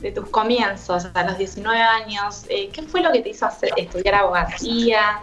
de, 0.02 0.12
tus 0.12 0.28
comienzos, 0.28 1.08
a 1.14 1.24
los 1.24 1.38
19 1.38 1.80
años, 1.80 2.44
eh, 2.50 2.68
¿qué 2.70 2.82
fue 2.82 3.00
lo 3.00 3.12
que 3.12 3.20
te 3.22 3.30
hizo 3.30 3.46
hacer, 3.46 3.70
estudiar 3.78 4.16
abogacía? 4.16 5.20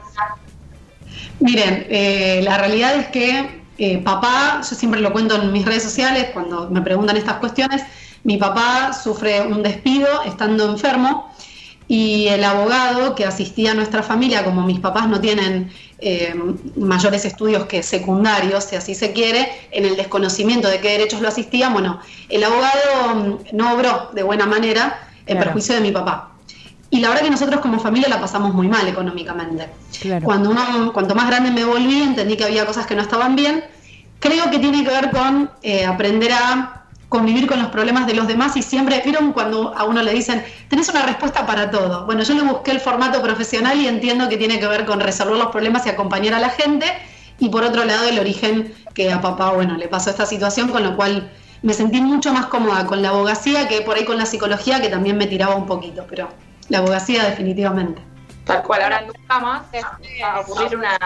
Miren, 1.39 1.85
eh, 1.91 2.41
la 2.43 2.57
realidad 2.57 2.95
es 2.95 3.07
que 3.09 3.61
eh, 3.77 3.99
papá, 3.99 4.61
yo 4.67 4.75
siempre 4.75 4.99
lo 5.01 5.11
cuento 5.11 5.39
en 5.39 5.51
mis 5.51 5.63
redes 5.63 5.83
sociales 5.83 6.31
cuando 6.33 6.71
me 6.71 6.81
preguntan 6.81 7.17
estas 7.17 7.35
cuestiones, 7.35 7.83
mi 8.28 8.36
papá 8.36 8.91
sufre 8.91 9.41
un 9.41 9.63
despido 9.63 10.21
estando 10.23 10.69
enfermo 10.69 11.32
y 11.88 12.28
el 12.28 12.43
abogado 12.43 13.15
que 13.15 13.23
asistía 13.23 13.71
a 13.71 13.73
nuestra 13.73 14.03
familia, 14.03 14.43
como 14.43 14.63
mis 14.63 14.82
papás 14.82 15.07
no 15.07 15.21
tienen 15.21 15.71
eh, 15.99 16.36
mayores 16.75 17.23
estudios 17.23 17.67
que 17.67 17.82
secundarios, 17.82 18.65
si 18.65 18.75
así 18.75 18.95
se 18.95 19.13
quiere, 19.13 19.49
en 19.71 19.86
el 19.86 19.95
desconocimiento 19.95 20.67
de 20.67 20.82
qué 20.82 20.89
derechos 20.89 21.21
lo 21.21 21.30
asistían, 21.30 21.71
bueno, 21.71 22.01
el 22.28 22.43
abogado 22.43 23.15
mm, 23.15 23.55
no 23.55 23.73
obró 23.73 24.09
de 24.11 24.23
buena 24.23 24.45
manera 24.45 25.07
en 25.25 25.39
perjuicio 25.39 25.75
de 25.75 25.80
mi 25.80 25.91
papá. 25.91 26.32
Y 26.89 26.99
la 26.99 27.07
verdad 27.07 27.23
que 27.23 27.30
nosotros 27.30 27.61
como 27.61 27.80
familia 27.80 28.09
la 28.09 28.19
pasamos 28.19 28.53
muy 28.53 28.67
mal 28.67 28.86
económicamente. 28.89 29.69
Cuando 30.21 30.49
uno, 30.49 30.91
cuanto 30.91 31.15
más 31.15 31.28
grande 31.28 31.51
me 31.51 31.63
volví, 31.63 32.01
entendí 32.01 32.36
que 32.36 32.43
había 32.43 32.65
cosas 32.65 32.86
que 32.86 32.95
no 32.95 33.03
estaban 33.03 33.38
bien. 33.38 33.63
Creo 34.19 34.51
que 34.51 34.59
tiene 34.59 34.84
que 34.84 34.89
ver 34.89 35.11
con 35.11 35.49
eh, 35.63 35.86
aprender 35.86 36.34
a 36.34 36.78
convivir 37.10 37.47
con 37.47 37.60
los 37.60 37.70
problemas 37.70 38.05
de 38.05 38.14
los 38.14 38.28
demás 38.28 38.58
y 38.58 38.62
siempre, 38.62 39.01
¿vieron 39.03 39.32
cuando 39.32 39.74
a 39.78 39.86
uno 39.86 40.01
le 40.01 40.14
dicen, 40.14 40.43
tenés 40.68 40.89
una 40.89 41.03
respuesta 41.03 41.45
para 41.45 41.72
todo? 41.72 42.05
Bueno, 42.05 42.24
yo 42.24 42.34
le 42.34 42.41
busqué 42.41 42.72
el 42.72 42.80
formato 42.80 43.22
profesional 43.22 43.80
y 43.80 43.88
entiendo 43.88 44.28
que 44.28 44.38
tiene 44.38 44.60
que 44.60 44.68
ver 44.68 44.86
con 44.86 44.99
resolver 44.99 45.38
los 45.38 45.47
problemas 45.47 45.86
y 45.86 45.89
acompañar 45.89 46.34
a 46.34 46.39
la 46.39 46.49
gente 46.49 46.86
y 47.39 47.49
por 47.49 47.64
otro 47.64 47.86
lado 47.86 48.08
el 48.08 48.20
origen 48.20 48.74
que 48.93 49.12
a 49.12 49.22
papá, 49.22 49.51
bueno, 49.51 49.78
le 49.78 49.88
pasó 49.88 50.10
esta 50.10 50.26
situación, 50.26 50.70
con 50.70 50.84
lo 50.84 50.95
cual 50.95 51.32
me 51.62 51.74
sentí 51.74 52.01
mucho 52.01 52.34
más 52.34 52.47
cómoda 52.47 52.86
con 52.86 53.01
la 53.01 53.10
abogacía 53.10 53.68
que 53.68 53.82
por 53.82 53.95
ahí 53.95 54.05
con 54.05 54.18
la 54.18 54.26
psicología 54.26 54.82
que 54.82 54.89
también 54.89 55.18
me 55.18 55.28
tiraba 55.28 55.55
un 55.55 55.66
poquito, 55.66 56.05
pero 56.10 56.30
la 56.70 56.80
abogacía 56.80 57.24
definitivamente. 57.24 58.01
Tal 58.43 58.64
cual, 58.64 58.82
ahora 58.82 59.01
nunca 59.01 59.39
más 59.39 59.62
va 59.74 60.34
a 60.34 60.39
ocurrir 60.39 60.78
una 60.78 60.97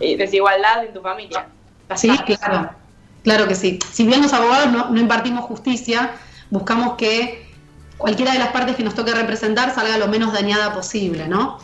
eh, 0.00 0.16
desigualdad 0.16 0.84
en 0.84 0.92
tu 0.92 1.00
familia. 1.00 1.46
Sí, 1.94 2.08
claro. 2.18 2.81
Claro 3.22 3.46
que 3.46 3.54
sí. 3.54 3.78
Si 3.92 4.04
bien 4.04 4.22
los 4.22 4.32
abogados 4.32 4.70
no, 4.72 4.96
impartimos 4.98 5.44
justicia, 5.44 6.12
buscamos 6.50 6.96
que 6.96 7.50
cualquiera 7.96 8.32
de 8.32 8.40
las 8.40 8.48
partes 8.48 8.74
que 8.74 8.82
nos 8.82 8.94
toque 8.94 9.12
representar 9.12 9.74
salga 9.74 9.96
lo 9.96 10.08
menos 10.08 10.32
dañada 10.32 10.72
posible, 10.74 11.28
¿no? 11.28 11.58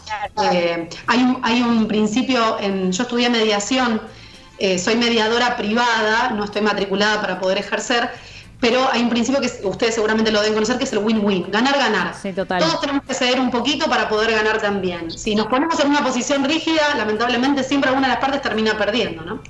Eh, 0.52 0.88
hay, 1.06 1.22
un, 1.22 1.40
hay 1.42 1.62
un 1.62 1.88
principio, 1.88 2.58
en, 2.60 2.92
yo 2.92 3.02
estudié 3.02 3.28
mediación, 3.28 4.00
eh, 4.58 4.78
soy 4.78 4.96
mediadora 4.96 5.56
privada, 5.56 6.30
no 6.30 6.44
estoy 6.44 6.62
matriculada 6.62 7.20
para 7.20 7.40
poder 7.40 7.58
ejercer, 7.58 8.10
pero 8.60 8.88
hay 8.92 9.02
un 9.02 9.08
principio 9.08 9.40
que 9.40 9.50
ustedes 9.66 9.94
seguramente 9.94 10.30
lo 10.30 10.40
deben 10.40 10.54
conocer, 10.54 10.78
que 10.78 10.84
es 10.84 10.92
el 10.92 10.98
win-win, 10.98 11.50
ganar-ganar. 11.50 12.14
Sí, 12.20 12.32
total. 12.32 12.60
Todos 12.60 12.80
tenemos 12.80 13.02
que 13.04 13.14
ceder 13.14 13.40
un 13.40 13.50
poquito 13.50 13.86
para 13.86 14.08
poder 14.08 14.32
ganar 14.32 14.60
también. 14.60 15.10
Si 15.10 15.34
nos 15.34 15.46
ponemos 15.46 15.78
en 15.80 15.90
una 15.90 16.02
posición 16.02 16.44
rígida, 16.44 16.94
lamentablemente 16.96 17.62
siempre 17.62 17.88
alguna 17.88 18.08
de 18.08 18.14
las 18.14 18.20
partes 18.20 18.42
termina 18.42 18.76
perdiendo, 18.76 19.22
¿no? 19.22 19.40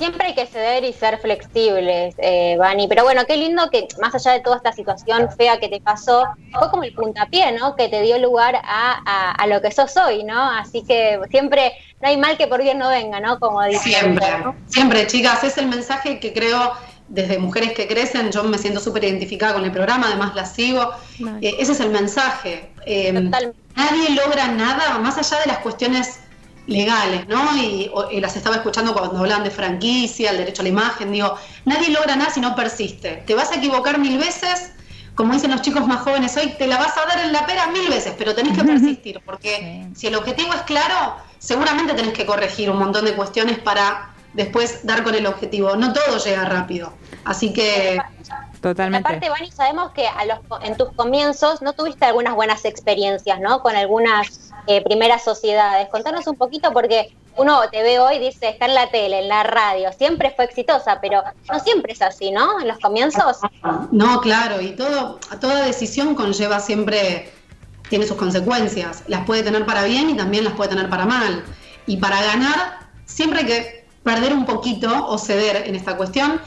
Siempre 0.00 0.28
hay 0.28 0.34
que 0.34 0.46
ceder 0.46 0.82
y 0.82 0.94
ser 0.94 1.18
flexibles, 1.18 2.14
eh, 2.16 2.56
Vani. 2.58 2.88
Pero 2.88 3.04
bueno, 3.04 3.26
qué 3.26 3.36
lindo 3.36 3.68
que 3.68 3.86
más 4.00 4.14
allá 4.14 4.32
de 4.32 4.40
toda 4.40 4.56
esta 4.56 4.72
situación 4.72 5.28
fea 5.36 5.60
que 5.60 5.68
te 5.68 5.78
pasó, 5.78 6.24
fue 6.58 6.70
como 6.70 6.84
el 6.84 6.94
puntapié, 6.94 7.52
¿no? 7.52 7.76
Que 7.76 7.90
te 7.90 8.00
dio 8.00 8.18
lugar 8.18 8.58
a, 8.64 9.34
a, 9.34 9.46
lo 9.46 9.60
que 9.60 9.70
sos 9.70 9.94
hoy, 9.98 10.24
¿no? 10.24 10.40
Así 10.40 10.84
que 10.88 11.20
siempre 11.30 11.74
no 12.00 12.08
hay 12.08 12.16
mal 12.16 12.38
que 12.38 12.46
por 12.46 12.62
bien 12.62 12.78
no 12.78 12.88
venga, 12.88 13.20
¿no? 13.20 13.38
Como 13.38 13.62
dice. 13.64 13.90
Siempre, 13.90 14.26
siempre, 14.68 15.06
chicas. 15.06 15.44
Es 15.44 15.58
el 15.58 15.66
mensaje 15.66 16.18
que 16.18 16.32
creo 16.32 16.72
desde 17.08 17.36
Mujeres 17.38 17.74
que 17.74 17.86
Crecen. 17.86 18.32
Yo 18.32 18.42
me 18.44 18.56
siento 18.56 18.80
súper 18.80 19.04
identificada 19.04 19.52
con 19.52 19.66
el 19.66 19.70
programa, 19.70 20.06
además 20.06 20.34
la 20.34 20.46
sigo. 20.46 20.94
Eh, 21.42 21.56
ese 21.58 21.72
es 21.72 21.80
el 21.80 21.90
mensaje. 21.90 22.72
Eh, 22.86 23.12
nadie 23.12 24.10
logra 24.14 24.48
nada 24.48 24.98
más 24.98 25.18
allá 25.18 25.42
de 25.42 25.46
las 25.48 25.58
cuestiones 25.58 26.20
legales, 26.66 27.26
¿no? 27.28 27.56
Y, 27.56 27.90
las 28.20 28.36
estaba 28.36 28.56
escuchando 28.56 28.92
cuando 28.92 29.18
hablan 29.18 29.44
de 29.44 29.50
franquicia, 29.50 30.30
el 30.30 30.38
derecho 30.38 30.62
a 30.62 30.64
la 30.64 30.68
imagen, 30.68 31.12
digo, 31.12 31.36
nadie 31.64 31.90
logra 31.90 32.16
nada 32.16 32.30
si 32.30 32.40
no 32.40 32.54
persiste. 32.54 33.22
Te 33.26 33.34
vas 33.34 33.50
a 33.52 33.56
equivocar 33.56 33.98
mil 33.98 34.18
veces, 34.18 34.72
como 35.14 35.32
dicen 35.32 35.50
los 35.50 35.62
chicos 35.62 35.86
más 35.86 36.00
jóvenes 36.02 36.36
hoy, 36.36 36.54
te 36.58 36.66
la 36.66 36.78
vas 36.78 36.96
a 36.96 37.06
dar 37.06 37.24
en 37.24 37.32
la 37.32 37.46
pera 37.46 37.66
mil 37.68 37.88
veces, 37.88 38.14
pero 38.16 38.34
tenés 38.34 38.56
que 38.56 38.64
persistir, 38.64 39.20
porque 39.24 39.86
si 39.94 40.06
el 40.06 40.14
objetivo 40.14 40.52
es 40.54 40.62
claro, 40.62 41.16
seguramente 41.38 41.94
tenés 41.94 42.12
que 42.12 42.26
corregir 42.26 42.70
un 42.70 42.78
montón 42.78 43.04
de 43.04 43.14
cuestiones 43.14 43.58
para 43.58 44.14
después 44.34 44.86
dar 44.86 45.02
con 45.02 45.14
el 45.14 45.26
objetivo. 45.26 45.76
No 45.76 45.92
todo 45.92 46.18
llega 46.18 46.44
rápido. 46.44 46.92
Así 47.24 47.52
que 47.52 47.98
Totalmente. 48.60 49.08
Aparte, 49.08 49.30
Vani, 49.30 49.50
sabemos 49.50 49.92
que 49.92 50.06
a 50.06 50.24
los, 50.26 50.38
en 50.62 50.76
tus 50.76 50.92
comienzos 50.92 51.62
no 51.62 51.72
tuviste 51.72 52.04
algunas 52.04 52.34
buenas 52.34 52.64
experiencias, 52.66 53.40
¿no? 53.40 53.62
Con 53.62 53.74
algunas 53.74 54.52
eh, 54.66 54.82
primeras 54.84 55.24
sociedades. 55.24 55.88
Contanos 55.88 56.26
un 56.26 56.36
poquito 56.36 56.70
porque 56.72 57.14
uno 57.36 57.60
te 57.70 57.82
ve 57.82 57.98
hoy, 57.98 58.18
dice, 58.18 58.50
está 58.50 58.66
en 58.66 58.74
la 58.74 58.90
tele, 58.90 59.20
en 59.20 59.28
la 59.28 59.42
radio, 59.44 59.90
siempre 59.92 60.32
fue 60.36 60.44
exitosa, 60.44 60.98
pero 61.00 61.22
no 61.50 61.58
siempre 61.60 61.94
es 61.94 62.02
así, 62.02 62.30
¿no? 62.30 62.60
En 62.60 62.68
los 62.68 62.78
comienzos. 62.78 63.38
No, 63.90 64.20
claro, 64.20 64.60
y 64.60 64.72
todo, 64.72 65.18
toda 65.40 65.64
decisión 65.64 66.14
conlleva 66.14 66.60
siempre, 66.60 67.32
tiene 67.88 68.06
sus 68.06 68.18
consecuencias. 68.18 69.04
Las 69.06 69.24
puede 69.24 69.42
tener 69.42 69.64
para 69.64 69.84
bien 69.84 70.10
y 70.10 70.16
también 70.16 70.44
las 70.44 70.52
puede 70.52 70.70
tener 70.70 70.90
para 70.90 71.06
mal. 71.06 71.44
Y 71.86 71.96
para 71.96 72.22
ganar, 72.22 72.80
siempre 73.06 73.40
hay 73.40 73.46
que 73.46 73.86
perder 74.02 74.34
un 74.34 74.44
poquito 74.44 75.06
o 75.06 75.16
ceder 75.16 75.66
en 75.66 75.74
esta 75.76 75.96
cuestión 75.96 76.40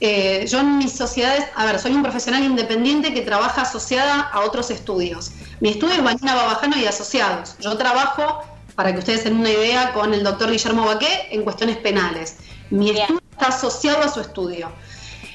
eh, 0.00 0.46
yo 0.46 0.60
en 0.60 0.78
mis 0.78 0.92
sociedades, 0.92 1.44
a 1.54 1.64
ver, 1.64 1.78
soy 1.78 1.92
un 1.92 2.02
profesional 2.02 2.44
independiente 2.44 3.14
que 3.14 3.22
trabaja 3.22 3.62
asociada 3.62 4.20
a 4.20 4.40
otros 4.40 4.70
estudios. 4.70 5.32
Mi 5.60 5.70
estudio 5.70 5.94
es 5.94 6.04
Vanina 6.04 6.34
Babajano 6.34 6.76
y 6.76 6.84
Asociados. 6.84 7.56
Yo 7.60 7.76
trabajo, 7.76 8.42
para 8.74 8.92
que 8.92 8.98
ustedes 8.98 9.24
tengan 9.24 9.40
una 9.40 9.50
idea, 9.50 9.92
con 9.92 10.12
el 10.12 10.22
doctor 10.22 10.50
Guillermo 10.50 10.84
Baqué 10.84 11.28
en 11.30 11.42
cuestiones 11.42 11.78
penales. 11.78 12.36
Mi 12.70 12.90
estudio 12.90 13.20
está 13.32 13.48
asociado 13.48 14.02
a 14.02 14.08
su 14.08 14.20
estudio. 14.20 14.70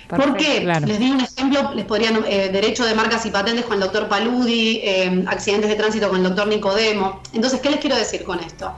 ¿Por 0.08 0.36
qué? 0.36 0.60
Les 0.86 1.00
di 1.00 1.10
un 1.10 1.22
ejemplo, 1.22 1.74
les 1.74 1.86
podrían, 1.86 2.24
eh, 2.28 2.50
derecho 2.52 2.86
de 2.86 2.94
marcas 2.94 3.26
y 3.26 3.32
patentes 3.32 3.64
con 3.66 3.76
el 3.76 3.80
doctor 3.80 4.10
Paludi, 4.10 4.82
eh, 4.84 5.24
accidentes 5.28 5.70
de 5.70 5.76
tránsito 5.76 6.10
con 6.10 6.18
el 6.18 6.24
doctor 6.24 6.48
Nicodemo. 6.48 7.22
Entonces, 7.34 7.62
¿qué 7.62 7.70
les 7.70 7.80
quiero 7.80 7.96
decir 7.96 8.24
con 8.26 8.40
esto? 8.42 8.74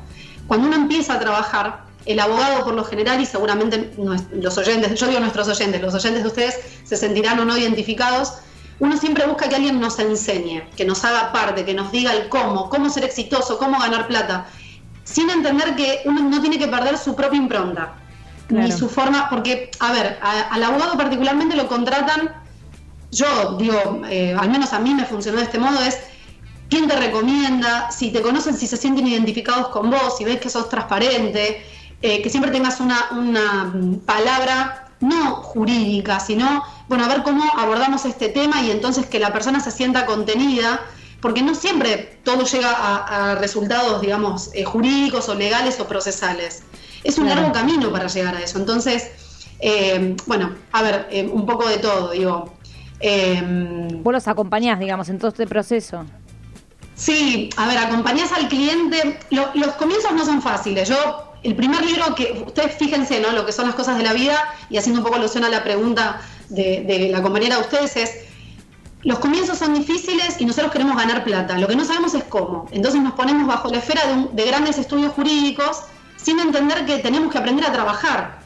Cuando 0.48 0.68
uno 0.68 0.76
empieza 0.76 1.16
a 1.16 1.20
trabajar, 1.20 1.86
el 2.06 2.20
abogado 2.20 2.64
por 2.64 2.74
lo 2.74 2.84
general 2.84 3.22
y 3.22 3.26
seguramente 3.26 3.91
los 4.34 4.58
oyentes, 4.58 4.99
yo 4.99 5.08
digo 5.08 5.20
nuestros 5.20 5.47
oyentes, 5.47 5.82
los 5.82 5.93
oyentes 5.93 6.24
de 6.24 6.28
ustedes 6.28 6.60
se 6.84 6.97
sentirán 6.97 7.39
o 7.39 7.45
no 7.45 7.58
identificados, 7.58 8.34
uno 8.80 8.97
siempre 8.97 9.26
busca 9.26 9.47
que 9.47 9.56
alguien 9.56 9.80
nos 9.80 9.99
enseñe, 9.99 10.64
que 10.76 10.86
nos 10.86 11.04
haga 11.06 11.32
parte, 11.32 11.64
que 11.64 11.74
nos 11.74 11.91
diga 11.91 12.14
el 12.14 12.30
cómo, 12.30 12.70
cómo 12.70 12.89
ser 12.89 13.04
exitoso, 13.06 13.58
cómo 13.58 13.80
ganar 13.80 14.08
plata, 14.08 14.47
sin 15.04 15.30
entender 15.30 15.76
que 15.76 16.01
uno 16.06 16.22
no 16.22 16.41
tiene 16.41 16.58
que 16.58 16.68
perder 16.68 16.97
su 16.97 17.16
propia 17.16 17.38
impronta, 17.38 17.95
ni 18.49 18.72
su 18.72 18.89
forma, 18.89 19.30
porque, 19.30 19.72
a 19.80 19.91
ver, 19.93 20.20
al 20.22 20.64
abogado 20.64 20.97
particularmente 20.97 21.56
lo 21.56 21.68
contratan, 21.68 22.34
yo 23.12 23.58
digo, 23.58 24.01
eh, 24.10 24.36
al 24.38 24.49
menos 24.49 24.74
a 24.74 24.80
mí 24.80 24.93
me 24.93 25.06
funcionó 25.06 25.38
de 25.38 25.45
este 25.45 25.60
modo, 25.60 25.80
es 25.82 25.99
quién 26.70 26.88
te 26.88 26.95
recomienda, 26.95 27.91
si 27.91 28.12
te 28.12 28.22
conocen, 28.22 28.58
si 28.58 28.68
se 28.68 28.78
sienten 28.78 29.08
identificados 29.08 29.68
con 29.68 29.91
vos, 29.91 30.18
si 30.18 30.24
ves 30.24 30.39
que 30.39 30.49
sos 30.49 30.70
transparente, 30.70 31.64
eh, 32.06 32.22
que 32.22 32.30
siempre 32.30 32.51
tengas 32.51 32.82
una, 32.82 33.12
una 33.12 33.74
palabra 34.06 34.89
no 34.99 35.36
jurídica, 35.36 36.20
sino, 36.20 36.62
bueno, 36.89 37.06
a 37.06 37.08
ver 37.08 37.24
cómo 37.24 37.41
abordamos 37.58 38.04
este 38.04 38.28
tema 38.28 38.62
y 38.62 38.72
entonces 38.72 39.06
que 39.06 39.20
la 39.20 39.32
persona 39.32 39.62
se 39.62 39.72
sienta 39.72 40.06
contenida, 40.06 40.82
porque 41.22 41.41
no 41.41 41.56
siempre 41.56 42.20
todo 42.26 42.43
llega 42.43 42.72
a, 42.74 43.36
resultados, 43.36 44.01
digamos, 44.01 44.49
eh, 44.54 44.66
jurídicos 44.66 45.30
o 45.30 45.36
legales 45.36 45.80
o 45.80 45.88
procesales. 45.88 46.64
Es 47.06 47.18
un 47.18 47.30
largo 47.30 47.54
camino 47.54 47.89
para 47.89 48.08
llegar 48.08 48.36
a 48.36 48.41
eso. 48.41 48.60
Entonces, 48.60 49.10
eh, 49.62 50.18
bueno, 50.26 50.54
a 50.74 50.82
ver, 50.82 51.08
un 51.32 51.45
poco 51.45 51.70
de 51.70 51.78
todo, 51.78 52.12
digo. 52.12 52.54
Vos 54.01 54.14
los 54.14 54.28
acompañás, 54.28 54.78
digamos, 54.78 55.08
en 55.08 55.20
todo 55.20 55.30
este 55.30 55.47
proceso. 55.47 56.04
Sí, 56.95 57.49
a 57.56 57.66
ver, 57.66 57.78
acompañás 57.78 58.34
al 58.34 58.49
cliente. 58.49 59.20
los 59.32 59.74
comienzos 59.76 60.12
no 60.12 60.26
son 60.26 60.41
fáciles. 60.41 60.89
Yo 60.89 61.33
el 61.44 61.56
primer 61.56 61.86
libro 61.86 62.16
que, 62.16 62.44
ustedes 62.46 62.76
fíjense, 62.78 63.20
¿no? 63.20 63.32
Lo 63.32 63.46
que 63.46 63.52
son 63.52 63.68
las 63.68 63.76
cosas 63.76 63.98
de 63.98 64.04
la 64.04 64.14
vida, 64.14 64.38
y 64.70 64.78
haciendo 64.78 65.02
un 65.02 65.06
poco 65.06 65.18
alusión 65.18 65.44
a 65.44 65.50
la 65.50 65.64
pregunta 65.64 66.22
de, 66.50 67.10
la 67.12 67.22
compañera 67.22 67.58
de 67.58 67.62
ustedes, 67.62 67.98
es, 67.98 68.12
los 69.04 69.20
comienzos 69.20 69.58
son 69.58 69.74
difíciles 69.74 70.39
y 70.39 70.46
nosotros 70.46 70.72
queremos 70.72 70.96
ganar 70.96 71.26
plata, 71.26 71.58
lo 71.58 71.68
que 71.68 71.76
no 71.76 71.84
sabemos 71.84 72.14
es 72.14 72.24
cómo. 72.24 72.68
Entonces 72.72 73.02
nos 73.02 73.14
ponemos 73.14 73.46
bajo 73.48 73.70
la 73.70 73.80
esfera 73.80 74.02
de, 74.32 74.46
grandes 74.46 74.78
estudios 74.78 75.12
jurídicos 75.14 75.82
sin 76.16 76.39
entender 76.39 76.86
que 76.86 77.00
tenemos 77.00 77.32
que 77.32 77.38
aprender 77.38 77.66
a 77.66 77.74
trabajar. 77.74 78.41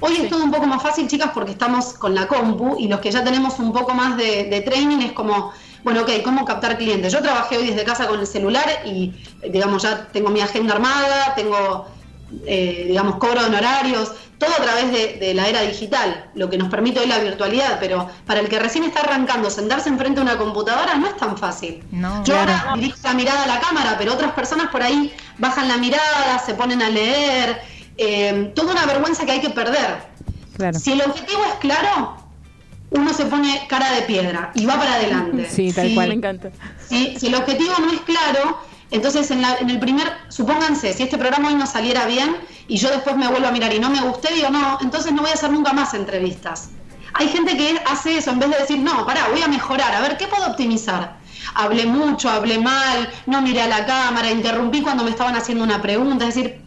Hoy 0.00 0.16
es 0.16 0.30
todo 0.30 0.42
un 0.44 0.50
poco 0.50 0.66
más 0.66 0.82
fácil, 0.82 1.08
chicas, 1.08 1.32
porque 1.34 1.50
estamos 1.50 1.94
con 1.94 2.14
la 2.14 2.26
compu 2.26 2.76
y 2.78 2.88
los 2.88 3.00
que 3.00 3.10
ya 3.10 3.22
tenemos 3.22 3.58
un 3.58 3.72
poco 3.72 3.92
más 3.92 4.16
de, 4.16 4.44
de 4.44 4.60
training 4.62 4.98
es 5.00 5.12
como, 5.12 5.52
bueno, 5.84 6.02
ok, 6.02 6.10
¿cómo 6.24 6.46
captar 6.46 6.78
clientes? 6.78 7.12
Yo 7.12 7.20
trabajé 7.20 7.58
hoy 7.58 7.66
desde 7.66 7.84
casa 7.84 8.06
con 8.06 8.20
el 8.20 8.26
celular 8.26 8.64
y, 8.86 9.12
digamos, 9.50 9.82
ya 9.82 10.06
tengo 10.06 10.30
mi 10.30 10.40
agenda 10.40 10.74
armada, 10.74 11.34
tengo 11.34 11.86
eh, 12.46 12.84
digamos, 12.88 13.16
cobro 13.16 13.40
de 13.40 13.46
honorarios, 13.46 14.12
todo 14.38 14.50
a 14.52 14.62
través 14.62 14.92
de, 14.92 15.34
la 15.34 15.48
era 15.48 15.62
digital, 15.62 16.30
lo 16.34 16.48
que 16.48 16.58
nos 16.58 16.68
permite 16.68 17.00
hoy 17.00 17.06
la 17.06 17.18
virtualidad, 17.18 17.78
pero 17.80 18.08
para 18.26 18.40
el 18.40 18.48
que 18.48 18.58
recién 18.58 18.84
está 18.84 19.00
arrancando, 19.00 19.50
sentarse 19.50 19.88
enfrente 19.88 20.20
a 20.20 20.22
una 20.22 20.36
computadora 20.36 20.94
no 20.96 21.08
es 21.08 21.16
tan 21.16 21.36
fácil. 21.36 21.82
Yo 22.24 22.38
ahora 22.38 22.74
dirijo 22.76 22.98
la 23.02 23.14
mirada 23.14 23.44
a 23.44 23.46
la 23.46 23.60
cámara, 23.60 23.96
pero 23.98 24.12
otras 24.12 24.32
personas 24.32 24.68
por 24.68 24.82
ahí 24.82 25.12
bajan 25.38 25.68
la 25.68 25.76
mirada, 25.78 26.38
se 26.44 26.54
ponen 26.54 26.82
a 26.82 26.90
leer, 26.90 27.60
eh, 27.96 28.52
toda 28.54 28.72
una 28.72 28.86
vergüenza 28.86 29.24
que 29.24 29.32
hay 29.32 29.40
que 29.40 29.50
perder. 29.50 30.06
Si 30.74 30.92
el 30.92 31.02
objetivo 31.02 31.44
es 31.46 31.54
claro, 31.54 32.16
uno 32.90 33.12
se 33.12 33.24
pone 33.26 33.66
cara 33.68 33.92
de 33.92 34.02
piedra 34.02 34.52
y 34.54 34.66
va 34.66 34.78
para 34.78 34.94
adelante. 34.94 35.48
Sí, 35.50 35.72
tal 35.72 35.94
cual, 35.94 36.08
me 36.08 36.14
encanta. 36.14 36.50
si 36.88 37.26
el 37.26 37.34
objetivo 37.34 37.74
no 37.80 37.92
es 37.92 38.00
claro, 38.00 38.60
entonces, 38.90 39.30
en, 39.30 39.44
el 39.44 39.78
primer, 39.78 40.10
supónganse, 40.28 40.94
si 40.94 41.02
este 41.02 41.18
programa 41.18 41.48
hoy 41.48 41.54
no 41.54 41.66
saliera 41.66 42.06
bien 42.06 42.36
y 42.68 42.78
yo 42.78 42.90
después 42.90 43.16
me 43.16 43.28
vuelvo 43.28 43.46
a 43.46 43.50
mirar 43.50 43.72
y 43.74 43.78
no 43.78 43.90
me 43.90 44.00
gusté, 44.00 44.32
digo, 44.32 44.48
no, 44.50 44.78
entonces 44.80 45.12
no 45.12 45.22
voy 45.22 45.30
a 45.30 45.34
hacer 45.34 45.50
nunca 45.50 45.72
más 45.72 45.92
entrevistas. 45.92 46.70
Hay 47.14 47.28
gente 47.28 47.56
que 47.56 47.80
hace 47.86 48.16
eso 48.16 48.30
en 48.30 48.38
vez 48.38 48.50
de 48.50 48.58
decir, 48.58 48.78
no, 48.78 49.04
pará, 49.04 49.28
voy 49.30 49.42
a 49.42 49.48
mejorar, 49.48 49.94
a 49.94 50.00
ver, 50.00 50.16
¿qué 50.16 50.26
puedo 50.26 50.46
optimizar? 50.46 51.18
Hablé 51.54 51.86
mucho, 51.86 52.30
hablé 52.30 52.58
mal, 52.58 53.10
no 53.26 53.42
miré 53.42 53.62
a 53.62 53.68
la 53.68 53.86
cámara, 53.86 54.30
interrumpí 54.30 54.80
cuando 54.80 55.04
me 55.04 55.10
estaban 55.10 55.36
haciendo 55.36 55.64
una 55.64 55.82
pregunta, 55.82 56.26
es 56.26 56.34
decir, 56.34 56.62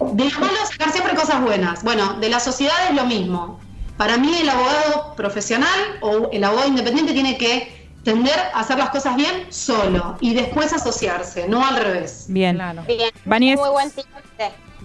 de 0.00 0.30
lo 0.30 0.40
malo 0.40 0.56
sacar 0.70 0.90
siempre 0.92 1.14
cosas 1.14 1.42
buenas. 1.42 1.82
Bueno, 1.82 2.14
de 2.14 2.28
la 2.28 2.40
sociedad 2.40 2.76
es 2.88 2.94
lo 2.94 3.04
mismo. 3.04 3.60
Para 3.96 4.16
mí 4.16 4.32
el 4.40 4.48
abogado 4.48 5.14
profesional 5.16 5.98
o 6.00 6.30
el 6.32 6.44
abogado 6.44 6.68
independiente 6.68 7.12
tiene 7.12 7.36
que 7.36 7.77
tender 8.08 8.38
a 8.54 8.60
hacer 8.60 8.78
las 8.78 8.88
cosas 8.88 9.16
bien 9.16 9.34
solo 9.50 10.16
y 10.22 10.32
después 10.32 10.72
asociarse, 10.72 11.46
no 11.46 11.62
al 11.66 11.76
revés. 11.76 12.24
Bien. 12.28 12.56
Claro. 12.56 12.82
Bien. 12.86 13.10
muy 13.58 13.68
buen 13.68 13.92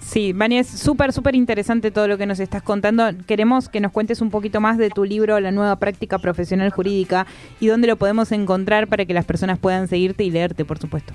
Sí, 0.02 0.34
Vani, 0.34 0.58
es 0.58 0.68
súper, 0.68 1.14
súper 1.14 1.34
interesante 1.34 1.90
todo 1.90 2.10
lo 2.10 2.18
que 2.18 2.26
nos 2.26 2.42
estás 2.42 2.62
contando. 2.62 3.12
Queremos 3.26 3.70
que 3.70 3.80
nos 3.80 3.94
cuentes 3.94 4.20
un 4.20 4.30
poquito 4.30 4.60
más 4.60 4.78
de 4.78 4.90
tu 4.90 5.06
libro, 5.06 5.40
La 5.40 5.52
nueva 5.52 5.78
práctica 5.78 6.20
profesional 6.20 6.70
jurídica, 6.72 7.26
y 7.62 7.68
dónde 7.68 7.88
lo 7.88 7.96
podemos 7.96 8.34
encontrar 8.34 8.88
para 8.88 9.06
que 9.06 9.14
las 9.14 9.24
personas 9.24 9.58
puedan 9.58 9.88
seguirte 9.88 10.26
y 10.26 10.32
leerte, 10.32 10.66
por 10.66 10.78
supuesto. 10.78 11.14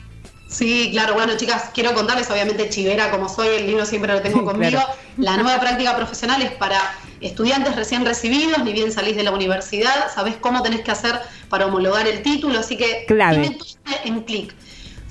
Sí, 0.48 0.88
claro, 0.92 1.14
bueno 1.14 1.36
chicas, 1.36 1.70
quiero 1.74 1.92
contarles, 1.92 2.30
obviamente 2.30 2.70
chivera 2.70 3.10
como 3.10 3.28
soy, 3.28 3.48
el 3.48 3.66
libro 3.66 3.84
siempre 3.84 4.12
lo 4.12 4.22
tengo 4.22 4.44
conmigo. 4.46 4.80
La 5.18 5.36
nueva 5.36 5.60
práctica 5.60 5.94
profesional 5.94 6.40
es 6.42 6.52
para 6.52 6.80
estudiantes 7.20 7.76
recién 7.76 8.04
recibidos, 8.04 8.62
ni 8.64 8.72
bien 8.72 8.90
salís 8.90 9.16
de 9.16 9.24
la 9.24 9.30
universidad, 9.30 10.12
sabés 10.14 10.36
cómo 10.36 10.62
tenés 10.62 10.80
que 10.80 10.90
hacer 10.90 11.20
para 11.48 11.66
homologar 11.66 12.06
el 12.06 12.22
título, 12.22 12.58
así 12.58 12.76
que 12.76 13.04
Clave. 13.06 13.58
en 14.04 14.22
clic. 14.22 14.54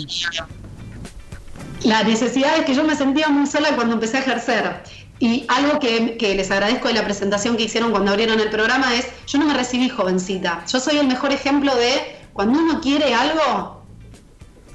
La 1.84 2.04
necesidad 2.04 2.58
es 2.58 2.66
que 2.66 2.76
yo 2.76 2.84
me 2.84 2.96
sentía 2.96 3.30
muy 3.30 3.48
sola 3.48 3.76
cuando 3.76 3.96
empecé 3.96 4.18
a 4.18 4.20
ejercer. 4.22 4.84
Y 5.22 5.46
algo 5.50 5.80
que, 5.80 6.18
les 6.20 6.50
agradezco 6.50 6.88
de 6.88 6.96
la 6.96 7.04
presentación 7.04 7.56
que 7.56 7.64
hicieron 7.64 7.92
cuando 7.92 8.12
abrieron 8.12 8.40
el 8.40 8.50
programa 8.50 8.96
es, 8.96 9.06
yo 9.28 9.38
no 9.38 9.46
me 9.46 9.54
recibí 9.54 9.88
jovencita. 9.88 10.66
Yo 10.68 10.80
soy 10.80 10.98
el 10.98 11.08
mejor 11.08 11.32
ejemplo 11.32 11.76
de 11.76 12.18
cuando 12.34 12.60
uno 12.60 12.82
quiere 12.82 13.14
algo, 13.14 13.84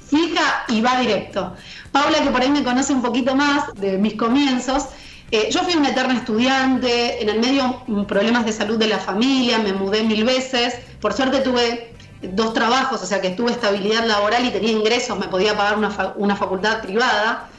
fija 0.07 0.65
y 0.69 0.81
va 0.81 0.99
directo. 0.99 1.55
Paula, 1.91 2.23
que 2.23 2.29
por 2.29 2.41
ahí 2.41 2.49
me 2.49 2.63
conoce 2.63 2.93
un 2.93 3.01
poquito 3.01 3.35
más 3.35 3.73
de 3.75 3.97
mis 3.97 4.15
comienzos, 4.15 4.87
eh, 5.31 5.49
yo 5.51 5.61
fui 5.63 5.75
una 5.75 5.89
eterna 5.89 6.13
estudiante, 6.13 7.21
en 7.21 7.29
el 7.29 7.39
medio 7.39 7.83
mm, 7.87 8.05
problemas 8.05 8.45
de 8.45 8.53
salud 8.53 8.77
de 8.77 8.87
la 8.87 8.97
familia, 8.97 9.59
me 9.59 9.73
mudé 9.73 10.03
mil 10.03 10.23
veces, 10.23 10.75
por 11.01 11.13
suerte 11.13 11.39
tuve 11.39 11.93
dos 12.21 12.53
trabajos, 12.53 13.03
o 13.03 13.05
sea 13.05 13.19
que 13.19 13.31
tuve 13.31 13.51
estabilidad 13.51 14.05
laboral 14.05 14.45
y 14.45 14.51
tenía 14.51 14.71
ingresos, 14.71 15.19
me 15.19 15.27
podía 15.27 15.55
pagar 15.57 15.77
una, 15.77 16.13
una 16.15 16.35
facultad 16.35 16.81
privada. 16.81 17.49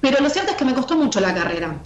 Pero 0.00 0.22
lo 0.22 0.30
cierto 0.30 0.52
es 0.52 0.56
que 0.56 0.64
me 0.64 0.74
costó 0.74 0.96
mucho 0.96 1.20
la 1.20 1.34
carrera. 1.34 1.76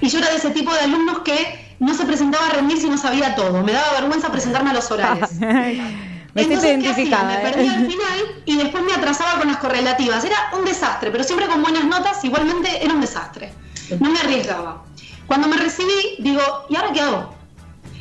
Y 0.00 0.08
yo 0.08 0.18
era 0.18 0.30
de 0.30 0.36
ese 0.36 0.50
tipo 0.50 0.72
de 0.72 0.80
alumnos 0.80 1.20
que 1.20 1.76
no 1.78 1.94
se 1.94 2.04
presentaba 2.04 2.46
a 2.46 2.50
rendir 2.50 2.78
si 2.78 2.88
no 2.88 2.98
sabía 2.98 3.36
todo. 3.36 3.62
Me 3.62 3.72
daba 3.72 4.00
vergüenza 4.00 4.32
presentarme 4.32 4.70
a 4.70 4.74
los 4.74 4.90
orales. 4.90 5.30
me 6.36 6.42
Entonces, 6.42 6.70
identificada. 6.70 7.38
Me 7.38 7.50
perdía 7.50 7.72
al 7.72 7.86
final 7.90 8.42
y 8.44 8.56
después 8.58 8.84
me 8.84 8.92
atrasaba 8.92 9.38
con 9.38 9.48
las 9.48 9.56
correlativas. 9.56 10.22
Era 10.22 10.36
un 10.52 10.66
desastre, 10.66 11.10
pero 11.10 11.24
siempre 11.24 11.46
con 11.46 11.62
buenas 11.62 11.86
notas, 11.86 12.22
igualmente 12.24 12.84
era 12.84 12.92
un 12.92 13.00
desastre. 13.00 13.54
No 14.00 14.10
me 14.10 14.18
arriesgaba. 14.18 14.82
Cuando 15.26 15.48
me 15.48 15.56
recibí, 15.56 16.16
digo, 16.18 16.42
¿y 16.68 16.76
ahora 16.76 16.92
qué 16.92 17.00
hago? 17.00 17.35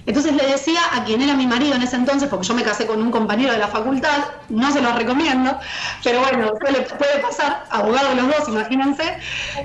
Entonces 0.05 0.33
le 0.33 0.45
decía 0.45 0.79
a 0.93 1.03
quien 1.03 1.21
era 1.21 1.33
mi 1.35 1.47
marido 1.47 1.75
en 1.75 1.81
ese 1.81 1.95
entonces, 1.95 2.29
porque 2.29 2.47
yo 2.47 2.53
me 2.53 2.63
casé 2.63 2.85
con 2.85 3.01
un 3.01 3.09
compañero 3.09 3.51
de 3.51 3.57
la 3.57 3.67
facultad, 3.67 4.25
no 4.49 4.71
se 4.71 4.81
lo 4.81 4.93
recomiendo, 4.93 5.57
pero 6.03 6.19
bueno, 6.19 6.53
puede, 6.59 6.81
puede 6.81 7.19
pasar, 7.21 7.63
abogado 7.71 8.13
los 8.13 8.27
dos, 8.27 8.47
imagínense. 8.49 9.03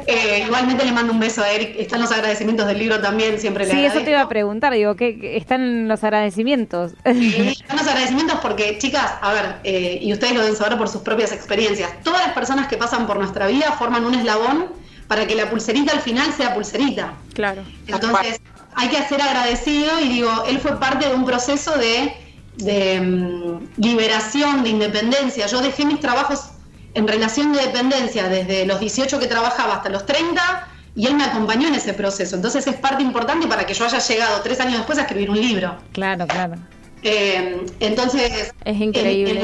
Eh, 0.07 0.45
igualmente 0.47 0.85
le 0.85 0.93
mando 0.93 1.13
un 1.13 1.21
beso 1.21 1.43
a 1.43 1.51
Eric, 1.51 1.75
están 1.79 2.01
los 2.01 2.11
agradecimientos 2.11 2.67
del 2.67 2.79
libro 2.79 3.01
también, 3.01 3.39
siempre 3.39 3.67
le 3.67 3.73
Sí, 3.73 3.85
eso 3.85 4.01
te 4.01 4.11
iba 4.11 4.23
a 4.23 4.29
preguntar, 4.29 4.73
digo, 4.73 4.97
¿qué, 4.97 5.37
están 5.37 5.89
los 5.89 6.03
agradecimientos? 6.05 6.93
Sí, 7.05 7.57
están 7.61 7.77
los 7.77 7.87
agradecimientos 7.87 8.39
porque, 8.41 8.79
chicas, 8.79 9.13
a 9.21 9.33
ver, 9.33 9.57
eh, 9.65 9.99
y 10.01 10.13
ustedes 10.13 10.35
lo 10.35 10.41
deben 10.41 10.57
saber 10.57 10.79
por 10.79 10.89
sus 10.89 11.03
propias 11.03 11.33
experiencias, 11.33 11.91
todas 12.03 12.25
las 12.25 12.35
personas 12.35 12.67
que 12.67 12.79
pasan 12.79 13.07
por 13.07 13.19
nuestra 13.19 13.47
vida 13.47 13.73
forman 13.73 14.05
un 14.05 14.15
eslabón 14.15 14.69
para 15.11 15.27
que 15.27 15.35
la 15.35 15.51
pulserita 15.51 15.93
al 15.93 16.01
final 16.01 16.33
sea 16.33 16.55
pulserita. 16.55 17.15
Claro. 17.35 17.63
Entonces, 17.89 18.41
hay 18.75 18.89
que 18.89 19.03
ser 19.05 19.21
agradecido 19.21 20.01
y 20.01 20.09
digo, 20.09 20.45
él 20.47 20.59
fue 20.59 20.79
parte 20.79 21.09
de 21.09 21.15
un 21.15 21.25
proceso 21.25 21.73
de, 21.77 23.01
mm, 23.01 23.81
liberación, 23.81 24.63
de 24.63 24.71
independencia. 24.71 25.47
Yo 25.47 25.61
dejé 25.61 25.85
mis 25.85 26.01
trabajos 26.01 26.51
en 26.95 27.07
relación 27.07 27.53
de 27.53 27.61
dependencia 27.63 28.29
desde 28.29 28.67
los 28.67 28.81
18 28.81 29.19
que 29.19 29.27
trabajaba 29.27 29.77
hasta 29.77 29.89
los 29.89 30.07
30 30.07 30.69
y 30.95 31.07
él 31.07 31.15
me 31.15 31.25
acompañó 31.25 31.69
en 31.69 31.75
ese 31.75 31.95
proceso. 31.95 32.37
Entonces 32.37 32.67
es 32.67 32.77
parte 32.77 33.03
importante 33.03 33.47
para 33.47 33.65
que 33.65 33.75
yo 33.75 33.85
haya 33.85 33.99
llegado 33.99 34.41
tres 34.43 34.61
años 34.61 34.79
después 34.79 34.99
a 34.99 35.03
escribir 35.03 35.31
un 35.31 35.41
libro. 35.41 35.77
Claro, 35.93 36.27
claro. 36.27 36.55
Eh, 37.03 37.65
entonces, 37.81 38.53
es 38.65 38.81
increíble. 38.81 39.41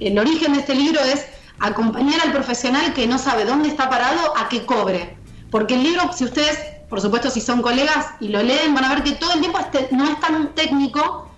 el 0.00 0.18
origen 0.18 0.52
de 0.52 0.60
este 0.60 0.74
libro 0.74 1.00
es 1.00 1.26
acompañar 1.60 2.20
al 2.20 2.32
profesional 2.32 2.92
que 2.92 3.06
no 3.06 3.18
sabe 3.18 3.44
dónde 3.44 3.68
está 3.68 3.88
parado 3.88 4.36
a 4.36 4.48
que 4.48 4.66
cobre. 4.66 5.16
Porque 5.50 5.74
el 5.74 5.82
libro, 5.82 6.12
si 6.12 6.24
ustedes 6.24 6.58
por 6.88 7.00
supuesto 7.00 7.30
si 7.30 7.40
son 7.40 7.62
colegas 7.62 8.06
y 8.20 8.28
lo 8.28 8.42
leen, 8.42 8.74
van 8.74 8.84
a 8.84 8.94
ver 8.94 9.02
que 9.02 9.12
todo 9.12 9.32
el 9.34 9.40
tiempo 9.40 9.58
este, 9.58 9.88
no 9.90 10.04
es 10.04 10.18
tan 10.20 10.54
técnico, 10.54 11.28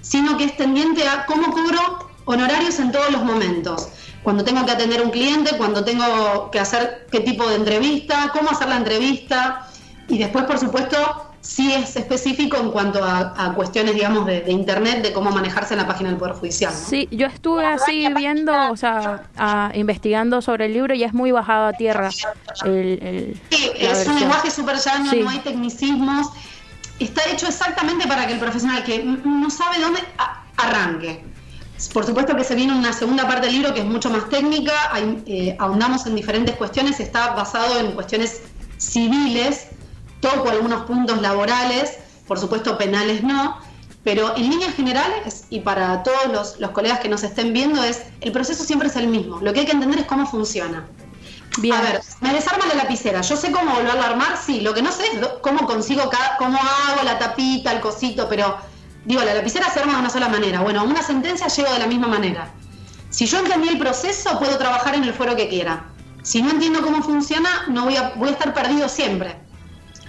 sino 0.00 0.36
que 0.36 0.44
es 0.44 0.56
tendiente 0.56 1.06
a 1.06 1.26
cómo 1.26 1.52
cubro 1.52 2.10
honorarios 2.24 2.78
en 2.80 2.92
todos 2.92 3.10
los 3.10 3.22
momentos. 3.22 3.88
Cuando 4.22 4.42
tengo 4.42 4.66
que 4.66 4.72
atender 4.72 5.00
un 5.02 5.10
cliente, 5.10 5.56
cuando 5.56 5.84
tengo 5.84 6.50
que 6.50 6.58
hacer 6.58 7.06
qué 7.10 7.20
tipo 7.20 7.48
de 7.48 7.56
entrevista, 7.56 8.30
cómo 8.32 8.50
hacer 8.50 8.68
la 8.68 8.76
entrevista. 8.76 9.68
Y 10.08 10.18
después, 10.18 10.44
por 10.44 10.58
supuesto, 10.58 11.25
sí 11.46 11.72
es 11.72 11.96
específico 11.96 12.56
en 12.56 12.70
cuanto 12.70 13.02
a, 13.02 13.52
cuestiones, 13.54 13.94
digamos, 13.94 14.26
de, 14.26 14.44
internet, 14.48 15.02
de 15.02 15.12
cómo 15.12 15.30
manejarse 15.30 15.74
en 15.74 15.80
la 15.80 15.86
página 15.86 16.10
del 16.10 16.18
Poder 16.18 16.34
Judicial. 16.34 16.72
Sí, 16.72 17.08
yo 17.10 17.26
estuve 17.26 17.64
así 17.64 18.06
viendo, 18.14 18.52
o 18.70 18.76
sea, 18.76 19.22
investigando 19.74 20.42
sobre 20.42 20.66
el 20.66 20.72
libro 20.72 20.94
y 20.94 21.04
es 21.04 21.14
muy 21.14 21.30
bajado 21.30 21.66
a 21.66 21.72
tierra. 21.72 22.10
El, 22.64 23.40
sí, 23.50 23.70
es 23.78 24.06
un 24.06 24.18
lenguaje 24.18 24.50
súper 24.50 24.76
llano, 24.76 25.12
no 25.12 25.30
hay 25.30 25.38
tecnicismos. 25.38 26.28
Está 26.98 27.22
hecho 27.30 27.46
exactamente 27.46 28.08
para 28.08 28.26
que 28.26 28.32
el 28.32 28.38
profesional 28.38 28.82
que 28.82 29.02
no 29.04 29.50
sabe 29.50 29.78
dónde 29.80 30.00
arranque. 30.56 31.24
Por 31.92 32.06
supuesto 32.06 32.34
que 32.34 32.42
se 32.42 32.54
viene 32.54 32.72
una 32.72 32.92
segunda 32.92 33.28
parte 33.28 33.46
del 33.46 33.56
libro 33.56 33.74
que 33.74 33.80
es 33.80 33.86
mucho 33.86 34.08
más 34.08 34.28
técnica, 34.30 34.72
eh, 35.26 35.54
ahondamos 35.58 36.06
en 36.06 36.16
diferentes 36.16 36.56
cuestiones, 36.56 37.00
está 37.00 37.34
basado 37.34 37.78
en 37.78 37.92
cuestiones 37.92 38.40
civiles, 38.78 39.68
toco 40.20 40.50
algunos 40.50 40.82
puntos 40.82 41.20
laborales, 41.20 41.98
por 42.26 42.38
supuesto 42.38 42.76
penales 42.78 43.22
no, 43.22 43.58
pero 44.04 44.36
en 44.36 44.50
líneas 44.50 44.74
generales 44.74 45.46
y 45.50 45.60
para 45.60 46.02
todos 46.02 46.56
los, 46.58 46.70
colegas 46.70 47.00
que 47.00 47.08
nos 47.08 47.22
estén 47.22 47.52
viendo 47.52 47.82
es, 47.82 48.02
el 48.20 48.32
proceso 48.32 48.64
siempre 48.64 48.88
es 48.88 48.96
el 48.96 49.08
mismo, 49.08 49.40
lo 49.40 49.52
que 49.52 49.60
hay 49.60 49.66
que 49.66 49.72
entender 49.72 50.00
es 50.00 50.06
cómo 50.06 50.26
funciona. 50.26 50.86
Bien. 51.58 51.74
A 51.74 51.80
ver, 51.80 52.00
me 52.20 52.32
desarma 52.32 52.66
la 52.66 52.74
lapicera, 52.74 53.22
yo 53.22 53.36
sé 53.36 53.50
cómo 53.50 53.74
volverla 53.74 54.02
a 54.02 54.10
armar, 54.10 54.36
sí, 54.36 54.60
lo 54.60 54.74
que 54.74 54.82
no 54.82 54.92
sé 54.92 55.06
es 55.06 55.26
cómo 55.40 55.66
consigo, 55.66 56.08
cada, 56.10 56.36
cómo 56.36 56.58
hago 56.58 57.02
la 57.02 57.18
tapita, 57.18 57.72
el 57.72 57.80
cosito, 57.80 58.28
pero 58.28 58.58
digo, 59.04 59.22
la 59.22 59.34
lapicera 59.34 59.70
se 59.70 59.80
arma 59.80 59.94
de 59.94 60.00
una 60.00 60.10
sola 60.10 60.28
manera, 60.28 60.60
bueno, 60.60 60.84
una 60.84 61.02
sentencia 61.02 61.48
llego 61.48 61.72
de 61.72 61.78
la 61.78 61.86
misma 61.86 62.08
manera. 62.08 62.52
Si 63.10 63.26
yo 63.26 63.38
entendí 63.38 63.68
el 63.68 63.78
proceso, 63.78 64.38
puedo 64.38 64.58
trabajar 64.58 64.94
en 64.94 65.04
el 65.04 65.14
fuero 65.14 65.34
que 65.34 65.48
quiera. 65.48 65.86
Si 66.22 66.42
no 66.42 66.50
entiendo 66.50 66.82
cómo 66.82 67.02
funciona, 67.02 67.64
no 67.68 67.84
voy 67.84 67.96
a, 67.96 68.12
voy 68.16 68.28
a 68.28 68.32
estar 68.32 68.52
perdido 68.52 68.88
siempre. 68.88 69.45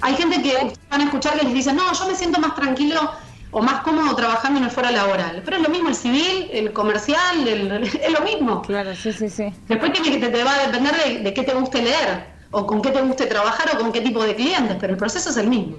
Hay 0.01 0.15
gente 0.15 0.41
que 0.41 0.73
van 0.89 1.01
a 1.01 1.03
escuchar 1.05 1.37
que 1.37 1.45
les 1.45 1.53
dice, 1.53 1.73
no, 1.73 1.91
yo 1.93 2.07
me 2.07 2.15
siento 2.15 2.39
más 2.39 2.55
tranquilo 2.55 3.11
o 3.51 3.61
más 3.61 3.81
cómodo 3.81 4.15
trabajando 4.15 4.59
en 4.59 4.65
el 4.65 4.71
foro 4.71 4.91
laboral. 4.91 5.41
Pero 5.43 5.57
es 5.57 5.63
lo 5.63 5.69
mismo 5.69 5.89
el 5.89 5.95
civil, 5.95 6.49
el 6.51 6.73
comercial, 6.73 7.47
es 7.47 8.11
lo 8.11 8.21
mismo. 8.21 8.61
Claro, 8.61 8.95
sí, 8.95 9.11
sí, 9.11 9.29
sí. 9.29 9.53
Después 9.67 9.91
tiene 9.93 10.19
que 10.19 10.27
te, 10.27 10.43
va 10.43 10.53
a 10.53 10.67
depender 10.67 11.23
de, 11.23 11.33
qué 11.33 11.43
te 11.43 11.53
guste 11.53 11.81
leer, 11.81 12.25
o 12.51 12.65
con 12.65 12.81
qué 12.81 12.91
te 12.91 13.01
guste 13.01 13.25
trabajar, 13.25 13.75
o 13.75 13.79
con 13.79 13.91
qué 13.91 14.01
tipo 14.01 14.23
de 14.23 14.35
clientes, 14.35 14.77
pero 14.79 14.93
el 14.93 14.99
proceso 14.99 15.29
es 15.29 15.37
el 15.37 15.47
mismo. 15.47 15.77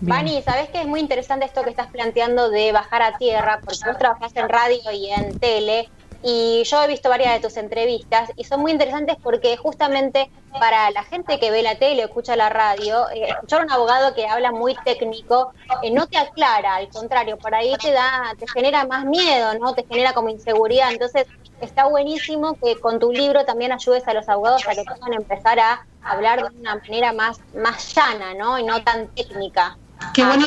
Vani, 0.00 0.42
¿sabes 0.42 0.68
que 0.68 0.82
es 0.82 0.86
muy 0.86 1.00
interesante 1.00 1.46
esto 1.46 1.62
que 1.62 1.70
estás 1.70 1.86
planteando 1.88 2.50
de 2.50 2.70
bajar 2.70 3.00
a 3.00 3.16
tierra? 3.16 3.60
Porque 3.64 3.80
vos 3.86 3.96
trabajás 3.98 4.32
en 4.34 4.48
radio 4.48 4.92
y 4.92 5.10
en 5.10 5.38
tele, 5.38 5.88
y 6.22 6.62
yo 6.64 6.82
he 6.82 6.88
visto 6.88 7.08
varias 7.08 7.34
de 7.34 7.40
tus 7.40 7.56
entrevistas 7.56 8.30
y 8.36 8.44
son 8.44 8.60
muy 8.60 8.72
interesantes 8.72 9.16
porque 9.22 9.56
justamente 9.56 10.30
para 10.58 10.90
la 10.90 11.02
gente 11.04 11.38
que 11.38 11.50
ve 11.50 11.62
la 11.62 11.76
tele 11.76 12.02
o 12.02 12.06
escucha 12.06 12.36
la 12.36 12.48
radio, 12.48 13.08
eh, 13.10 13.28
escuchar 13.28 13.60
a 13.60 13.64
un 13.64 13.70
abogado 13.70 14.14
que 14.14 14.26
habla 14.26 14.52
muy 14.52 14.74
técnico 14.84 15.52
eh, 15.82 15.90
no 15.90 16.06
te 16.06 16.18
aclara, 16.18 16.76
al 16.76 16.88
contrario, 16.88 17.36
por 17.38 17.54
ahí 17.54 17.74
te 17.76 17.92
da, 17.92 18.34
te 18.38 18.46
genera 18.48 18.86
más 18.86 19.04
miedo, 19.04 19.58
¿no? 19.58 19.74
Te 19.74 19.84
genera 19.88 20.12
como 20.12 20.28
inseguridad. 20.28 20.90
Entonces, 20.90 21.26
está 21.60 21.86
buenísimo 21.86 22.56
que 22.62 22.78
con 22.80 22.98
tu 22.98 23.12
libro 23.12 23.44
también 23.44 23.72
ayudes 23.72 24.06
a 24.08 24.14
los 24.14 24.28
abogados 24.28 24.66
a 24.66 24.74
que 24.74 24.84
puedan 24.84 25.14
empezar 25.14 25.58
a 25.60 25.86
hablar 26.00 26.42
de 26.42 26.56
una 26.58 26.76
manera 26.76 27.12
más, 27.12 27.38
más 27.52 27.94
llana, 27.94 28.34
¿no? 28.34 28.58
Y 28.58 28.64
no 28.64 28.82
tan 28.82 29.08
técnica. 29.08 29.78
Qué 30.14 30.24
bueno, 30.24 30.46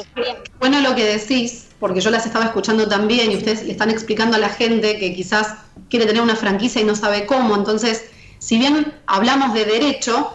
bueno 0.60 0.82
lo 0.82 0.96
que 0.96 1.06
decís, 1.06 1.68
porque 1.80 2.02
yo 2.02 2.10
las 2.10 2.26
estaba 2.26 2.46
escuchando 2.46 2.88
también 2.88 3.32
y 3.32 3.38
ustedes 3.38 3.64
le 3.64 3.72
están 3.72 3.90
explicando 3.90 4.36
a 4.36 4.40
la 4.40 4.50
gente 4.50 5.00
que 5.00 5.14
quizás 5.14 5.56
quiere 5.90 6.06
tener 6.06 6.22
una 6.22 6.36
franquicia 6.36 6.82
y 6.82 6.86
no 6.86 6.96
sabe 6.96 7.26
cómo. 7.26 7.56
Entonces, 7.56 8.06
si 8.40 8.58
bien 8.58 8.94
hablamos 9.08 9.54
de 9.54 9.66
derecho, 9.66 10.34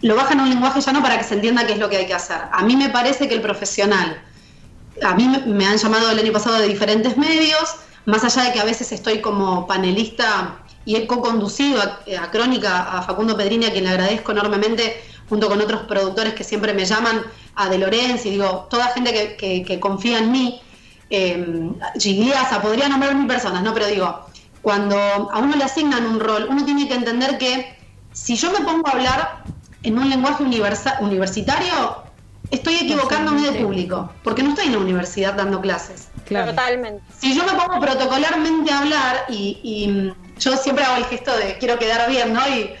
lo 0.00 0.16
bajan 0.16 0.40
a 0.40 0.42
un 0.42 0.50
lenguaje 0.50 0.80
llano 0.80 1.02
para 1.02 1.18
que 1.18 1.24
se 1.24 1.34
entienda 1.34 1.66
qué 1.66 1.74
es 1.74 1.78
lo 1.78 1.88
que 1.88 1.96
hay 1.96 2.06
que 2.06 2.14
hacer. 2.14 2.38
A 2.52 2.62
mí 2.62 2.76
me 2.76 2.90
parece 2.90 3.28
que 3.28 3.34
el 3.34 3.40
profesional, 3.40 4.22
a 5.02 5.14
mí 5.14 5.28
me 5.46 5.66
han 5.66 5.78
llamado 5.78 6.10
el 6.10 6.18
año 6.18 6.32
pasado 6.32 6.58
de 6.58 6.68
diferentes 6.68 7.16
medios, 7.16 7.76
más 8.06 8.22
allá 8.24 8.44
de 8.44 8.52
que 8.52 8.60
a 8.60 8.64
veces 8.64 8.92
estoy 8.92 9.20
como 9.20 9.66
panelista 9.66 10.58
y 10.84 10.96
he 10.96 11.06
co-conducido 11.06 11.80
a, 11.80 12.30
Crónica 12.30 12.82
a 12.82 13.02
Facundo 13.02 13.36
Pedrini, 13.36 13.66
a 13.66 13.72
quien 13.72 13.84
le 13.84 13.90
agradezco 13.90 14.32
enormemente, 14.32 15.02
junto 15.28 15.48
con 15.48 15.60
otros 15.60 15.82
productores 15.82 16.34
que 16.34 16.44
siempre 16.44 16.74
me 16.74 16.84
llaman, 16.84 17.22
a 17.56 17.68
De 17.68 17.78
Lorenzi, 17.78 18.30
digo, 18.30 18.66
toda 18.70 18.88
gente 18.88 19.36
que, 19.36 19.80
confía 19.80 20.18
en 20.18 20.32
mí, 20.32 20.60
eh, 21.10 21.70
Gigliasa, 21.98 22.60
podría 22.60 22.88
nombrar 22.88 23.14
mil 23.14 23.26
personas, 23.26 23.62
¿no? 23.62 23.72
Pero 23.74 23.86
digo, 23.86 24.26
cuando 24.62 24.96
a 24.96 25.38
uno 25.38 25.56
le 25.56 25.64
asignan 25.64 26.04
un 26.06 26.20
rol, 26.20 26.46
uno 26.50 26.64
tiene 26.64 26.88
que 26.88 26.94
entender 26.94 27.38
que 27.38 27.76
si 28.12 28.36
yo 28.36 28.50
me 28.50 28.60
pongo 28.64 28.88
a 28.88 28.92
hablar 28.92 29.44
en 29.82 29.98
un 29.98 30.08
lenguaje 30.08 30.42
universa- 30.42 30.96
universitario, 31.00 32.02
estoy 32.50 32.74
equivocándome 32.76 33.42
de 33.50 33.60
público, 33.64 34.10
porque 34.22 34.42
no 34.42 34.50
estoy 34.50 34.66
en 34.66 34.72
la 34.72 34.78
universidad 34.78 35.34
dando 35.34 35.60
clases. 35.60 36.08
Totalmente. 36.50 37.02
Si 37.20 37.34
yo 37.34 37.44
me 37.44 37.52
pongo 37.52 37.78
protocolarmente 37.80 38.72
a 38.72 38.78
hablar 38.80 39.24
y, 39.28 39.60
y, 39.62 39.88
mm, 39.88 40.14
yo 40.38 40.56
siempre 40.56 40.84
hago 40.84 40.96
el 40.96 41.04
gesto 41.04 41.36
de 41.36 41.58
quiero 41.58 41.78
quedar 41.78 42.08
bien, 42.08 42.32
¿no? 42.32 42.40
Y 42.48 42.74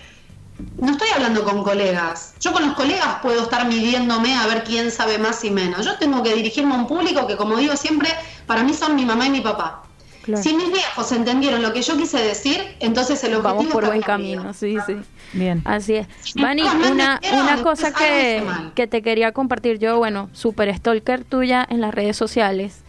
no 0.80 0.92
estoy 0.92 1.08
hablando 1.14 1.44
con 1.44 1.62
colegas. 1.64 2.34
Yo 2.40 2.52
con 2.52 2.66
los 2.66 2.76
colegas 2.76 3.16
puedo 3.22 3.42
estar 3.42 3.66
midiéndome 3.66 4.34
a 4.36 4.46
ver 4.46 4.64
quién 4.64 4.90
sabe 4.90 5.18
más 5.18 5.44
y 5.44 5.50
menos. 5.50 5.84
Yo 5.84 5.98
tengo 5.98 6.22
que 6.22 6.34
dirigirme 6.34 6.74
a 6.74 6.78
un 6.78 6.86
público 6.86 7.26
que, 7.26 7.36
como 7.36 7.56
digo 7.56 7.76
siempre, 7.76 8.08
para 8.46 8.62
mí 8.62 8.72
son 8.72 8.94
mi 8.94 9.04
mamá 9.04 9.26
y 9.26 9.30
mi 9.30 9.40
papá. 9.40 9.82
Claro. 10.22 10.42
Si 10.42 10.54
mis 10.54 10.72
viejos 10.72 11.12
entendieron 11.12 11.60
lo 11.60 11.74
que 11.74 11.82
yo 11.82 11.98
quise 11.98 12.18
decir, 12.18 12.58
entonces 12.80 13.22
el 13.24 13.34
objetivo 13.34 13.56
Vamos 13.56 13.72
por 13.72 13.86
buen 13.86 14.00
camino, 14.00 14.54
sí, 14.54 14.76
sí. 14.86 14.96
Bien. 15.34 15.60
Así 15.66 15.96
es. 15.96 16.06
Vani, 16.36 16.62
una, 16.62 17.20
una 17.30 17.62
cosa 17.62 17.92
que, 17.92 18.42
que 18.74 18.86
te 18.86 19.02
quería 19.02 19.32
compartir 19.32 19.78
yo, 19.78 19.98
bueno, 19.98 20.30
super 20.32 20.74
stalker 20.74 21.24
tuya 21.24 21.66
en 21.68 21.82
las 21.82 21.92
redes 21.92 22.16
sociales. 22.16 22.83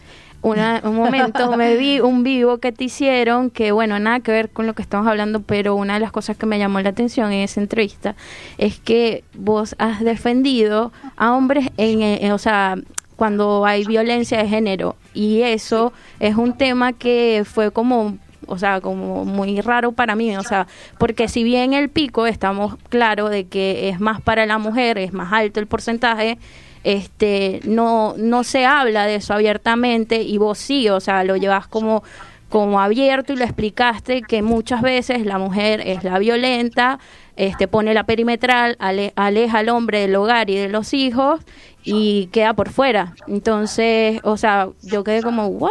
Una, 0.46 0.80
un 0.84 0.94
momento 0.94 1.50
me 1.56 1.74
vi 1.74 1.98
un 1.98 2.22
vivo 2.22 2.58
que 2.58 2.70
te 2.70 2.84
hicieron 2.84 3.50
que, 3.50 3.72
bueno, 3.72 3.98
nada 3.98 4.20
que 4.20 4.30
ver 4.30 4.48
con 4.48 4.64
lo 4.64 4.74
que 4.74 4.82
estamos 4.82 5.08
hablando, 5.08 5.42
pero 5.42 5.74
una 5.74 5.94
de 5.94 6.00
las 6.00 6.12
cosas 6.12 6.36
que 6.36 6.46
me 6.46 6.56
llamó 6.56 6.80
la 6.80 6.90
atención 6.90 7.32
en 7.32 7.40
esa 7.40 7.60
entrevista 7.60 8.14
es 8.56 8.78
que 8.78 9.24
vos 9.34 9.74
has 9.78 10.04
defendido 10.04 10.92
a 11.16 11.34
hombres 11.34 11.70
en, 11.76 12.00
eh, 12.00 12.32
o 12.32 12.38
sea, 12.38 12.76
cuando 13.16 13.66
hay 13.66 13.84
violencia 13.86 14.38
de 14.38 14.48
género. 14.48 14.94
Y 15.14 15.42
eso 15.42 15.92
es 16.20 16.36
un 16.36 16.56
tema 16.56 16.92
que 16.92 17.42
fue 17.44 17.72
como 17.72 18.16
o 18.48 18.58
sea, 18.58 18.80
como 18.80 19.24
muy 19.24 19.60
raro 19.60 19.90
para 19.90 20.14
mí, 20.14 20.36
o 20.36 20.42
sea, 20.44 20.68
porque 20.98 21.26
si 21.26 21.42
bien 21.42 21.72
el 21.72 21.88
pico 21.88 22.28
estamos 22.28 22.76
claro 22.88 23.28
de 23.28 23.48
que 23.48 23.88
es 23.88 23.98
más 23.98 24.20
para 24.20 24.46
la 24.46 24.58
mujer, 24.58 24.98
es 24.98 25.12
más 25.12 25.32
alto 25.32 25.58
el 25.58 25.66
porcentaje, 25.66 26.38
este 26.86 27.60
no 27.64 28.14
no 28.16 28.44
se 28.44 28.64
habla 28.64 29.06
de 29.06 29.16
eso 29.16 29.34
abiertamente 29.34 30.22
y 30.22 30.38
vos 30.38 30.56
sí, 30.58 30.88
o 30.88 31.00
sea, 31.00 31.24
lo 31.24 31.36
llevas 31.36 31.66
como 31.66 32.04
como 32.48 32.80
abierto 32.80 33.32
y 33.32 33.36
lo 33.36 33.44
explicaste 33.44 34.22
que 34.22 34.40
muchas 34.40 34.80
veces 34.80 35.26
la 35.26 35.36
mujer 35.36 35.82
es 35.84 36.04
la 36.04 36.16
violenta, 36.20 37.00
este 37.34 37.66
pone 37.66 37.92
la 37.92 38.04
perimetral, 38.04 38.76
ale- 38.78 39.12
aleja 39.16 39.58
al 39.58 39.68
hombre 39.68 39.98
del 40.00 40.14
hogar 40.14 40.48
y 40.48 40.54
de 40.54 40.68
los 40.68 40.94
hijos 40.94 41.40
y 41.82 42.28
queda 42.28 42.54
por 42.54 42.70
fuera. 42.70 43.14
Entonces, 43.26 44.20
o 44.22 44.36
sea, 44.36 44.68
yo 44.82 45.02
quedé 45.02 45.22
como, 45.22 45.48
¿what? 45.48 45.70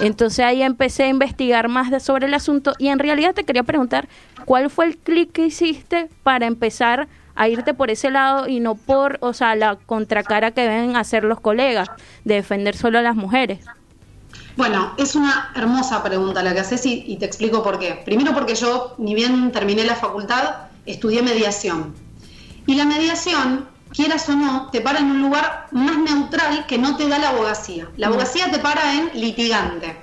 Entonces 0.00 0.42
ahí 0.42 0.62
empecé 0.62 1.04
a 1.04 1.08
investigar 1.08 1.68
más 1.68 1.90
de, 1.90 2.00
sobre 2.00 2.26
el 2.28 2.34
asunto 2.34 2.72
y 2.78 2.88
en 2.88 2.98
realidad 2.98 3.34
te 3.34 3.44
quería 3.44 3.62
preguntar, 3.62 4.08
¿cuál 4.46 4.70
fue 4.70 4.86
el 4.86 4.96
clic 4.96 5.32
que 5.32 5.46
hiciste 5.46 6.08
para 6.22 6.46
empezar 6.46 7.00
a 7.00 7.08
irte 7.48 7.74
por 7.74 7.90
ese 7.90 8.10
lado 8.10 8.48
y 8.48 8.60
no 8.60 8.74
por, 8.74 9.18
o 9.20 9.32
sea, 9.32 9.54
la 9.56 9.76
contracara 9.76 10.52
que 10.52 10.62
deben 10.62 10.96
hacer 10.96 11.24
los 11.24 11.40
colegas, 11.40 11.88
de 12.24 12.34
defender 12.34 12.76
solo 12.76 12.98
a 12.98 13.02
las 13.02 13.16
mujeres? 13.16 13.60
Bueno, 14.56 14.94
es 14.96 15.14
una 15.14 15.52
hermosa 15.54 16.02
pregunta 16.02 16.42
la 16.42 16.54
que 16.54 16.60
haces 16.60 16.86
y, 16.86 17.04
y 17.06 17.16
te 17.16 17.26
explico 17.26 17.62
por 17.62 17.78
qué. 17.78 18.00
Primero 18.04 18.32
porque 18.32 18.54
yo, 18.54 18.94
ni 18.98 19.14
bien 19.14 19.52
terminé 19.52 19.84
la 19.84 19.94
facultad, 19.94 20.68
estudié 20.86 21.22
mediación. 21.22 21.94
Y 22.66 22.74
la 22.74 22.86
mediación, 22.86 23.68
quieras 23.92 24.28
o 24.28 24.36
no, 24.36 24.70
te 24.70 24.80
para 24.80 24.98
en 24.98 25.10
un 25.10 25.22
lugar 25.22 25.66
más 25.72 25.98
neutral 25.98 26.66
que 26.66 26.78
no 26.78 26.96
te 26.96 27.08
da 27.08 27.18
la 27.18 27.30
abogacía. 27.30 27.88
La 27.96 28.08
abogacía 28.08 28.50
te 28.50 28.58
para 28.58 28.94
en 28.94 29.10
litigante, 29.14 29.96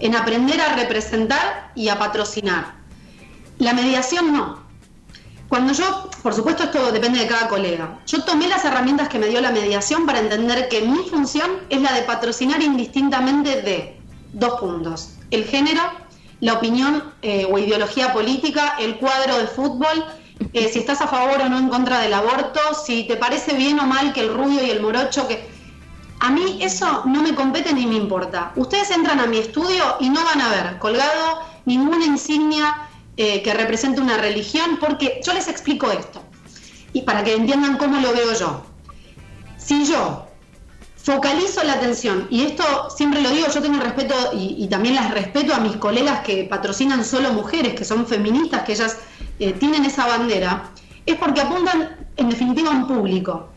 en 0.00 0.14
aprender 0.14 0.60
a 0.60 0.76
representar 0.76 1.72
y 1.74 1.88
a 1.88 1.98
patrocinar. 1.98 2.74
La 3.58 3.72
mediación 3.72 4.32
no. 4.32 4.65
Cuando 5.48 5.72
yo, 5.72 6.10
por 6.22 6.34
supuesto 6.34 6.64
esto 6.64 6.90
depende 6.90 7.20
de 7.20 7.26
cada 7.26 7.48
colega, 7.48 8.00
yo 8.06 8.24
tomé 8.24 8.48
las 8.48 8.64
herramientas 8.64 9.08
que 9.08 9.18
me 9.18 9.28
dio 9.28 9.40
la 9.40 9.52
mediación 9.52 10.04
para 10.04 10.18
entender 10.18 10.68
que 10.68 10.82
mi 10.82 11.08
función 11.08 11.50
es 11.70 11.80
la 11.80 11.92
de 11.92 12.02
patrocinar 12.02 12.60
indistintamente 12.62 13.62
de 13.62 14.00
dos 14.32 14.58
puntos, 14.58 15.10
el 15.30 15.44
género, 15.44 15.82
la 16.40 16.54
opinión 16.54 17.14
eh, 17.22 17.46
o 17.50 17.58
ideología 17.58 18.12
política, 18.12 18.74
el 18.78 18.96
cuadro 18.96 19.38
de 19.38 19.46
fútbol, 19.46 20.04
eh, 20.52 20.68
si 20.68 20.80
estás 20.80 21.00
a 21.00 21.06
favor 21.06 21.40
o 21.40 21.48
no 21.48 21.58
en 21.58 21.68
contra 21.68 22.00
del 22.00 22.12
aborto, 22.12 22.60
si 22.84 23.04
te 23.04 23.16
parece 23.16 23.54
bien 23.54 23.78
o 23.78 23.86
mal 23.86 24.12
que 24.12 24.20
el 24.20 24.34
rubio 24.34 24.62
y 24.64 24.70
el 24.70 24.82
morocho, 24.82 25.28
que 25.28 25.48
a 26.20 26.30
mí 26.30 26.58
eso 26.60 27.02
no 27.06 27.22
me 27.22 27.34
compete 27.34 27.72
ni 27.72 27.86
me 27.86 27.94
importa. 27.94 28.52
Ustedes 28.56 28.90
entran 28.90 29.20
a 29.20 29.26
mi 29.26 29.38
estudio 29.38 29.96
y 30.00 30.08
no 30.08 30.24
van 30.24 30.40
a 30.40 30.48
ver 30.48 30.78
colgado 30.78 31.40
ninguna 31.64 32.04
insignia 32.04 32.85
eh, 33.16 33.42
que 33.42 33.54
represente 33.54 34.00
una 34.00 34.18
religión, 34.18 34.78
porque 34.80 35.20
yo 35.24 35.32
les 35.32 35.48
explico 35.48 35.90
esto. 35.90 36.22
Y 36.92 37.02
para 37.02 37.24
que 37.24 37.34
entiendan 37.34 37.78
cómo 37.78 37.98
lo 38.00 38.12
veo 38.12 38.32
yo. 38.34 38.62
Si 39.56 39.86
yo 39.86 40.26
focalizo 40.96 41.62
la 41.62 41.74
atención, 41.74 42.26
y 42.30 42.42
esto 42.42 42.90
siempre 42.90 43.22
lo 43.22 43.30
digo, 43.30 43.46
yo 43.48 43.62
tengo 43.62 43.80
respeto 43.80 44.14
y, 44.34 44.66
también 44.68 44.96
las 44.96 45.12
respeto 45.12 45.54
a 45.54 45.60
mis 45.60 45.76
colegas 45.76 46.20
que 46.20 46.44
patrocinan 46.44 47.04
solo 47.04 47.32
mujeres, 47.32 47.74
que 47.74 47.84
son 47.84 48.06
feministas, 48.06 48.64
que 48.64 48.72
ellas 48.72 48.98
eh, 49.38 49.52
tienen 49.52 49.84
esa 49.84 50.06
bandera, 50.06 50.70
es 51.06 51.16
porque 51.16 51.40
apuntan 51.40 52.08
en 52.16 52.28
definitiva 52.28 52.70
a 52.70 52.72
un 52.72 52.86
público. 52.86 53.48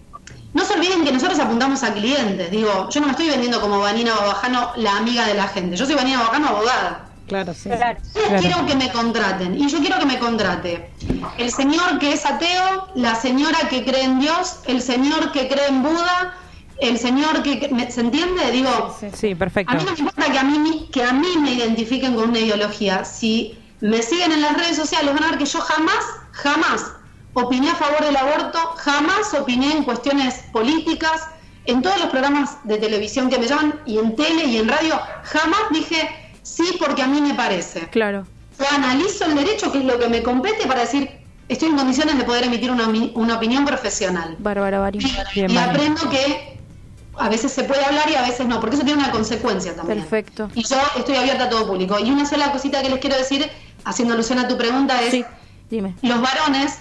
No 0.53 0.63
se 0.63 0.73
olviden 0.73 1.03
que 1.03 1.11
nosotros 1.11 1.39
apuntamos 1.39 1.83
a 1.83 1.93
clientes. 1.93 2.49
Digo, 2.49 2.89
yo 2.89 3.01
no 3.01 3.07
me 3.07 3.11
estoy 3.11 3.29
vendiendo 3.29 3.61
como 3.61 3.79
Vanina 3.79 4.15
Babajano, 4.15 4.71
la 4.77 4.97
amiga 4.97 5.27
de 5.27 5.35
la 5.35 5.47
gente. 5.47 5.75
Yo 5.75 5.85
soy 5.85 5.95
Vanina 5.95 6.19
Babajano, 6.19 6.47
abogada. 6.47 7.08
Claro, 7.29 7.53
sí. 7.53 7.69
Yo 7.69 8.39
quiero 8.39 8.65
que 8.65 8.75
me 8.75 8.91
contraten 8.91 9.55
y 9.57 9.67
yo 9.69 9.79
quiero 9.79 9.99
que 9.99 10.05
me 10.05 10.17
contrate 10.19 10.89
el 11.37 11.51
señor 11.51 11.99
que 11.99 12.13
es 12.13 12.25
ateo, 12.25 12.89
la 12.95 13.15
señora 13.15 13.59
que 13.69 13.85
cree 13.85 14.03
en 14.03 14.19
Dios, 14.19 14.59
el 14.65 14.81
señor 14.81 15.31
que 15.31 15.47
cree 15.47 15.67
en 15.67 15.83
Buda, 15.83 16.33
el 16.81 16.97
señor 16.97 17.43
que 17.43 17.69
¿me- 17.71 17.91
se 17.91 18.01
entiende, 18.01 18.49
digo, 18.51 18.97
Sí, 19.13 19.35
perfecto. 19.35 19.71
a 19.71 19.75
mí 19.75 19.83
no 19.85 19.91
me 19.91 19.99
importa 19.99 20.31
que 20.31 20.39
a 20.39 20.43
mí 20.43 20.89
que 20.91 21.03
a 21.03 21.13
mí 21.13 21.27
me 21.39 21.51
identifiquen 21.53 22.15
con 22.15 22.29
una 22.29 22.39
ideología. 22.39 23.05
Si 23.05 23.57
me 23.81 24.01
siguen 24.01 24.31
en 24.31 24.41
las 24.41 24.57
redes 24.57 24.75
sociales 24.75 25.13
van 25.13 25.23
a 25.23 25.27
ver 25.29 25.37
que 25.37 25.45
yo 25.45 25.59
jamás, 25.61 26.03
jamás 26.31 26.93
opiné 27.33 27.69
a 27.69 27.75
favor 27.75 28.03
del 28.03 28.17
aborto, 28.17 28.59
jamás 28.77 29.33
opiné 29.39 29.71
en 29.71 29.83
cuestiones 29.83 30.45
políticas. 30.51 31.27
En 31.65 31.83
todos 31.83 31.99
los 31.99 32.07
programas 32.09 32.57
de 32.63 32.77
televisión 32.77 33.29
que 33.29 33.37
me 33.37 33.45
llaman 33.45 33.79
y 33.85 33.99
en 33.99 34.15
tele 34.15 34.45
y 34.45 34.57
en 34.57 34.67
radio, 34.67 34.99
jamás 35.23 35.59
dije 35.71 36.09
sí 36.55 36.75
porque 36.79 37.01
a 37.01 37.07
mí 37.07 37.21
me 37.21 37.33
parece. 37.33 37.87
Claro. 37.89 38.25
Yo 38.57 38.65
analizo 38.75 39.25
el 39.25 39.35
derecho, 39.35 39.71
que 39.71 39.79
es 39.79 39.85
lo 39.85 39.97
que 39.99 40.09
me 40.09 40.21
compete, 40.23 40.65
para 40.67 40.81
decir 40.81 41.09
estoy 41.47 41.69
en 41.69 41.77
condiciones 41.77 42.17
de 42.17 42.23
poder 42.25 42.43
emitir 42.43 42.69
una, 42.71 42.87
una 42.87 43.35
opinión 43.37 43.65
profesional. 43.65 44.35
Bárbara. 44.39 44.91
Bien, 44.91 45.49
y 45.51 45.55
Vani. 45.55 45.57
aprendo 45.57 46.09
que 46.09 46.57
a 47.17 47.27
veces 47.29 47.51
se 47.51 47.63
puede 47.63 47.83
hablar 47.83 48.09
y 48.09 48.15
a 48.15 48.21
veces 48.21 48.45
no, 48.47 48.59
porque 48.59 48.75
eso 48.75 48.85
tiene 48.85 49.01
una 49.01 49.11
consecuencia 49.11 49.75
también. 49.75 49.99
Perfecto. 49.99 50.49
Y 50.55 50.63
yo 50.63 50.77
estoy 50.97 51.15
abierta 51.15 51.45
a 51.45 51.49
todo 51.49 51.67
público. 51.67 51.97
Y 51.99 52.11
una 52.11 52.25
sola 52.25 52.51
cosita 52.51 52.81
que 52.81 52.89
les 52.89 52.99
quiero 52.99 53.17
decir, 53.17 53.49
haciendo 53.83 54.13
alusión 54.13 54.39
a 54.39 54.47
tu 54.47 54.57
pregunta, 54.57 55.01
es, 55.01 55.11
Sí, 55.11 55.25
dime. 55.69 55.95
los 56.01 56.21
varones, 56.21 56.77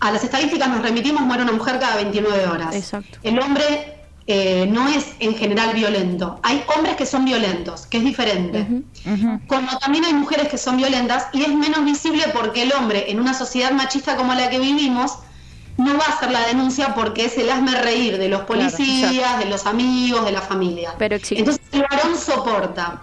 a 0.00 0.10
las 0.12 0.22
estadísticas 0.24 0.68
nos 0.68 0.82
remitimos, 0.82 1.22
muere 1.22 1.42
una 1.42 1.52
mujer 1.52 1.78
cada 1.78 1.96
29 1.96 2.46
horas. 2.46 2.74
Exacto. 2.74 3.18
El 3.22 3.38
hombre 3.40 4.01
eh, 4.26 4.66
no 4.70 4.88
es 4.88 5.14
en 5.18 5.34
general 5.34 5.74
violento. 5.74 6.38
Hay 6.42 6.62
hombres 6.76 6.96
que 6.96 7.06
son 7.06 7.24
violentos, 7.24 7.86
que 7.86 7.98
es 7.98 8.04
diferente. 8.04 8.66
Como 9.48 9.78
también 9.78 10.04
hay 10.04 10.14
mujeres 10.14 10.48
que 10.48 10.58
son 10.58 10.76
violentas 10.76 11.26
y 11.32 11.42
es 11.42 11.48
menos 11.48 11.84
visible 11.84 12.24
porque 12.32 12.62
el 12.62 12.72
hombre 12.72 13.10
en 13.10 13.18
una 13.18 13.34
sociedad 13.34 13.72
machista 13.72 14.16
como 14.16 14.34
la 14.34 14.48
que 14.48 14.60
vivimos 14.60 15.18
no 15.76 15.96
va 15.98 16.04
a 16.04 16.08
hacer 16.10 16.30
la 16.30 16.46
denuncia 16.46 16.94
porque 16.94 17.24
es 17.24 17.36
el 17.38 17.50
hazme 17.50 17.74
reír 17.80 18.18
de 18.18 18.28
los 18.28 18.42
policías, 18.42 19.38
de 19.38 19.46
los 19.46 19.66
amigos, 19.66 20.24
de 20.24 20.32
la 20.32 20.40
familia. 20.40 20.94
Pero 20.98 21.16
existe. 21.16 21.38
Entonces 21.38 21.62
el 21.72 21.82
varón 21.82 22.16
soporta. 22.16 23.02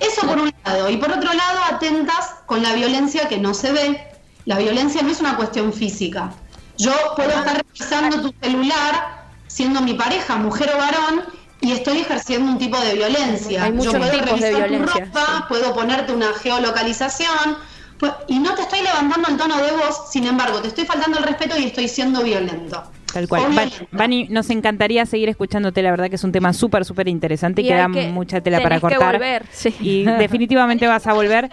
Eso 0.00 0.26
por 0.26 0.38
un 0.38 0.52
lado. 0.64 0.88
Y 0.88 0.96
por 0.96 1.10
otro 1.10 1.32
lado, 1.32 1.58
atentas 1.70 2.34
con 2.46 2.62
la 2.62 2.72
violencia 2.74 3.28
que 3.28 3.38
no 3.38 3.52
se 3.52 3.72
ve. 3.72 4.00
La 4.44 4.58
violencia 4.58 5.02
no 5.02 5.10
es 5.10 5.20
una 5.20 5.36
cuestión 5.36 5.72
física. 5.72 6.32
Yo 6.78 6.92
puedo 7.16 7.30
estar 7.30 7.56
revisando 7.56 8.22
tu 8.22 8.34
celular 8.40 9.25
siendo 9.56 9.80
mi 9.80 9.94
pareja, 9.94 10.36
mujer 10.36 10.70
o 10.74 10.78
varón, 10.78 11.22
y 11.62 11.72
estoy 11.72 12.00
ejerciendo 12.00 12.50
un 12.52 12.58
tipo 12.58 12.78
de 12.78 12.92
violencia. 12.92 13.64
Hay 13.64 13.72
muchos 13.72 13.94
Yo 13.94 13.98
puedo 13.98 14.12
tipos 14.12 14.38
de 14.38 14.50
revisar 14.52 14.68
tu 14.68 15.00
ropa, 15.06 15.46
puedo 15.48 15.74
ponerte 15.74 16.12
una 16.12 16.26
geolocalización, 16.34 17.56
pues- 17.98 18.12
y 18.28 18.38
no 18.38 18.54
te 18.54 18.60
estoy 18.62 18.80
levantando 18.82 19.28
el 19.30 19.38
tono 19.38 19.56
de 19.56 19.70
voz, 19.72 20.10
sin 20.10 20.26
embargo, 20.26 20.60
te 20.60 20.68
estoy 20.68 20.84
faltando 20.84 21.16
el 21.18 21.24
respeto 21.24 21.58
y 21.58 21.64
estoy 21.64 21.88
siendo 21.88 22.22
violento. 22.22 22.82
Tal 23.10 23.26
cual. 23.28 23.44
Vani, 23.92 24.28
nos 24.28 24.50
encantaría 24.50 25.06
seguir 25.06 25.30
escuchándote, 25.30 25.80
la 25.80 25.90
verdad 25.90 26.10
que 26.10 26.16
es 26.16 26.24
un 26.24 26.32
tema 26.32 26.52
súper, 26.52 26.84
súper 26.84 27.08
interesante 27.08 27.62
y, 27.62 27.64
Y 27.64 27.68
queda 27.68 27.88
que- 27.90 28.08
mucha 28.08 28.42
tela 28.42 28.58
para 28.58 28.78
tenés 28.78 28.90
que 28.92 28.96
cortar. 28.98 29.14
volver, 29.14 29.46
sí. 29.50 29.74
Y 29.80 30.04
definitivamente 30.04 30.86
vas 30.86 31.06
a 31.06 31.14
volver. 31.14 31.48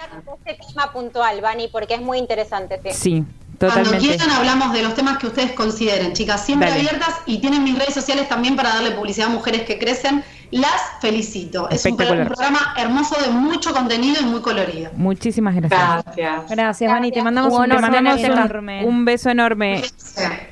Este 0.46 0.60
tema 0.68 0.92
puntual, 0.92 1.40
Vani, 1.40 1.70
porque 1.70 1.94
es 1.94 2.02
muy 2.02 2.18
interesante. 2.18 2.82
Sí. 2.92 2.92
Sí, 2.92 3.24
Cuando 3.72 3.98
quieran 3.98 4.30
hablamos 4.32 4.74
de 4.74 4.84
los 4.84 4.94
temas 4.96 5.18
que 5.18 5.28
ustedes 5.28 5.52
consideren, 5.54 6.14
chicas, 6.14 6.46
siempre 6.46 6.70
Dale. 6.70 6.82
abiertas 6.82 7.16
y 7.26 7.40
tienen 7.40 7.64
mis 7.64 7.78
redes 7.78 7.94
sociales 7.94 8.28
también 8.28 8.56
para 8.56 8.70
darle 8.70 8.92
publicidad 8.92 9.28
a 9.28 9.32
mujeres 9.32 9.62
que 9.64 9.78
crecen 9.78 10.24
las 10.52 11.00
felicito. 11.02 11.68
Es 11.70 11.86
un, 11.86 11.98
programa 11.98 12.74
hermoso 12.78 13.20
de 13.20 13.30
mucho 13.32 13.74
contenido 13.74 14.18
y 14.22 14.26
muy 14.26 14.42
colorido. 14.42 14.92
Muchísimas 14.96 15.56
gracias. 15.56 16.06
Gracias. 16.06 16.50
Gracias, 16.50 16.92
Vani. 16.92 17.12
Te 17.12 17.24
mandamos 17.24 17.54
Un 17.54 17.70
Te 17.70 17.80
mandamos 17.80 18.20
enorme. 18.22 18.86
un, 18.86 19.06
beso 19.06 19.30
enorme. 19.30 19.82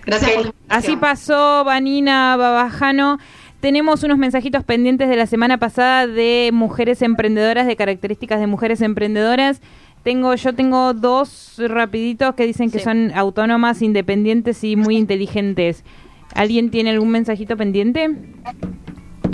Gracias 0.06 0.32
por 0.32 0.46
la 0.46 0.54
Así 0.70 0.96
pasó 0.96 1.64
Vanina 1.64 2.36
Babajano. 2.36 3.20
Tenemos 3.60 4.02
unos 4.02 4.18
mensajitos 4.18 4.64
pendientes 4.64 5.08
de 5.08 5.16
la 5.16 5.28
semana 5.28 5.60
pasada 5.60 6.08
de 6.08 6.50
mujeres 6.52 7.04
emprendedoras, 7.04 7.68
de 7.68 7.76
características 7.76 8.40
de 8.40 8.48
mujeres 8.48 8.82
emprendedoras. 8.82 9.62
Tengo, 10.04 10.34
yo 10.34 10.56
tengo 10.56 10.94
dos 10.94 11.56
rapiditos 11.60 12.34
que 12.36 12.46
dicen 12.46 12.72
que 12.72 12.80
Sí. 12.80 12.84
son 12.86 13.12
autónomas, 13.16 13.82
independientes 13.82 14.64
y 14.64 14.76
muy 14.76 14.98
inteligentes. 14.98 15.84
¿Alguien 16.34 16.72
tiene 16.72 16.90
algún 16.92 17.10
mensajito 17.10 17.56
pendiente? 17.58 18.10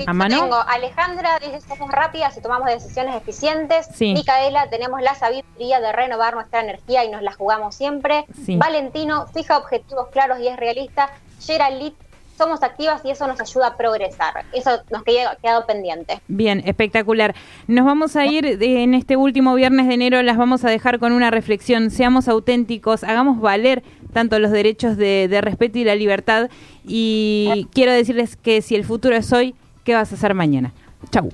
¿A 0.05 0.13
mano? 0.13 0.41
Tengo 0.41 0.55
Alejandra, 0.55 1.39
dice 1.39 1.61
somos 1.61 1.89
rápidas 1.91 2.37
y 2.37 2.41
tomamos 2.41 2.67
decisiones 2.67 3.15
eficientes. 3.15 3.87
Sí. 3.93 4.13
Micaela, 4.13 4.69
tenemos 4.69 5.01
la 5.01 5.15
sabiduría 5.15 5.79
de 5.79 5.91
renovar 5.91 6.35
nuestra 6.35 6.61
energía 6.61 7.03
y 7.05 7.09
nos 7.09 7.21
la 7.23 7.31
jugamos 7.33 7.73
siempre. 7.75 8.25
Sí. 8.45 8.57
Valentino, 8.57 9.25
fija 9.27 9.57
objetivos 9.57 10.07
claros 10.09 10.39
y 10.39 10.47
es 10.47 10.57
realista. 10.57 11.09
Geraldine, 11.39 11.95
somos 12.37 12.63
activas 12.63 13.01
y 13.03 13.11
eso 13.11 13.27
nos 13.27 13.39
ayuda 13.39 13.67
a 13.67 13.77
progresar. 13.77 14.45
Eso 14.53 14.81
nos 14.91 15.03
queda 15.03 15.35
quedado 15.41 15.65
pendiente. 15.65 16.21
Bien, 16.27 16.61
espectacular. 16.65 17.35
Nos 17.67 17.85
vamos 17.85 18.15
a 18.15 18.25
ir 18.25 18.45
en 18.61 18.93
este 18.93 19.17
último 19.17 19.55
viernes 19.55 19.87
de 19.87 19.95
enero, 19.95 20.21
las 20.21 20.37
vamos 20.37 20.63
a 20.63 20.69
dejar 20.69 20.99
con 20.99 21.11
una 21.13 21.31
reflexión. 21.31 21.91
Seamos 21.91 22.27
auténticos, 22.27 23.03
hagamos 23.03 23.41
valer 23.41 23.83
tanto 24.13 24.39
los 24.39 24.51
derechos 24.51 24.97
de, 24.97 25.27
de 25.27 25.41
respeto 25.41 25.79
y 25.79 25.83
la 25.83 25.95
libertad. 25.95 26.49
Y 26.85 27.67
quiero 27.73 27.91
decirles 27.91 28.35
que 28.35 28.61
si 28.61 28.75
el 28.75 28.85
futuro 28.85 29.15
es 29.15 29.31
hoy, 29.33 29.55
¿qué 29.83 29.93
vas 29.93 30.11
a 30.11 30.15
hacer 30.15 30.33
mañana? 30.33 30.73
Chau. 31.11 31.29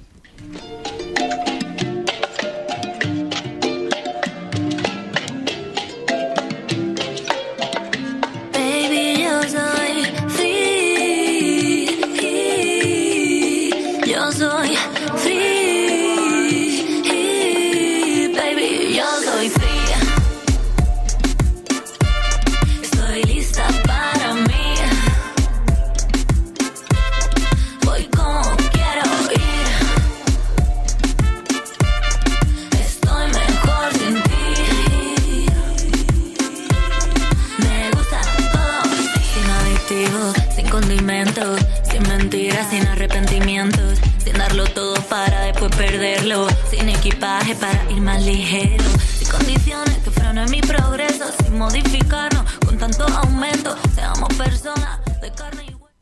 Sin 41.90 42.04
mentiras, 42.10 42.70
sin 42.70 42.86
arrepentimientos, 42.86 44.00
sin 44.18 44.34
darlo 44.34 44.66
todo 44.66 44.96
para 45.04 45.42
después 45.42 45.74
perderlo, 45.76 46.48
sin 46.70 46.90
equipaje 46.90 47.56
para 47.56 47.90
ir 47.90 48.02
más 48.02 48.24
ligero, 48.24 48.84
sin 49.18 49.30
condiciones 49.30 49.98
que 50.00 50.12
frenen 50.12 50.52
mi 50.52 50.60
progreso, 50.60 51.26
sin 51.42 51.58
modificarnos 51.58 52.44
con 52.66 52.78
tanto 52.78 53.06
aumento, 53.08 53.76
seamos 53.96 54.28
personas 54.38 55.00
de 55.22 55.32
carne 55.32 55.66
y 55.70 55.74
hueso. 55.76 55.96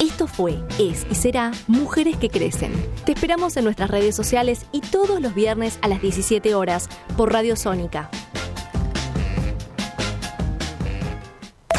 Esto 0.00 0.26
fue, 0.26 0.58
es 0.78 1.06
y 1.10 1.14
será 1.14 1.52
Mujeres 1.66 2.16
que 2.16 2.30
Crecen. 2.30 2.72
Te 3.04 3.12
esperamos 3.12 3.56
en 3.58 3.64
nuestras 3.64 3.90
redes 3.90 4.16
sociales 4.16 4.64
y 4.72 4.80
todos 4.80 5.20
los 5.20 5.34
viernes 5.34 5.78
a 5.82 5.88
las 5.88 6.00
17 6.00 6.54
horas 6.54 6.88
por 7.18 7.32
Radio 7.32 7.54
Sónica 7.54 8.08